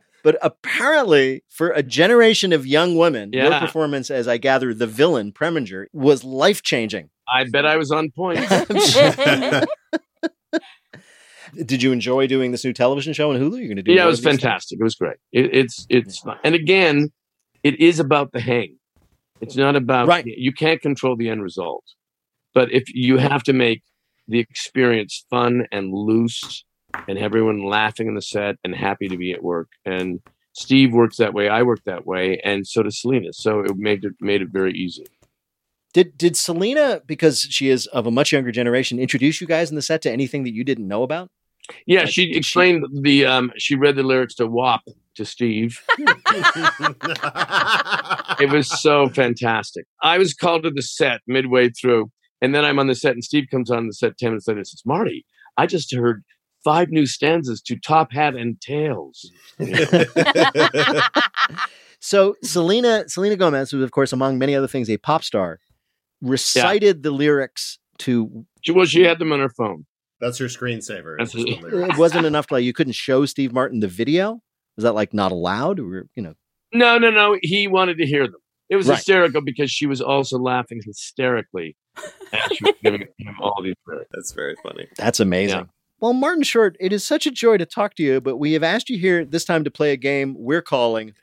But 0.26 0.38
apparently, 0.42 1.44
for 1.48 1.70
a 1.70 1.84
generation 1.84 2.52
of 2.52 2.66
young 2.66 2.96
women, 2.96 3.32
your 3.32 3.60
performance 3.60 4.10
as 4.10 4.26
I 4.26 4.38
gather 4.38 4.74
the 4.74 4.88
villain, 4.88 5.30
Preminger, 5.30 5.86
was 5.92 6.24
life 6.24 6.62
changing. 6.64 7.10
I 7.32 7.44
bet 7.44 7.64
I 7.64 7.76
was 7.76 7.92
on 7.92 8.10
point. 8.10 8.40
Did 11.54 11.82
you 11.82 11.92
enjoy 11.92 12.26
doing 12.26 12.52
this 12.52 12.64
new 12.64 12.72
television 12.72 13.12
show 13.12 13.30
on 13.32 13.36
Hulu? 13.36 13.58
You're 13.58 13.68
going 13.68 13.76
to 13.76 13.82
do 13.82 13.92
yeah, 13.92 14.04
it 14.04 14.06
was 14.06 14.18
these 14.18 14.24
things? 14.24 14.40
fantastic. 14.42 14.80
It 14.80 14.82
was 14.82 14.94
great. 14.94 15.16
It, 15.32 15.54
it's 15.54 15.86
it's 15.88 16.18
fun. 16.18 16.38
and 16.44 16.54
again, 16.54 17.10
it 17.62 17.80
is 17.80 18.00
about 18.00 18.32
the 18.32 18.40
hang. 18.40 18.76
It's 19.40 19.56
not 19.56 19.76
about 19.76 20.08
Right. 20.08 20.24
You 20.26 20.52
can't 20.52 20.80
control 20.80 21.16
the 21.16 21.28
end 21.28 21.42
result, 21.42 21.84
but 22.54 22.72
if 22.72 22.84
you 22.94 23.18
have 23.18 23.42
to 23.44 23.52
make 23.52 23.82
the 24.28 24.38
experience 24.38 25.24
fun 25.30 25.66
and 25.70 25.92
loose, 25.92 26.64
and 27.06 27.18
everyone 27.18 27.62
laughing 27.62 28.08
in 28.08 28.14
the 28.14 28.22
set 28.22 28.56
and 28.64 28.74
happy 28.74 29.08
to 29.08 29.16
be 29.16 29.32
at 29.32 29.42
work, 29.42 29.68
and 29.84 30.20
Steve 30.52 30.92
works 30.92 31.18
that 31.18 31.34
way, 31.34 31.48
I 31.48 31.62
work 31.62 31.80
that 31.84 32.06
way, 32.06 32.40
and 32.42 32.66
so 32.66 32.82
does 32.82 33.00
Selena. 33.00 33.32
So 33.32 33.60
it 33.60 33.76
made 33.76 34.04
it 34.04 34.14
made 34.20 34.42
it 34.42 34.48
very 34.50 34.72
easy. 34.72 35.06
Did 35.92 36.16
did 36.16 36.36
Selena, 36.36 37.02
because 37.06 37.40
she 37.40 37.68
is 37.68 37.86
of 37.88 38.06
a 38.06 38.10
much 38.10 38.32
younger 38.32 38.52
generation, 38.52 38.98
introduce 38.98 39.40
you 39.40 39.46
guys 39.46 39.70
in 39.70 39.76
the 39.76 39.82
set 39.82 40.02
to 40.02 40.10
anything 40.10 40.44
that 40.44 40.54
you 40.54 40.64
didn't 40.64 40.88
know 40.88 41.02
about? 41.02 41.30
Yeah, 41.86 42.00
Like, 42.00 42.08
she 42.10 42.26
did 42.26 42.32
she- 42.34 42.38
explained 42.38 42.84
the. 43.02 43.26
Um, 43.26 43.52
she 43.58 43.74
read 43.74 43.96
the 43.96 44.02
lyrics 44.02 44.34
to 44.36 44.46
WAP 44.46 44.82
to 45.16 45.24
Steve. 45.24 45.80
it 48.40 48.50
was 48.52 48.68
so 48.80 49.08
fantastic. 49.08 49.86
I 50.02 50.18
was 50.18 50.34
called 50.34 50.62
to 50.64 50.70
the 50.70 50.82
set 50.82 51.20
midway 51.26 51.70
through, 51.70 52.10
and 52.40 52.54
then 52.54 52.64
I'm 52.64 52.78
on 52.78 52.86
the 52.86 52.94
set, 52.94 53.12
and 53.12 53.24
Steve 53.24 53.46
comes 53.50 53.70
on 53.70 53.86
the 53.86 53.92
set 53.94 54.18
ten 54.18 54.30
minutes 54.30 54.46
later. 54.48 54.58
and 54.58 54.66
says, 54.66 54.82
"Marty, 54.84 55.24
I 55.56 55.66
just 55.66 55.94
heard 55.94 56.22
five 56.64 56.88
new 56.90 57.06
stanzas 57.06 57.60
to 57.62 57.76
Top 57.76 58.12
Hat 58.12 58.34
and 58.34 58.60
Tails." 58.60 59.30
You 59.58 59.66
know? 59.92 61.00
So 62.00 62.36
Selena 62.42 63.08
Selena 63.08 63.36
Gomez, 63.36 63.70
who 63.70 63.78
is 63.78 63.84
of 63.84 63.90
course 63.90 64.12
among 64.12 64.38
many 64.38 64.54
other 64.54 64.68
things 64.68 64.88
a 64.90 64.98
pop 64.98 65.24
star, 65.24 65.58
recited 66.20 67.02
the 67.02 67.10
lyrics 67.10 67.78
to. 67.98 68.44
She, 68.62 68.72
well, 68.72 68.86
she 68.86 69.02
had 69.02 69.18
them 69.18 69.32
on 69.32 69.40
her 69.40 69.48
phone. 69.48 69.86
That's 70.20 70.38
her 70.38 70.46
screensaver. 70.46 71.16
That's 71.18 71.34
It's 71.34 71.44
just 71.44 71.60
the 71.62 71.68
lyrics. 71.68 71.94
It 71.94 71.98
wasn't 72.00 72.26
enough. 72.26 72.50
Like 72.50 72.64
you 72.64 72.72
couldn't 72.72 72.94
show 72.94 73.26
Steve 73.26 73.52
Martin 73.52 73.80
the 73.80 73.88
video. 73.88 74.40
Was 74.76 74.82
that 74.84 74.94
like 74.94 75.12
not 75.14 75.32
allowed, 75.32 75.80
or 75.80 76.08
you 76.14 76.22
know? 76.22 76.34
No, 76.72 76.98
no, 76.98 77.10
no. 77.10 77.38
He 77.42 77.66
wanted 77.68 77.98
to 77.98 78.06
hear 78.06 78.24
them. 78.26 78.36
It 78.68 78.76
was 78.76 78.88
Right. 78.88 78.96
hysterical 78.96 79.40
because 79.42 79.70
she 79.70 79.86
was 79.86 80.00
also 80.00 80.38
laughing 80.38 80.80
hysterically 80.84 81.76
as 82.32 82.40
she 82.56 82.64
was 82.64 82.74
giving 82.82 83.02
him 83.18 83.34
all 83.40 83.62
these 83.62 83.74
lyrics. 83.86 84.10
That's 84.12 84.32
very 84.32 84.56
funny. 84.62 84.86
That's 84.96 85.20
amazing. 85.20 85.68
Well, 86.00 86.12
Martin 86.12 86.42
Short, 86.42 86.76
it 86.80 86.92
is 86.92 87.04
such 87.04 87.26
a 87.26 87.30
joy 87.30 87.56
to 87.58 87.64
talk 87.64 87.94
to 87.94 88.02
you, 88.02 88.20
but 88.20 88.36
we 88.36 88.52
have 88.52 88.62
asked 88.62 88.90
you 88.90 88.98
here 88.98 89.24
this 89.24 89.44
time 89.46 89.64
to 89.64 89.70
play 89.70 89.92
a 89.92 89.96
game 89.96 90.34
we're 90.36 90.60
calling 90.60 91.14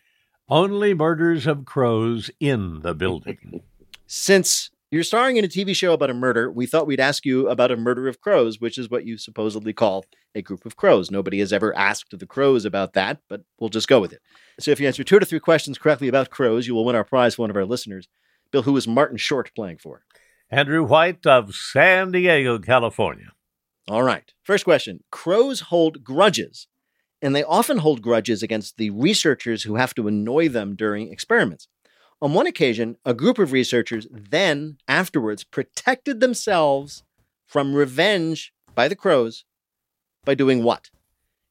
Only 0.49 0.93
Murders 0.95 1.45
of 1.45 1.65
Crows 1.65 2.31
in 2.39 2.79
the 2.81 2.95
Building. 2.95 3.61
Since 4.07 4.71
you're 4.93 5.03
starring 5.03 5.37
in 5.37 5.45
a 5.45 5.47
TV 5.47 5.75
show 5.75 5.93
about 5.93 6.09
a 6.11 6.13
murder, 6.13 6.51
we 6.51 6.67
thought 6.67 6.85
we'd 6.85 6.99
ask 6.99 7.25
you 7.25 7.49
about 7.49 7.71
a 7.71 7.75
murder 7.75 8.07
of 8.07 8.21
crows, 8.21 8.61
which 8.61 8.77
is 8.77 8.89
what 8.89 9.05
you 9.05 9.17
supposedly 9.17 9.73
call 9.73 10.05
a 10.35 10.41
group 10.41 10.65
of 10.65 10.75
crows. 10.75 11.09
Nobody 11.09 11.39
has 11.39 11.51
ever 11.51 11.75
asked 11.75 12.17
the 12.17 12.27
crows 12.27 12.63
about 12.63 12.93
that, 12.93 13.19
but 13.27 13.41
we'll 13.59 13.69
just 13.69 13.87
go 13.87 13.99
with 13.99 14.13
it. 14.13 14.21
So 14.59 14.71
if 14.71 14.79
you 14.79 14.85
answer 14.85 15.03
two 15.03 15.19
to 15.19 15.25
three 15.25 15.39
questions 15.39 15.79
correctly 15.79 16.07
about 16.07 16.29
crows, 16.29 16.67
you 16.67 16.75
will 16.75 16.85
win 16.85 16.95
our 16.95 17.03
prize 17.03 17.35
for 17.35 17.41
one 17.41 17.49
of 17.49 17.55
our 17.55 17.65
listeners. 17.65 18.07
Bill, 18.51 18.61
who 18.61 18.77
is 18.77 18.87
Martin 18.87 19.17
Short 19.17 19.51
playing 19.55 19.79
for? 19.79 20.03
Andrew 20.51 20.83
White 20.83 21.25
of 21.25 21.55
San 21.55 22.11
Diego, 22.11 22.59
California. 22.59 23.31
All 23.87 24.03
right. 24.03 24.31
First 24.43 24.63
question 24.63 25.03
Crows 25.11 25.61
hold 25.61 26.03
grudges, 26.03 26.67
and 27.19 27.35
they 27.35 27.43
often 27.43 27.79
hold 27.79 28.03
grudges 28.03 28.43
against 28.43 28.77
the 28.77 28.91
researchers 28.91 29.63
who 29.63 29.75
have 29.75 29.95
to 29.95 30.07
annoy 30.07 30.49
them 30.49 30.75
during 30.75 31.11
experiments. 31.11 31.67
On 32.23 32.33
one 32.33 32.47
occasion, 32.47 32.95
a 33.03 33.13
group 33.13 33.37
of 33.37 33.51
researchers 33.51 34.07
then, 34.09 34.77
afterwards, 34.87 35.43
protected 35.43 36.21
themselves 36.21 37.03
from 37.45 37.73
revenge 37.73 38.53
by 38.73 38.87
the 38.87 38.95
crows 38.95 39.43
by 40.23 40.33
doing 40.33 40.63
what? 40.63 40.89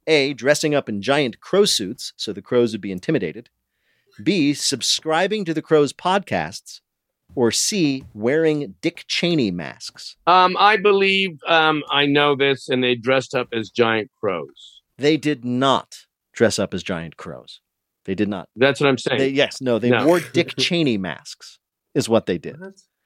A. 0.07 0.33
Dressing 0.33 0.75
up 0.75 0.89
in 0.89 1.03
giant 1.03 1.41
crow 1.41 1.67
suits 1.67 2.15
so 2.17 2.33
the 2.33 2.41
crows 2.41 2.73
would 2.73 2.81
be 2.81 2.91
intimidated. 2.91 3.51
B. 4.25 4.55
Subscribing 4.55 5.45
to 5.45 5.53
the 5.53 5.61
crows' 5.61 5.93
podcasts. 5.93 6.81
Or 7.35 7.51
C. 7.51 8.05
Wearing 8.15 8.77
Dick 8.81 9.05
Cheney 9.07 9.51
masks. 9.51 10.17
Um, 10.27 10.57
I 10.59 10.79
believe 10.79 11.39
um, 11.47 11.83
I 11.91 12.07
know 12.07 12.35
this, 12.35 12.71
and 12.71 12.83
they 12.83 12.95
dressed 12.95 13.35
up 13.35 13.49
as 13.53 13.69
giant 13.69 14.11
crows. 14.19 14.81
They 14.97 15.19
did 15.19 15.45
not 15.45 16.07
dress 16.33 16.59
up 16.59 16.73
as 16.73 16.83
giant 16.83 17.19
crows. 17.19 17.61
They 18.05 18.15
did 18.15 18.29
not. 18.29 18.49
That's 18.57 18.81
what 18.81 18.89
I'm 18.89 18.99
saying. 18.99 19.19
They, 19.19 19.29
yes, 19.29 19.61
no, 19.61 19.79
they 19.79 19.91
No. 19.91 20.07
wore 20.07 20.21
Dick 20.21 20.55
Cheney 20.59 20.99
masks, 20.99 21.59
is 21.95 22.09
what 22.09 22.27
they 22.27 22.39
did. 22.39 22.57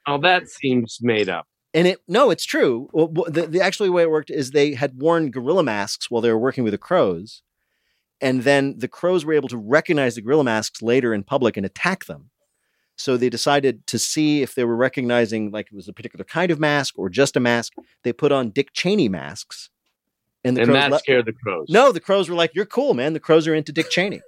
Oh, 0.07 0.18
that 0.22 0.49
seems 0.49 0.99
made 1.03 1.28
up. 1.28 1.47
And 1.74 1.86
it 1.86 1.99
no, 2.09 2.30
it's 2.30 2.44
true. 2.47 2.88
Well, 2.92 3.09
the, 3.28 3.47
the 3.47 3.61
actually 3.61 3.90
way 3.90 4.03
it 4.05 4.11
worked 4.11 4.30
is 4.30 4.51
they 4.53 4.72
had 4.74 4.94
worn 4.99 5.30
gorilla 5.30 5.62
masks 5.62 6.11
while 6.11 6.22
they 6.22 6.30
were 6.30 6.38
working 6.38 6.64
with 6.64 6.70
the 6.72 6.78
crows, 6.78 7.42
and 8.20 8.44
then 8.44 8.76
the 8.78 8.88
crows 8.88 9.26
were 9.26 9.34
able 9.34 9.49
to 9.51 9.59
recognize 9.59 10.14
the 10.14 10.22
gorilla 10.22 10.44
masks 10.44 10.80
later 10.80 11.12
in 11.12 11.22
public 11.22 11.57
and 11.59 11.66
attack 11.66 12.07
them. 12.07 12.30
So 12.97 13.18
they 13.18 13.28
decided 13.28 13.86
to 13.88 13.99
see 13.99 14.40
if 14.40 14.55
they 14.55 14.64
were 14.64 14.76
recognizing 14.76 15.51
like 15.51 15.66
it 15.66 15.74
was 15.76 15.86
a 15.88 15.92
particular 15.92 16.24
kind 16.24 16.51
of 16.51 16.59
mask 16.59 16.94
or 16.97 17.11
just 17.11 17.36
a 17.36 17.40
mask. 17.40 17.74
They 18.05 18.12
put 18.14 18.32
on 18.32 18.49
Dick 18.51 18.72
Cheney 18.72 19.11
masks, 19.11 19.68
and 20.44 20.57
the 20.57 20.62
and 20.62 20.70
crows 20.70 20.80
that 20.82 20.90
le- 20.92 20.99
scared 21.01 21.26
the 21.26 21.34
crows. 21.34 21.66
no, 21.68 21.92
the 21.92 22.01
crows 22.01 22.30
were 22.30 22.36
like, 22.36 22.55
"You're 22.55 22.64
cool, 22.64 22.94
man." 22.94 23.12
The 23.12 23.20
crows 23.20 23.47
are 23.47 23.55
into 23.55 23.72
Dick 23.72 23.90
Cheney. 23.90 24.22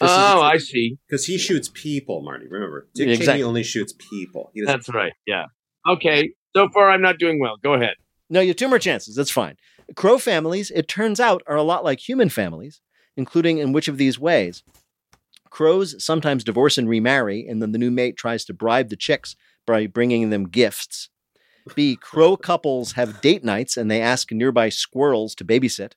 This 0.00 0.10
is- 0.10 0.16
oh, 0.16 0.40
I 0.40 0.56
see. 0.58 0.98
Because 1.08 1.26
he 1.26 1.36
shoots 1.38 1.70
people, 1.72 2.22
Marty. 2.22 2.46
Remember, 2.48 2.88
Dick 2.94 3.08
Yeah, 3.08 3.26
Cheney 3.26 3.42
only 3.42 3.62
shoots 3.62 3.92
people. 4.10 4.50
He 4.54 4.64
That's 4.64 4.88
right. 4.92 5.12
Yeah. 5.26 5.46
Okay. 5.88 6.32
So 6.56 6.68
far, 6.70 6.90
I'm 6.90 7.02
not 7.02 7.18
doing 7.18 7.38
well. 7.38 7.56
Go 7.62 7.74
ahead. 7.74 7.94
No, 8.28 8.40
you 8.40 8.48
have 8.48 8.56
two 8.56 8.68
more 8.68 8.78
chances. 8.78 9.14
That's 9.14 9.30
fine. 9.30 9.56
Crow 9.96 10.18
families, 10.18 10.70
it 10.70 10.88
turns 10.88 11.20
out, 11.20 11.42
are 11.46 11.56
a 11.56 11.62
lot 11.62 11.84
like 11.84 12.00
human 12.08 12.28
families, 12.28 12.80
including 13.16 13.58
in 13.58 13.72
which 13.72 13.88
of 13.88 13.98
these 13.98 14.18
ways? 14.18 14.62
Crows 15.50 16.02
sometimes 16.02 16.44
divorce 16.44 16.78
and 16.78 16.88
remarry, 16.88 17.46
and 17.46 17.60
then 17.60 17.72
the 17.72 17.78
new 17.78 17.90
mate 17.90 18.16
tries 18.16 18.44
to 18.44 18.54
bribe 18.54 18.88
the 18.88 18.96
chicks 18.96 19.34
by 19.66 19.86
bringing 19.86 20.30
them 20.30 20.48
gifts. 20.48 21.08
B. 21.74 21.96
Crow 21.96 22.36
couples 22.36 22.92
have 22.92 23.20
date 23.20 23.44
nights 23.44 23.76
and 23.76 23.90
they 23.90 24.00
ask 24.00 24.32
nearby 24.32 24.68
squirrels 24.70 25.34
to 25.36 25.44
babysit. 25.44 25.92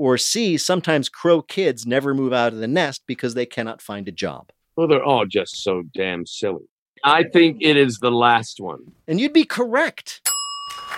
Or 0.00 0.16
C. 0.16 0.56
Sometimes 0.56 1.10
crow 1.10 1.42
kids 1.42 1.84
never 1.84 2.14
move 2.14 2.32
out 2.32 2.54
of 2.54 2.58
the 2.58 2.66
nest 2.66 3.02
because 3.06 3.34
they 3.34 3.44
cannot 3.44 3.82
find 3.82 4.08
a 4.08 4.10
job. 4.10 4.48
Well, 4.74 4.88
they're 4.88 5.04
all 5.04 5.26
just 5.26 5.62
so 5.62 5.82
damn 5.92 6.24
silly. 6.24 6.64
I 7.04 7.24
think 7.24 7.58
it 7.60 7.76
is 7.76 7.98
the 7.98 8.10
last 8.10 8.60
one. 8.60 8.92
And 9.06 9.20
you'd 9.20 9.34
be 9.34 9.44
correct. 9.44 10.22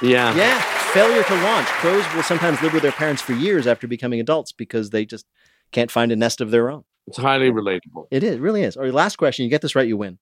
Yeah. 0.03 0.33
Yeah, 0.37 0.61
failure 0.93 1.25
to 1.25 1.35
launch. 1.43 1.67
Crows 1.67 2.05
will 2.15 2.23
sometimes 2.23 2.63
live 2.63 2.75
with 2.75 2.85
their 2.85 2.93
parents 2.93 3.21
for 3.21 3.33
years 3.33 3.67
after 3.67 3.89
becoming 3.89 4.21
adults 4.21 4.53
because 4.53 4.91
they 4.91 5.05
just 5.05 5.27
can't 5.73 5.91
find 5.91 6.13
a 6.13 6.17
nest 6.17 6.41
of 6.41 6.53
their 6.53 6.71
own. 6.71 6.85
It's 7.09 7.19
highly 7.19 7.51
relatable. 7.51 8.07
It 8.13 8.23
is, 8.23 8.37
it 8.37 8.41
really 8.41 8.63
is. 8.63 8.77
Or 8.77 8.93
last 8.93 9.17
question, 9.17 9.43
you 9.43 9.51
get 9.51 9.63
this 9.63 9.75
right, 9.75 9.89
you 9.89 9.97
win. 9.97 10.21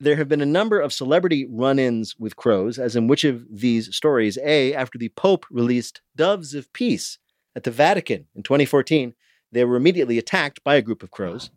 There 0.00 0.16
have 0.16 0.30
been 0.30 0.40
a 0.40 0.46
number 0.46 0.80
of 0.80 0.94
celebrity 0.94 1.46
run-ins 1.50 2.16
with 2.18 2.36
crows, 2.36 2.78
as 2.78 2.96
in 2.96 3.06
which 3.06 3.24
of 3.24 3.44
these 3.50 3.94
stories? 3.94 4.38
A, 4.42 4.72
after 4.72 4.96
the 4.96 5.10
Pope 5.10 5.44
released 5.50 6.00
Doves 6.16 6.54
of 6.54 6.72
Peace 6.72 7.18
at 7.56 7.64
the 7.64 7.70
Vatican 7.70 8.26
in 8.34 8.42
2014, 8.42 9.14
they 9.52 9.64
were 9.64 9.76
immediately 9.76 10.18
attacked 10.18 10.62
by 10.62 10.76
a 10.76 10.82
group 10.82 11.02
of 11.02 11.10
crows. 11.10 11.50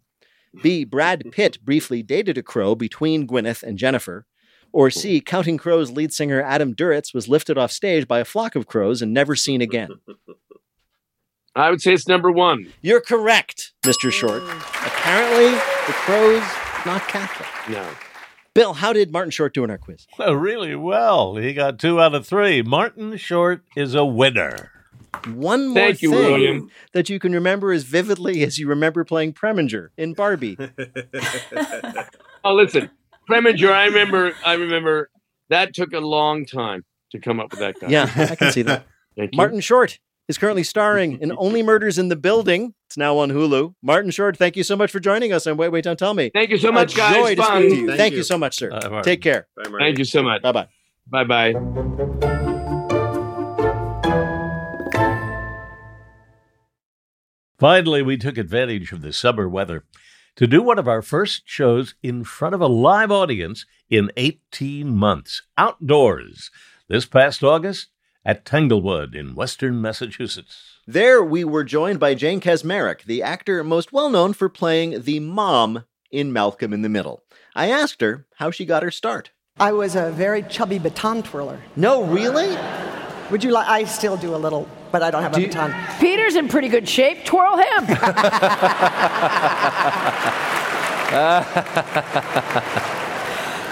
B, 0.62 0.84
Brad 0.84 1.24
Pitt 1.32 1.64
briefly 1.64 2.04
dated 2.04 2.38
a 2.38 2.44
crow 2.44 2.76
between 2.76 3.28
Gwyneth 3.28 3.64
and 3.64 3.78
Jennifer. 3.78 4.26
Or 4.74 4.90
C, 4.90 5.20
Counting 5.20 5.58
Crows 5.58 5.92
lead 5.92 6.14
singer 6.14 6.42
Adam 6.42 6.74
Duritz 6.74 7.14
was 7.14 7.28
lifted 7.28 7.58
off 7.58 7.72
stage 7.72 8.08
by 8.08 8.20
a 8.20 8.26
flock 8.26 8.56
of 8.56 8.68
crows 8.68 9.02
and 9.02 9.14
never 9.14 9.36
seen 9.36 9.62
again. 9.62 9.90
I 11.56 11.70
would 11.70 11.82
say 11.82 11.94
it's 11.94 12.08
number 12.08 12.32
one. 12.32 12.72
You're 12.82 13.02
correct, 13.02 13.74
Mr. 13.84 14.12
Short. 14.12 14.44
Apparently, 14.44 15.52
the 15.52 15.94
crows 15.94 16.44
not 16.86 17.08
Catholic. 17.08 17.48
No. 17.70 17.88
Bill, 18.54 18.74
how 18.74 18.94
did 18.94 19.12
Martin 19.12 19.32
Short 19.32 19.54
do 19.54 19.64
in 19.64 19.70
our 19.70 19.78
quiz? 19.78 20.08
Well, 20.18 20.36
really 20.36 20.76
well. 20.76 21.36
He 21.36 21.54
got 21.54 21.80
two 21.80 22.02
out 22.02 22.16
of 22.16 22.26
three. 22.26 22.62
Martin 22.62 23.18
Short 23.18 23.64
is 23.76 23.94
a 23.94 24.06
winner. 24.06 24.72
One 25.34 25.68
more 25.68 25.76
Thank 25.76 26.02
you, 26.02 26.12
thing 26.12 26.20
William. 26.20 26.72
that 26.94 27.10
you 27.10 27.20
can 27.20 27.32
remember 27.34 27.72
as 27.72 27.84
vividly 27.84 28.44
as 28.44 28.58
you 28.58 28.68
remember 28.68 29.04
playing 29.04 29.34
Preminger 29.34 29.90
in 29.98 30.14
Barbie. 30.14 30.58
Oh, 32.44 32.56
listen, 32.56 32.90
Preminger. 33.30 33.72
I 33.72 33.86
remember. 33.86 34.34
I 34.44 34.54
remember 34.54 35.12
that 35.50 35.76
took 35.76 35.94
a 35.94 36.00
long 36.00 36.46
time 36.48 36.84
to 37.12 37.20
come 37.20 37.40
up 37.40 37.52
with 37.52 37.60
that 37.60 37.80
guy. 37.80 37.88
yeah, 37.90 38.10
I 38.18 38.36
can 38.36 38.52
see 38.52 38.64
that. 38.64 38.88
Thank 39.16 39.34
you. 39.34 39.38
Martin 39.38 39.60
Short 39.60 40.00
is 40.28 40.40
currently 40.40 40.64
starring 40.64 41.20
in 41.22 41.32
Only 41.38 41.62
Murders 41.62 42.00
in 42.00 42.08
the 42.08 42.16
Building. 42.16 42.74
It's 42.88 42.98
now 42.98 43.20
on 43.20 43.30
Hulu. 43.30 43.76
Martin 43.84 44.10
Short, 44.10 44.38
thank 44.38 44.56
you 44.58 44.64
so 44.64 44.76
much 44.76 44.92
for 44.92 45.00
joining 45.00 45.32
us 45.32 45.46
on 45.46 45.56
Wait, 45.56 45.70
Wait, 45.70 45.84
Don't 45.84 46.00
Tell 46.00 46.14
Me. 46.16 46.32
Thank 46.34 46.50
you 46.50 46.58
so 46.58 46.72
much, 46.72 46.94
a 46.94 46.98
guys. 46.98 47.16
Joy 47.16 47.36
to 47.36 47.42
Fun. 47.44 47.62
speak 47.62 47.70
to 47.70 47.76
you. 47.78 47.88
Thank, 47.88 47.98
Thank 48.00 48.12
you. 48.14 48.18
you. 48.18 48.24
so 48.24 48.38
much, 48.40 48.56
sir. 48.56 48.70
Bye, 48.72 48.80
Martin. 48.90 49.04
Take 49.04 49.22
care. 49.22 49.48
Bye, 49.56 49.70
Thank 49.78 50.00
you 50.00 50.06
so 50.06 50.24
much. 50.24 50.42
Bye 50.42 50.52
bye. 50.52 50.68
Bye 51.08 51.24
bye. 51.52 52.38
Finally, 57.62 58.02
we 58.02 58.18
took 58.18 58.40
advantage 58.40 58.92
of 58.92 59.04
the 59.04 59.14
summer 59.14 59.48
weather 59.48 59.84
to 60.36 60.48
do 60.48 60.64
one 60.64 60.80
of 60.80 60.88
our 60.88 61.04
first 61.04 61.44
shows 61.46 61.94
in 62.02 62.24
front 62.24 62.56
of 62.56 62.62
a 62.62 62.66
live 62.66 63.12
audience 63.12 63.68
in 63.88 64.10
18 64.18 64.90
months, 64.90 65.44
outdoors, 65.60 66.50
this 66.88 67.06
past 67.06 67.44
August 67.44 67.90
at 68.26 68.46
Tanglewood 68.46 69.14
in 69.14 69.36
western 69.36 69.80
Massachusetts. 69.80 70.80
There, 70.88 71.24
we 71.24 71.44
were 71.44 71.64
joined 71.64 72.00
by 72.00 72.16
Jane 72.16 72.42
Kaczmarek, 72.42 73.04
the 73.04 73.22
actor 73.22 73.64
most 73.64 73.94
well 73.94 74.10
known 74.10 74.34
for 74.34 74.50
playing 74.50 75.04
the 75.04 75.20
mom 75.20 75.84
in 76.10 76.34
Malcolm 76.34 76.74
in 76.74 76.82
the 76.82 76.90
Middle. 76.90 77.22
I 77.54 77.70
asked 77.70 78.02
her 78.02 78.26
how 78.38 78.50
she 78.50 78.66
got 78.66 78.82
her 78.82 78.90
start. 78.90 79.30
I 79.60 79.72
was 79.72 79.96
a 79.96 80.10
very 80.10 80.42
chubby 80.42 80.80
baton 80.80 81.22
twirler. 81.22 81.62
No, 81.76 82.06
really? 82.06 82.58
Would 83.30 83.44
you 83.44 83.52
like? 83.52 83.68
I 83.68 83.84
still 83.84 84.18
do 84.18 84.34
a 84.34 84.38
little, 84.38 84.68
but 84.92 85.04
I 85.04 85.12
don't 85.12 85.24
have 85.24 85.34
a 85.34 85.36
Do 85.36 85.42
you- 85.42 85.48
baton. 85.48 85.74
Peter's 86.00 86.36
in 86.36 86.48
pretty 86.48 86.68
good 86.68 86.88
shape. 86.88 87.26
Twirl 87.26 87.58
him. 87.58 87.88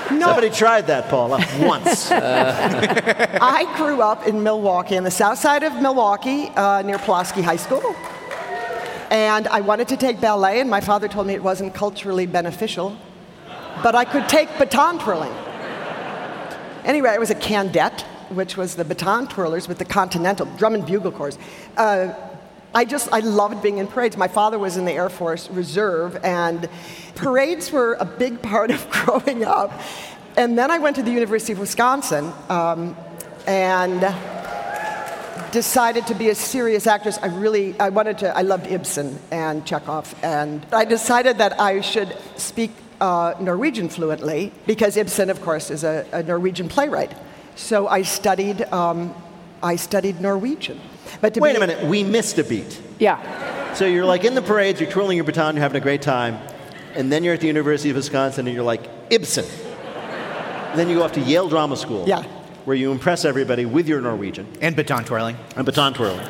Somebody 0.09 0.49
tried 0.49 0.87
that, 0.87 1.07
Paula, 1.09 1.37
once. 1.59 2.11
I 2.11 3.71
grew 3.77 4.01
up 4.01 4.27
in 4.27 4.43
Milwaukee, 4.43 4.97
on 4.97 5.03
the 5.03 5.11
south 5.11 5.37
side 5.37 5.63
of 5.63 5.73
Milwaukee, 5.81 6.49
uh, 6.55 6.81
near 6.81 6.97
Pulaski 6.97 7.41
High 7.41 7.55
School. 7.57 7.95
And 9.11 9.47
I 9.47 9.61
wanted 9.61 9.87
to 9.89 9.97
take 9.97 10.19
ballet, 10.19 10.59
and 10.61 10.69
my 10.69 10.81
father 10.81 11.07
told 11.07 11.27
me 11.27 11.33
it 11.35 11.43
wasn't 11.43 11.73
culturally 11.73 12.25
beneficial, 12.25 12.97
but 13.81 13.95
I 13.95 14.03
could 14.05 14.27
take 14.27 14.49
baton 14.57 14.99
twirling. 14.99 15.33
Anyway, 16.83 17.09
I 17.09 17.17
was 17.17 17.29
a 17.29 17.35
candette, 17.35 18.03
which 18.29 18.57
was 18.57 18.75
the 18.75 18.85
baton 18.85 19.27
twirlers 19.27 19.67
with 19.67 19.77
the 19.77 19.85
Continental 19.85 20.45
Drum 20.57 20.75
and 20.75 20.85
Bugle 20.85 21.11
Corps. 21.11 21.37
Uh, 21.77 22.13
I 22.73 22.85
just, 22.85 23.11
I 23.11 23.19
loved 23.19 23.63
being 23.63 23.79
in 23.79 23.87
parades. 23.87 24.15
My 24.15 24.27
father 24.27 24.59
was 24.59 24.77
in 24.77 24.85
the 24.85 24.91
Air 24.91 25.09
Force 25.09 25.49
Reserve, 25.49 26.17
and 26.23 26.69
parades 27.15 27.71
were 27.71 27.93
a 27.99 28.05
big 28.05 28.41
part 28.43 28.71
of 28.71 28.89
growing 28.89 29.43
up. 29.43 29.71
And 30.37 30.57
then 30.57 30.71
I 30.71 30.77
went 30.77 30.95
to 30.97 31.03
the 31.03 31.11
University 31.11 31.53
of 31.53 31.59
Wisconsin, 31.59 32.31
um, 32.49 32.95
and 33.47 34.01
decided 35.51 36.05
to 36.07 36.13
be 36.13 36.29
a 36.29 36.35
serious 36.35 36.87
actress, 36.87 37.17
I 37.21 37.27
really 37.27 37.79
I 37.79 37.89
wanted 37.89 38.19
to. 38.19 38.35
I 38.37 38.41
loved 38.41 38.67
Ibsen 38.67 39.17
and 39.31 39.65
Chekhov, 39.65 40.13
and 40.23 40.65
I 40.71 40.85
decided 40.85 41.37
that 41.39 41.59
I 41.59 41.81
should 41.81 42.15
speak 42.37 42.71
uh, 43.01 43.33
Norwegian 43.39 43.89
fluently 43.89 44.51
because 44.67 44.97
Ibsen, 44.97 45.29
of 45.29 45.41
course, 45.41 45.71
is 45.71 45.83
a, 45.83 46.05
a 46.11 46.23
Norwegian 46.23 46.69
playwright. 46.69 47.13
So 47.59 47.87
I 47.87 48.03
studied. 48.03 48.61
Um, 48.73 49.13
I 49.61 49.75
studied 49.75 50.21
Norwegian. 50.21 50.79
But 51.19 51.33
to 51.33 51.41
Wait 51.41 51.51
be, 51.51 51.57
a 51.57 51.59
minute, 51.59 51.85
we 51.85 52.03
missed 52.03 52.39
a 52.39 52.43
beat. 52.43 52.81
Yeah. 52.97 53.73
So 53.73 53.85
you're 53.85 54.05
like 54.05 54.23
in 54.23 54.33
the 54.33 54.41
parades, 54.41 54.79
you're 54.79 54.89
twirling 54.89 55.17
your 55.17 55.25
baton, 55.25 55.55
you're 55.55 55.61
having 55.61 55.81
a 55.81 55.83
great 55.83 56.01
time, 56.01 56.39
and 56.95 57.11
then 57.11 57.23
you're 57.23 57.33
at 57.33 57.41
the 57.41 57.47
University 57.47 57.89
of 57.89 57.97
Wisconsin 57.97 58.47
and 58.47 58.55
you're 58.55 58.63
like, 58.63 58.89
Ibsen. 59.09 59.45
then 60.75 60.89
you 60.89 60.95
go 60.95 61.03
off 61.03 61.11
to 61.13 61.21
Yale 61.21 61.49
Drama 61.49 61.75
School. 61.75 62.07
Yeah. 62.07 62.23
Where 62.63 62.75
you 62.75 62.91
impress 62.91 63.25
everybody 63.25 63.65
with 63.65 63.87
your 63.87 63.99
Norwegian. 63.99 64.47
And 64.61 64.75
baton 64.75 65.03
twirling. 65.03 65.35
And 65.57 65.65
baton 65.65 65.93
twirling. 65.93 66.25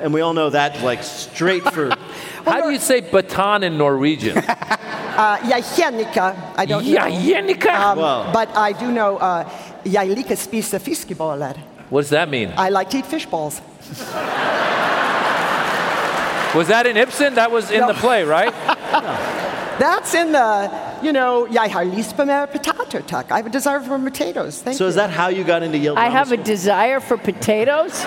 And 0.00 0.12
we 0.12 0.20
all 0.20 0.34
know 0.34 0.50
that, 0.50 0.82
like, 0.82 1.02
straight 1.02 1.62
for. 1.62 1.90
How 2.44 2.62
do 2.62 2.70
you 2.70 2.78
say 2.78 3.00
baton 3.00 3.62
in 3.62 3.78
Norwegian? 3.78 4.42
Uh, 5.16 5.38
jeg 5.48 5.64
I 6.58 6.66
don't 6.66 6.84
know. 6.84 7.70
Um, 7.70 7.98
Wow. 7.98 8.32
But 8.32 8.48
I 8.56 8.72
do 8.72 8.90
know 8.90 9.16
uh, 9.16 9.44
jeg 9.84 10.08
liker 10.08 10.34
spise. 10.34 10.74
What 11.90 12.00
does 12.02 12.10
that 12.10 12.28
mean? 12.28 12.52
I 12.56 12.68
like 12.70 12.90
to 12.90 12.98
eat 12.98 13.06
fish 13.06 13.26
balls. 13.26 13.62
Was 16.54 16.68
that 16.68 16.86
in 16.86 16.96
Ibsen? 16.96 17.34
That 17.34 17.50
was 17.50 17.70
in 17.70 17.80
No. 17.80 17.88
the 17.88 17.94
play, 17.94 18.24
right? 18.24 18.52
That's 19.78 20.14
in 20.14 20.32
the, 20.32 20.70
you 21.02 21.12
know, 21.12 21.46
jeg 21.52 21.70
har 21.72 21.84
lyst 21.84 22.16
på 22.16 22.24
mer 22.24 22.46
potato, 22.46 23.00
takk. 23.06 23.30
I 23.30 23.36
have 23.36 23.46
a 23.46 23.50
desire 23.50 23.80
for 23.80 23.98
potatoes. 23.98 24.62
Thank 24.62 24.74
you. 24.74 24.78
so 24.78 24.84
you. 24.84 24.88
is 24.88 24.94
that 24.94 25.10
how 25.10 25.28
you 25.28 25.44
got 25.44 25.62
into 25.62 25.76
Yale 25.76 25.94
Drama 25.94 26.08
I 26.08 26.10
have 26.10 26.32
a 26.32 26.36
desire 26.36 27.00
for 27.00 27.18
potatoes. 27.18 28.06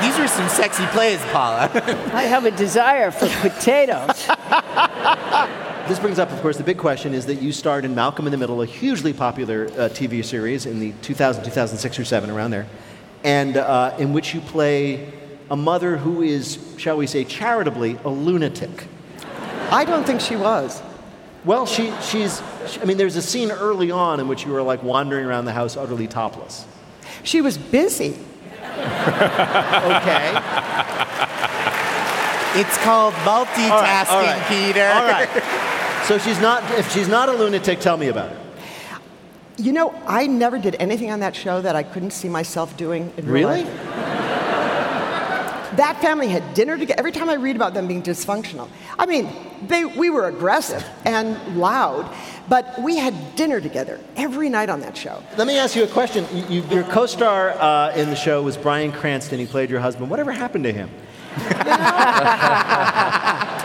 These 0.00 0.18
are 0.20 0.28
some 0.28 0.48
sexy 0.48 0.86
plays, 0.86 1.18
Paula. 1.32 1.68
I 2.14 2.22
have 2.22 2.44
a 2.44 2.52
desire 2.52 3.10
for 3.10 3.26
potatoes. 3.40 4.28
This 5.88 5.98
brings 5.98 6.20
up, 6.20 6.30
of 6.30 6.40
course, 6.40 6.56
the 6.56 6.62
big 6.62 6.78
question 6.78 7.12
is 7.12 7.26
that 7.26 7.42
you 7.42 7.50
starred 7.50 7.84
in 7.84 7.92
Malcolm 7.92 8.26
in 8.26 8.30
the 8.30 8.38
Middle, 8.38 8.62
a 8.62 8.66
hugely 8.66 9.12
popular 9.12 9.66
uh, 9.66 9.88
TV 9.88 10.24
series 10.24 10.64
in 10.64 10.78
the 10.78 10.92
2000, 11.02 11.42
2006 11.42 11.98
or 11.98 12.04
7, 12.04 12.30
around 12.30 12.52
there, 12.52 12.68
and 13.24 13.56
uh, 13.56 13.92
in 13.98 14.12
which 14.12 14.32
you 14.32 14.40
play 14.40 15.12
a 15.50 15.56
mother 15.56 15.96
who 15.96 16.22
is, 16.22 16.72
shall 16.78 16.96
we 16.96 17.08
say, 17.08 17.24
charitably 17.24 17.98
a 18.04 18.08
lunatic. 18.08 18.86
I 19.72 19.84
don't 19.84 20.04
think 20.04 20.20
she 20.20 20.36
was. 20.36 20.80
Well, 21.44 21.66
she, 21.66 21.92
she's, 22.00 22.40
she, 22.68 22.80
I 22.80 22.84
mean, 22.84 22.96
there's 22.96 23.16
a 23.16 23.22
scene 23.22 23.50
early 23.50 23.90
on 23.90 24.20
in 24.20 24.28
which 24.28 24.46
you 24.46 24.52
were 24.52 24.62
like 24.62 24.84
wandering 24.84 25.26
around 25.26 25.46
the 25.46 25.52
house 25.52 25.76
utterly 25.76 26.06
topless. 26.06 26.64
She 27.24 27.40
was 27.40 27.58
busy. 27.58 28.10
okay. 28.62 30.32
It's 32.54 32.76
called 32.78 33.14
multitasking, 33.14 34.10
all 34.10 34.22
right. 34.22 34.44
Peter. 34.48 34.86
All 34.86 35.06
right. 35.06 35.28
So 36.06 36.18
she's 36.18 36.40
not, 36.40 36.62
if 36.78 36.92
she's 36.92 37.08
not 37.08 37.28
a 37.28 37.32
lunatic, 37.32 37.80
tell 37.80 37.96
me 37.96 38.08
about 38.08 38.32
it. 38.32 38.38
You 39.56 39.72
know, 39.72 39.94
I 40.06 40.26
never 40.26 40.58
did 40.58 40.76
anything 40.80 41.10
on 41.10 41.20
that 41.20 41.36
show 41.36 41.60
that 41.62 41.76
I 41.76 41.82
couldn't 41.82 42.10
see 42.12 42.28
myself 42.28 42.76
doing 42.76 43.12
in 43.16 43.26
real 43.26 43.48
Really? 43.48 43.64
life. 43.64 43.78
That 45.76 45.98
family 46.02 46.28
had 46.28 46.52
dinner 46.52 46.76
together. 46.76 46.98
Every 46.98 47.12
time 47.12 47.30
I 47.30 47.34
read 47.34 47.56
about 47.56 47.72
them 47.72 47.88
being 47.88 48.02
dysfunctional, 48.02 48.68
I 48.98 49.06
mean, 49.06 49.30
they, 49.68 49.86
we 49.86 50.10
were 50.10 50.26
aggressive 50.28 50.84
and 51.06 51.56
loud, 51.56 52.14
but 52.46 52.82
we 52.82 52.98
had 52.98 53.14
dinner 53.36 53.58
together 53.58 53.98
every 54.16 54.50
night 54.50 54.68
on 54.68 54.80
that 54.80 54.94
show. 54.96 55.22
Let 55.38 55.46
me 55.46 55.56
ask 55.56 55.74
you 55.74 55.84
a 55.84 55.88
question. 55.88 56.26
You, 56.34 56.60
you, 56.60 56.62
your 56.68 56.82
co 56.84 57.06
star 57.06 57.52
uh, 57.52 57.94
in 57.94 58.10
the 58.10 58.16
show 58.16 58.42
was 58.42 58.58
Bryan 58.58 58.92
Cranston. 58.92 59.38
He 59.38 59.46
played 59.46 59.70
your 59.70 59.80
husband. 59.80 60.10
Whatever 60.10 60.32
happened 60.32 60.64
to 60.64 60.72
him? 60.72 60.90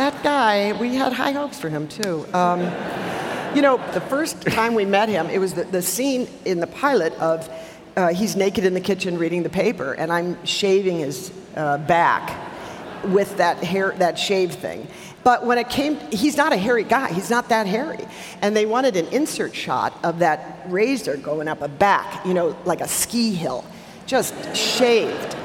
That 0.00 0.22
guy, 0.22 0.72
we 0.80 0.94
had 0.94 1.12
high 1.12 1.32
hopes 1.32 1.60
for 1.60 1.68
him 1.68 1.86
too. 1.86 2.24
Um, 2.32 2.60
you 3.54 3.60
know, 3.60 3.76
the 3.92 4.00
first 4.00 4.40
time 4.40 4.74
we 4.74 4.86
met 4.86 5.10
him, 5.10 5.26
it 5.26 5.38
was 5.38 5.52
the, 5.52 5.64
the 5.64 5.82
scene 5.82 6.26
in 6.46 6.58
the 6.58 6.66
pilot 6.66 7.12
of 7.20 7.46
uh, 7.96 8.08
he's 8.08 8.34
naked 8.34 8.64
in 8.64 8.72
the 8.72 8.80
kitchen 8.80 9.18
reading 9.18 9.42
the 9.42 9.50
paper, 9.50 9.92
and 9.92 10.10
I'm 10.10 10.42
shaving 10.46 11.00
his 11.00 11.30
uh, 11.54 11.76
back 11.76 12.34
with 13.04 13.36
that 13.36 13.62
hair, 13.62 13.92
that 13.98 14.18
shave 14.18 14.52
thing. 14.52 14.88
But 15.22 15.44
when 15.44 15.58
it 15.58 15.68
came, 15.68 16.00
he's 16.10 16.38
not 16.38 16.54
a 16.54 16.56
hairy 16.56 16.84
guy. 16.84 17.12
He's 17.12 17.28
not 17.28 17.50
that 17.50 17.66
hairy. 17.66 18.06
And 18.40 18.56
they 18.56 18.64
wanted 18.64 18.96
an 18.96 19.06
insert 19.08 19.54
shot 19.54 19.92
of 20.02 20.20
that 20.20 20.62
razor 20.68 21.18
going 21.18 21.46
up 21.46 21.60
a 21.60 21.68
back, 21.68 22.24
you 22.24 22.32
know, 22.32 22.56
like 22.64 22.80
a 22.80 22.88
ski 22.88 23.34
hill, 23.34 23.66
just 24.06 24.56
shaved. 24.56 25.36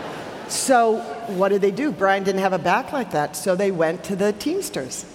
So 0.49 0.97
what 1.27 1.49
did 1.49 1.61
they 1.61 1.71
do? 1.71 1.91
Bryan 1.91 2.23
didn't 2.23 2.41
have 2.41 2.53
a 2.53 2.59
back 2.59 2.93
like 2.93 3.11
that, 3.11 3.35
so 3.35 3.55
they 3.55 3.71
went 3.71 4.03
to 4.05 4.15
the 4.15 4.33
Teamsters. 4.33 5.05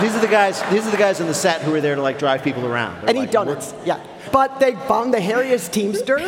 These 0.00 0.14
are 0.14 0.20
the 0.20 0.28
guys. 0.28 0.62
These 0.70 0.86
are 0.86 0.90
the 0.90 0.96
guys 0.96 1.20
on 1.20 1.26
the 1.26 1.34
set 1.34 1.60
who 1.60 1.72
were 1.72 1.82
there 1.82 1.94
to 1.94 2.00
like 2.00 2.18
drive 2.18 2.42
people 2.42 2.64
around. 2.64 3.00
They're 3.00 3.10
and 3.10 3.18
like, 3.18 3.28
eat 3.28 3.32
donuts. 3.32 3.74
Yeah. 3.84 4.02
But 4.32 4.58
they 4.58 4.74
found 4.74 5.12
the 5.12 5.18
hairiest 5.18 5.72
Teamster. 5.72 6.18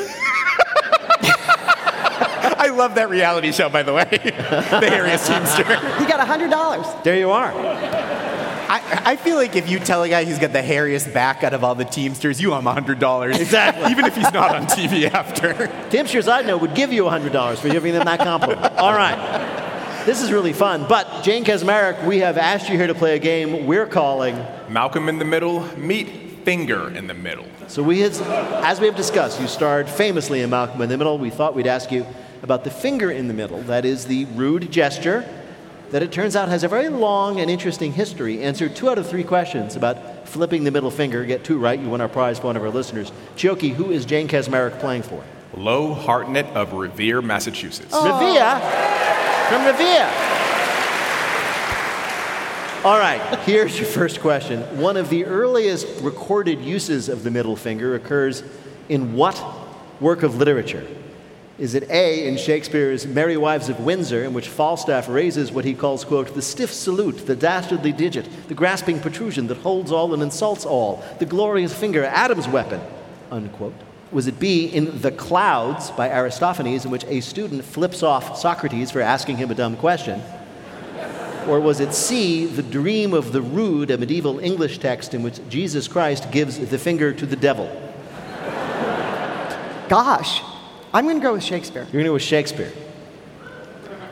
I 2.59 2.69
love 2.69 2.95
that 2.97 3.09
reality 3.09 3.51
show, 3.51 3.71
by 3.71 3.83
the 3.83 3.95
way. 3.95 4.05
the 4.11 4.89
hairiest 4.89 5.27
Teamster. 5.27 5.65
He 5.99 6.05
got 6.07 6.21
$100. 6.27 7.03
There 7.03 7.17
you 7.17 7.31
are. 7.31 7.51
I, 8.73 9.13
I 9.13 9.17
feel 9.17 9.37
like 9.37 9.55
if 9.55 9.69
you 9.69 9.79
tell 9.79 10.03
a 10.03 10.09
guy 10.09 10.25
he's 10.25 10.39
got 10.39 10.55
the 10.55 10.63
hairiest 10.63 11.13
back 11.13 11.45
out 11.45 11.53
of 11.53 11.63
all 11.63 11.75
the 11.75 11.85
Teamsters, 11.85 12.41
you 12.41 12.55
owe 12.55 12.59
him 12.59 12.65
$100. 12.65 13.39
Exactly. 13.39 13.91
Even 13.91 14.07
if 14.07 14.17
he's 14.17 14.33
not 14.33 14.57
on 14.57 14.65
TV 14.65 15.13
after. 15.13 15.71
Teamsters 15.91 16.27
I 16.27 16.41
know 16.41 16.57
would 16.57 16.75
give 16.75 16.91
you 16.91 17.03
$100 17.03 17.59
for 17.59 17.69
giving 17.69 17.93
them 17.93 18.07
that 18.07 18.21
compliment. 18.21 18.63
All 18.79 18.95
right. 18.95 20.07
This 20.07 20.23
is 20.23 20.33
really 20.33 20.55
fun. 20.55 20.87
But, 20.89 21.23
Jane 21.23 21.45
Kaczmarek, 21.45 22.07
we 22.07 22.21
have 22.21 22.39
asked 22.39 22.71
you 22.71 22.79
here 22.79 22.87
to 22.87 22.95
play 22.95 23.15
a 23.15 23.19
game 23.19 23.67
we're 23.67 23.87
calling. 23.87 24.43
Malcolm 24.71 25.11
in 25.11 25.19
the 25.19 25.27
Middle, 25.27 25.61
meet 25.77 26.09
Finger 26.47 26.89
in 26.89 27.09
the 27.09 27.15
Middle. 27.15 27.45
So, 27.69 27.83
we 27.83 28.01
has, 28.01 28.23
as 28.23 28.81
we 28.81 28.87
have 28.87 28.97
discussed, 28.97 29.39
you 29.39 29.49
starred 29.49 29.87
famously 29.87 30.41
in 30.41 30.49
Malcolm 30.49 30.81
in 30.81 30.89
the 30.89 30.97
Middle. 30.97 31.19
We 31.19 31.29
thought 31.29 31.55
we'd 31.55 31.67
ask 31.67 31.93
you 31.93 32.07
about 32.43 32.65
the 32.65 32.71
finger 32.71 33.11
in 33.11 33.29
the 33.29 33.35
middle. 33.35 33.61
That 33.65 33.85
is 33.85 34.07
the 34.07 34.25
rude 34.35 34.73
gesture 34.73 35.29
that 35.93 36.03
it 36.03 36.11
turns 36.11 36.35
out 36.35 36.49
has 36.49 36.65
a 36.65 36.69
very 36.69 36.89
long 36.89 37.39
and 37.39 37.51
interesting 37.51 37.93
history. 37.93 38.43
Answer 38.43 38.69
two 38.69 38.89
out 38.89 38.99
of 38.99 39.09
three 39.09 39.23
questions 39.23 39.77
about 39.77 40.27
flipping 40.27 40.65
the 40.65 40.71
middle 40.71 40.91
finger. 40.91 41.25
Get 41.25 41.45
two 41.45 41.59
right, 41.59 41.79
you 41.79 41.89
win 41.89 42.01
our 42.01 42.09
prize 42.09 42.39
for 42.39 42.47
one 42.47 42.57
of 42.57 42.63
our 42.63 42.71
listeners. 42.71 43.13
Chioke, 43.37 43.75
who 43.75 43.91
is 43.93 44.07
Jane 44.07 44.27
Kaczmarek 44.27 44.81
playing 44.81 45.03
for? 45.03 45.23
Low 45.55 45.93
Hartnett 45.93 46.47
of 46.57 46.73
Revere, 46.73 47.21
Massachusetts. 47.21 47.95
Revere? 47.95 48.59
From 49.49 49.67
Revere. 49.67 50.11
All 52.85 52.99
right, 52.99 53.39
here's 53.45 53.79
your 53.79 53.87
first 53.87 54.21
question. 54.21 54.63
One 54.81 54.97
of 54.97 55.11
the 55.11 55.27
earliest 55.27 56.01
recorded 56.01 56.63
uses 56.63 57.11
of 57.11 57.23
the 57.23 57.31
middle 57.31 57.55
finger 57.55 57.95
occurs 57.95 58.43
in 58.89 59.13
what 59.13 59.41
work 60.01 60.23
of 60.23 60.39
literature? 60.39 60.87
Is 61.59 61.75
it 61.75 61.91
A, 61.91 62.27
in 62.27 62.39
Shakespeare's 62.39 63.07
Merry 63.07 63.37
Wives 63.37 63.69
of 63.69 63.79
Windsor, 63.81 64.25
in 64.25 64.33
which 64.33 64.49
Falstaff 64.49 65.07
raises 65.07 65.53
what 65.53 65.67
he 65.67 65.75
calls, 65.75 66.03
quote, 66.03 66.35
the 66.35 66.41
stiff 66.41 66.73
salute, 66.73 67.27
the 67.27 67.37
dastardly 67.37 67.93
digit, 67.93 68.27
the 68.49 68.55
grasping 68.55 68.99
protrusion 68.99 69.49
that 69.49 69.59
holds 69.59 69.93
all 69.93 70.15
and 70.15 70.23
insults 70.23 70.65
all, 70.65 71.05
the 71.19 71.27
glorious 71.27 71.75
finger, 71.75 72.05
Adam's 72.05 72.49
weapon, 72.49 72.81
unquote? 73.31 73.75
Was 74.13 74.27
it 74.27 74.41
B, 74.41 74.67
in 74.67 75.03
The 75.03 75.13
Clouds 75.13 75.91
by 75.91 76.09
Aristophanes, 76.09 76.87
in 76.87 76.91
which 76.91 77.05
a 77.05 77.21
student 77.21 77.65
flips 77.65 78.03
off 78.03 78.39
Socrates 78.39 78.91
for 78.91 79.03
asking 79.03 79.37
him 79.37 79.51
a 79.51 79.55
dumb 79.55 79.77
question? 79.77 80.23
Or 81.47 81.61
was 81.61 81.81
it 81.81 81.93
C, 81.93 82.47
The 82.47 82.63
Dream 82.63 83.13
of 83.13 83.33
the 83.33 83.43
Rude, 83.43 83.91
a 83.91 83.99
medieval 83.99 84.39
English 84.39 84.79
text 84.79 85.13
in 85.13 85.23
which 85.23 85.41
Jesus 85.51 85.87
Christ 85.87 86.31
gives 86.31 86.59
the 86.59 86.79
finger 86.79 87.13
to 87.13 87.27
the 87.27 87.37
devil? 87.37 87.67
Gosh, 89.89 90.43
I'm 90.95 91.05
going 91.05 91.17
to 91.17 91.23
go 91.23 91.33
with 91.33 91.45
Shakespeare. 91.45 91.83
You're 91.85 91.93
going 91.93 92.05
to 92.05 92.11
go 92.11 92.15
with 92.15 92.23
Shakespeare. 92.23 92.73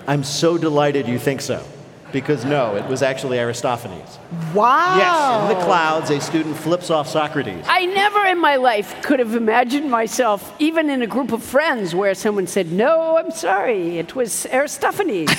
I'm 0.07 0.24
so 0.24 0.57
delighted 0.59 1.07
you 1.07 1.18
think 1.18 1.41
so. 1.41 1.64
Because 2.12 2.45
no, 2.45 2.74
it 2.74 2.85
was 2.87 3.03
actually 3.03 3.39
Aristophanes. 3.39 4.18
Wow. 4.53 4.97
Yes, 4.97 5.43
in 5.43 5.57
the 5.57 5.64
clouds, 5.64 6.11
a 6.11 6.20
student 6.20 6.57
flips 6.57 6.91
off 6.91 7.07
Socrates. 7.07 7.64
I 7.68 7.87
never 7.87 8.26
in 8.26 8.41
my 8.41 8.57
life 8.57 9.01
could 9.03 9.20
have 9.20 9.37
imagined 9.37 9.89
myself, 9.89 10.53
even 10.59 10.91
in 10.91 11.03
a 11.03 11.07
group 11.07 11.31
of 11.31 11.41
friends, 11.41 11.95
where 11.95 12.12
someone 12.16 12.49
said, 12.49 12.72
No, 12.72 13.16
I'm 13.16 13.31
sorry, 13.31 13.99
it 13.99 14.16
was 14.16 14.45
Aristophanes. 14.47 15.31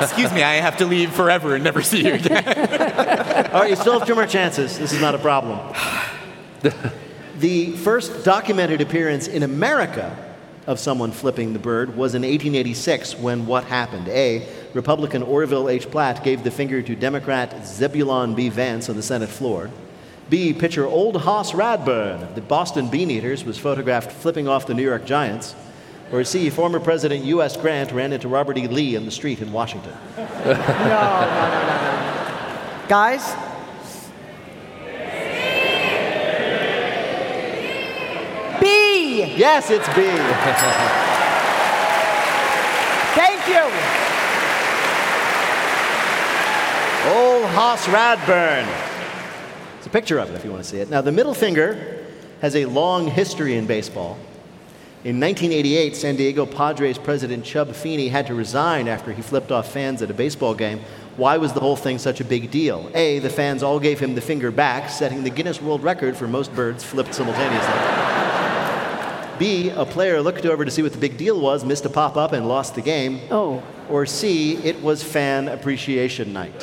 Excuse 0.00 0.32
me, 0.32 0.44
I 0.44 0.60
have 0.60 0.76
to 0.76 0.86
leave 0.86 1.12
forever 1.12 1.56
and 1.56 1.64
never 1.64 1.82
see 1.82 2.06
you 2.06 2.14
again. 2.14 3.50
All 3.52 3.62
right, 3.62 3.70
you 3.70 3.76
still 3.76 3.98
have 3.98 4.06
two 4.06 4.14
more 4.14 4.28
chances. 4.28 4.78
This 4.78 4.92
is 4.92 5.00
not 5.00 5.16
a 5.16 5.18
problem. 5.18 5.58
the 7.38 7.72
first 7.72 8.24
documented 8.24 8.80
appearance 8.80 9.26
in 9.26 9.42
America 9.42 10.16
of 10.66 10.78
someone 10.78 11.12
flipping 11.12 11.52
the 11.52 11.58
bird 11.58 11.90
was 11.90 12.14
in 12.14 12.22
1886 12.22 13.18
when 13.18 13.46
what 13.46 13.64
happened? 13.64 14.08
A. 14.08 14.48
Republican 14.72 15.22
Orville 15.22 15.68
H. 15.68 15.90
Platt 15.90 16.24
gave 16.24 16.42
the 16.42 16.50
finger 16.50 16.80
to 16.82 16.96
Democrat 16.96 17.66
Zebulon 17.66 18.34
B. 18.34 18.48
Vance 18.48 18.88
on 18.88 18.96
the 18.96 19.02
Senate 19.02 19.28
floor. 19.28 19.70
B. 20.30 20.54
Pitcher 20.54 20.86
Old 20.86 21.16
Hoss 21.16 21.52
Radbourn 21.52 22.22
of 22.22 22.34
the 22.34 22.40
Boston 22.40 22.88
Beaneaters 22.88 23.44
was 23.44 23.58
photographed 23.58 24.10
flipping 24.10 24.48
off 24.48 24.66
the 24.66 24.74
New 24.74 24.82
York 24.82 25.04
Giants. 25.04 25.54
Or 26.12 26.24
C. 26.24 26.48
Former 26.48 26.80
President 26.80 27.24
U.S. 27.26 27.56
Grant 27.56 27.92
ran 27.92 28.12
into 28.12 28.28
Robert 28.28 28.56
E. 28.56 28.68
Lee 28.68 28.94
in 28.94 29.04
the 29.04 29.10
street 29.10 29.40
in 29.40 29.52
Washington. 29.52 29.92
No, 30.16 30.24
no, 30.24 30.52
no, 30.52 31.50
no, 31.50 31.80
no. 31.80 32.86
Guys? 32.88 33.34
B. 39.14 39.20
Yes, 39.36 39.70
it's 39.70 39.86
B. 39.88 39.94
Thank 43.14 43.46
you. 43.46 43.62
Old 47.14 47.44
Hoss 47.50 47.86
Radbourn. 47.86 48.66
It's 49.78 49.86
a 49.86 49.90
picture 49.90 50.18
of 50.18 50.30
it 50.30 50.34
if 50.34 50.44
you 50.44 50.50
want 50.50 50.64
to 50.64 50.68
see 50.68 50.78
it. 50.78 50.90
Now, 50.90 51.00
the 51.00 51.12
middle 51.12 51.34
finger 51.34 52.04
has 52.40 52.56
a 52.56 52.64
long 52.64 53.06
history 53.06 53.56
in 53.56 53.66
baseball. 53.68 54.18
In 55.04 55.20
1988, 55.20 55.94
San 55.94 56.16
Diego 56.16 56.44
Padres 56.44 56.98
president 56.98 57.44
Chub 57.44 57.72
Feeney 57.72 58.08
had 58.08 58.26
to 58.26 58.34
resign 58.34 58.88
after 58.88 59.12
he 59.12 59.22
flipped 59.22 59.52
off 59.52 59.70
fans 59.70 60.02
at 60.02 60.10
a 60.10 60.14
baseball 60.14 60.54
game. 60.54 60.80
Why 61.16 61.36
was 61.36 61.52
the 61.52 61.60
whole 61.60 61.76
thing 61.76 61.98
such 61.98 62.20
a 62.20 62.24
big 62.24 62.50
deal? 62.50 62.90
A, 62.94 63.20
the 63.20 63.30
fans 63.30 63.62
all 63.62 63.78
gave 63.78 64.00
him 64.00 64.16
the 64.16 64.20
finger 64.20 64.50
back, 64.50 64.90
setting 64.90 65.22
the 65.22 65.30
Guinness 65.30 65.62
World 65.62 65.84
Record 65.84 66.16
for 66.16 66.26
most 66.26 66.52
birds 66.56 66.82
flipped 66.82 67.14
simultaneously. 67.14 68.13
B, 69.38 69.70
a 69.70 69.84
player 69.84 70.20
looked 70.22 70.46
over 70.46 70.64
to 70.64 70.70
see 70.70 70.82
what 70.82 70.92
the 70.92 70.98
big 70.98 71.16
deal 71.16 71.40
was, 71.40 71.64
missed 71.64 71.84
a 71.84 71.90
pop 71.90 72.16
up, 72.16 72.32
and 72.32 72.46
lost 72.48 72.74
the 72.74 72.82
game. 72.82 73.20
Oh. 73.30 73.62
Or 73.90 74.06
C, 74.06 74.56
it 74.64 74.80
was 74.82 75.02
fan 75.02 75.48
appreciation 75.48 76.32
night. 76.32 76.58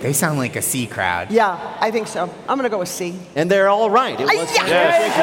They 0.00 0.12
sound 0.12 0.38
like 0.38 0.56
a 0.56 0.62
C 0.62 0.86
crowd. 0.88 1.30
Yeah, 1.30 1.76
I 1.80 1.92
think 1.92 2.08
so. 2.08 2.24
I'm 2.48 2.58
going 2.58 2.64
to 2.64 2.68
go 2.68 2.80
with 2.80 2.88
C. 2.88 3.14
And 3.36 3.48
they're 3.48 3.68
all 3.68 3.88
right. 3.88 4.20
It 4.20 4.24
was 4.24 4.36
Ah, 4.36 4.46
fan 4.46 4.66
yeah. 4.68 4.88
appreciation. 4.88 5.22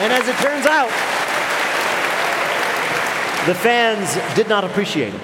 And 0.00 0.12
as 0.14 0.26
it 0.28 0.36
turns 0.36 0.64
out, 0.64 0.88
the 3.46 3.54
fans 3.54 4.16
did 4.34 4.48
not 4.48 4.64
appreciate 4.64 5.12
it. 5.12 5.20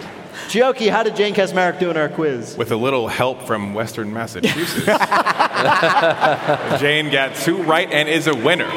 Chioke, 0.55 0.89
how 0.89 1.03
did 1.03 1.17
Jane 1.17 1.35
Kaczmarek 1.35 1.81
do 1.81 1.91
in 1.91 1.97
our 1.97 2.09
quiz? 2.09 2.57
With 2.57 2.71
a 2.71 2.77
little 2.77 3.09
help 3.09 3.43
from 3.43 3.75
Western 3.75 4.13
Massachusetts. 4.13 4.87
Jane 6.81 7.11
got 7.11 7.35
two 7.35 7.61
right 7.65 7.91
and 7.91 8.09
is 8.09 8.29
a 8.29 8.35
winner. 8.37 8.69
Yay! 8.69 8.71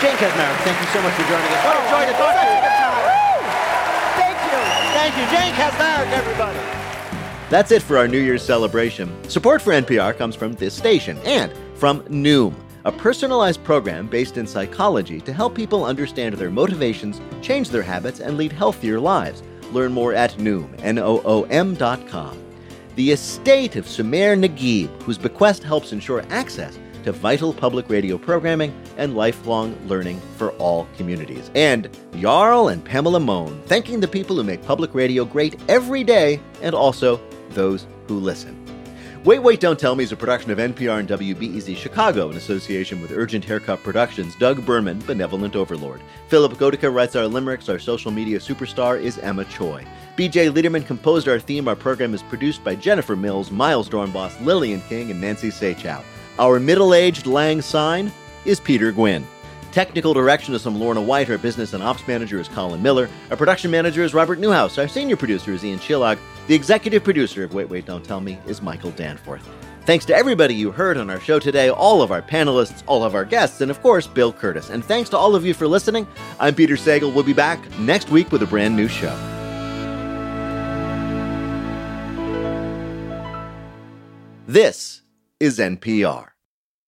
Jane 0.00 0.14
Kaczmarek, 0.14 0.56
thank 0.62 0.78
you 0.80 0.86
so 0.92 1.02
much 1.02 1.12
for 1.14 1.22
joining 1.26 1.50
us. 1.50 1.64
What 1.64 1.74
a 1.74 1.80
joy 1.90 2.06
to 2.06 2.12
talk 2.12 2.34
to 2.38 2.46
you. 2.46 2.62
Thank 4.14 4.38
you. 4.46 4.58
Thank 4.94 5.16
you, 5.18 5.26
Jane 5.36 5.52
Kaczmarek, 5.54 6.12
everybody. 6.12 6.60
That's 7.50 7.72
it 7.72 7.82
for 7.82 7.98
our 7.98 8.06
New 8.06 8.20
Year's 8.20 8.44
celebration. 8.44 9.10
Support 9.28 9.60
for 9.60 9.72
NPR 9.72 10.16
comes 10.16 10.36
from 10.36 10.52
this 10.52 10.72
station 10.72 11.18
and 11.24 11.52
from 11.74 12.02
Noom, 12.02 12.54
a 12.84 12.92
personalized 12.92 13.62
program 13.64 14.06
based 14.06 14.36
in 14.36 14.46
psychology 14.46 15.20
to 15.20 15.32
help 15.32 15.54
people 15.54 15.84
understand 15.84 16.34
their 16.34 16.50
motivations, 16.50 17.20
change 17.40 17.70
their 17.70 17.82
habits, 17.82 18.20
and 18.20 18.36
lead 18.36 18.52
healthier 18.52 18.98
lives. 18.98 19.42
Learn 19.72 19.92
more 19.92 20.12
at 20.14 20.32
Noom, 20.32 20.68
N-O-O-M 20.82 21.74
dot 21.74 22.06
com. 22.08 22.38
The 22.96 23.12
estate 23.12 23.76
of 23.76 23.88
Sumer 23.88 24.36
Naguib, 24.36 24.88
whose 25.02 25.16
bequest 25.16 25.62
helps 25.62 25.92
ensure 25.92 26.24
access 26.28 26.78
to 27.04 27.12
vital 27.12 27.52
public 27.52 27.88
radio 27.88 28.18
programming 28.18 28.72
and 28.96 29.16
lifelong 29.16 29.76
learning 29.88 30.20
for 30.36 30.50
all 30.52 30.86
communities. 30.96 31.50
And 31.54 31.88
Jarl 32.16 32.68
and 32.68 32.84
Pamela 32.84 33.18
Mohn, 33.18 33.60
thanking 33.66 34.00
the 34.00 34.08
people 34.08 34.36
who 34.36 34.44
make 34.44 34.62
public 34.62 34.94
radio 34.94 35.24
great 35.24 35.58
every 35.68 36.04
day 36.04 36.40
and 36.60 36.74
also 36.74 37.20
those 37.50 37.86
who 38.06 38.18
listen. 38.18 38.61
Wait, 39.24 39.38
Wait, 39.38 39.60
Don't 39.60 39.78
Tell 39.78 39.94
Me 39.94 40.02
is 40.02 40.10
a 40.10 40.16
production 40.16 40.50
of 40.50 40.58
NPR 40.58 40.98
and 40.98 41.08
WBEZ 41.08 41.76
Chicago 41.76 42.28
in 42.30 42.36
association 42.36 43.00
with 43.00 43.12
Urgent 43.12 43.44
Haircut 43.44 43.80
Productions. 43.84 44.34
Doug 44.34 44.66
Berman, 44.66 44.98
Benevolent 45.06 45.54
Overlord. 45.54 46.00
Philip 46.26 46.54
Godeka 46.54 46.92
writes 46.92 47.14
our 47.14 47.28
limericks. 47.28 47.68
Our 47.68 47.78
social 47.78 48.10
media 48.10 48.40
superstar 48.40 49.00
is 49.00 49.18
Emma 49.18 49.44
Choi. 49.44 49.86
BJ 50.16 50.52
Leiderman 50.52 50.84
composed 50.84 51.28
our 51.28 51.38
theme. 51.38 51.68
Our 51.68 51.76
program 51.76 52.14
is 52.14 52.22
produced 52.24 52.64
by 52.64 52.74
Jennifer 52.74 53.14
Mills, 53.14 53.52
Miles 53.52 53.88
Doornbos, 53.88 54.44
Lillian 54.44 54.80
King, 54.88 55.12
and 55.12 55.20
Nancy 55.20 55.50
Saechao. 55.50 56.02
Our 56.40 56.58
middle 56.58 56.92
aged 56.92 57.26
Lang 57.26 57.62
Syne 57.62 58.10
is 58.44 58.58
Peter 58.58 58.90
Gwinn. 58.90 59.24
Technical 59.70 60.12
direction 60.12 60.52
is 60.52 60.64
from 60.64 60.80
Lorna 60.80 61.00
White. 61.00 61.30
Our 61.30 61.38
business 61.38 61.74
and 61.74 61.82
ops 61.82 62.06
manager 62.08 62.40
is 62.40 62.48
Colin 62.48 62.82
Miller. 62.82 63.08
Our 63.30 63.36
production 63.36 63.70
manager 63.70 64.02
is 64.02 64.14
Robert 64.14 64.40
Newhouse. 64.40 64.78
Our 64.78 64.88
senior 64.88 65.16
producer 65.16 65.52
is 65.52 65.64
Ian 65.64 65.78
Chillag. 65.78 66.18
The 66.48 66.54
executive 66.54 67.04
producer 67.04 67.44
of 67.44 67.54
Wait, 67.54 67.68
Wait, 67.68 67.86
Don't 67.86 68.04
Tell 68.04 68.20
Me 68.20 68.38
is 68.46 68.60
Michael 68.60 68.90
Danforth. 68.92 69.48
Thanks 69.84 70.04
to 70.06 70.14
everybody 70.14 70.54
you 70.54 70.70
heard 70.70 70.96
on 70.96 71.10
our 71.10 71.20
show 71.20 71.38
today, 71.38 71.68
all 71.68 72.02
of 72.02 72.12
our 72.12 72.22
panelists, 72.22 72.82
all 72.86 73.04
of 73.04 73.14
our 73.14 73.24
guests, 73.24 73.60
and 73.60 73.70
of 73.70 73.80
course, 73.80 74.06
Bill 74.06 74.32
Kurtis. 74.32 74.70
And 74.70 74.84
thanks 74.84 75.08
to 75.10 75.16
all 75.16 75.34
of 75.34 75.44
you 75.44 75.54
for 75.54 75.66
listening. 75.66 76.06
I'm 76.38 76.54
Peter 76.54 76.74
Sagal. 76.74 77.14
We'll 77.14 77.24
be 77.24 77.32
back 77.32 77.60
next 77.78 78.10
week 78.10 78.30
with 78.32 78.42
a 78.42 78.46
brand 78.46 78.76
new 78.76 78.88
show. 78.88 79.16
This 84.46 85.02
is 85.40 85.58
NPR. 85.58 86.31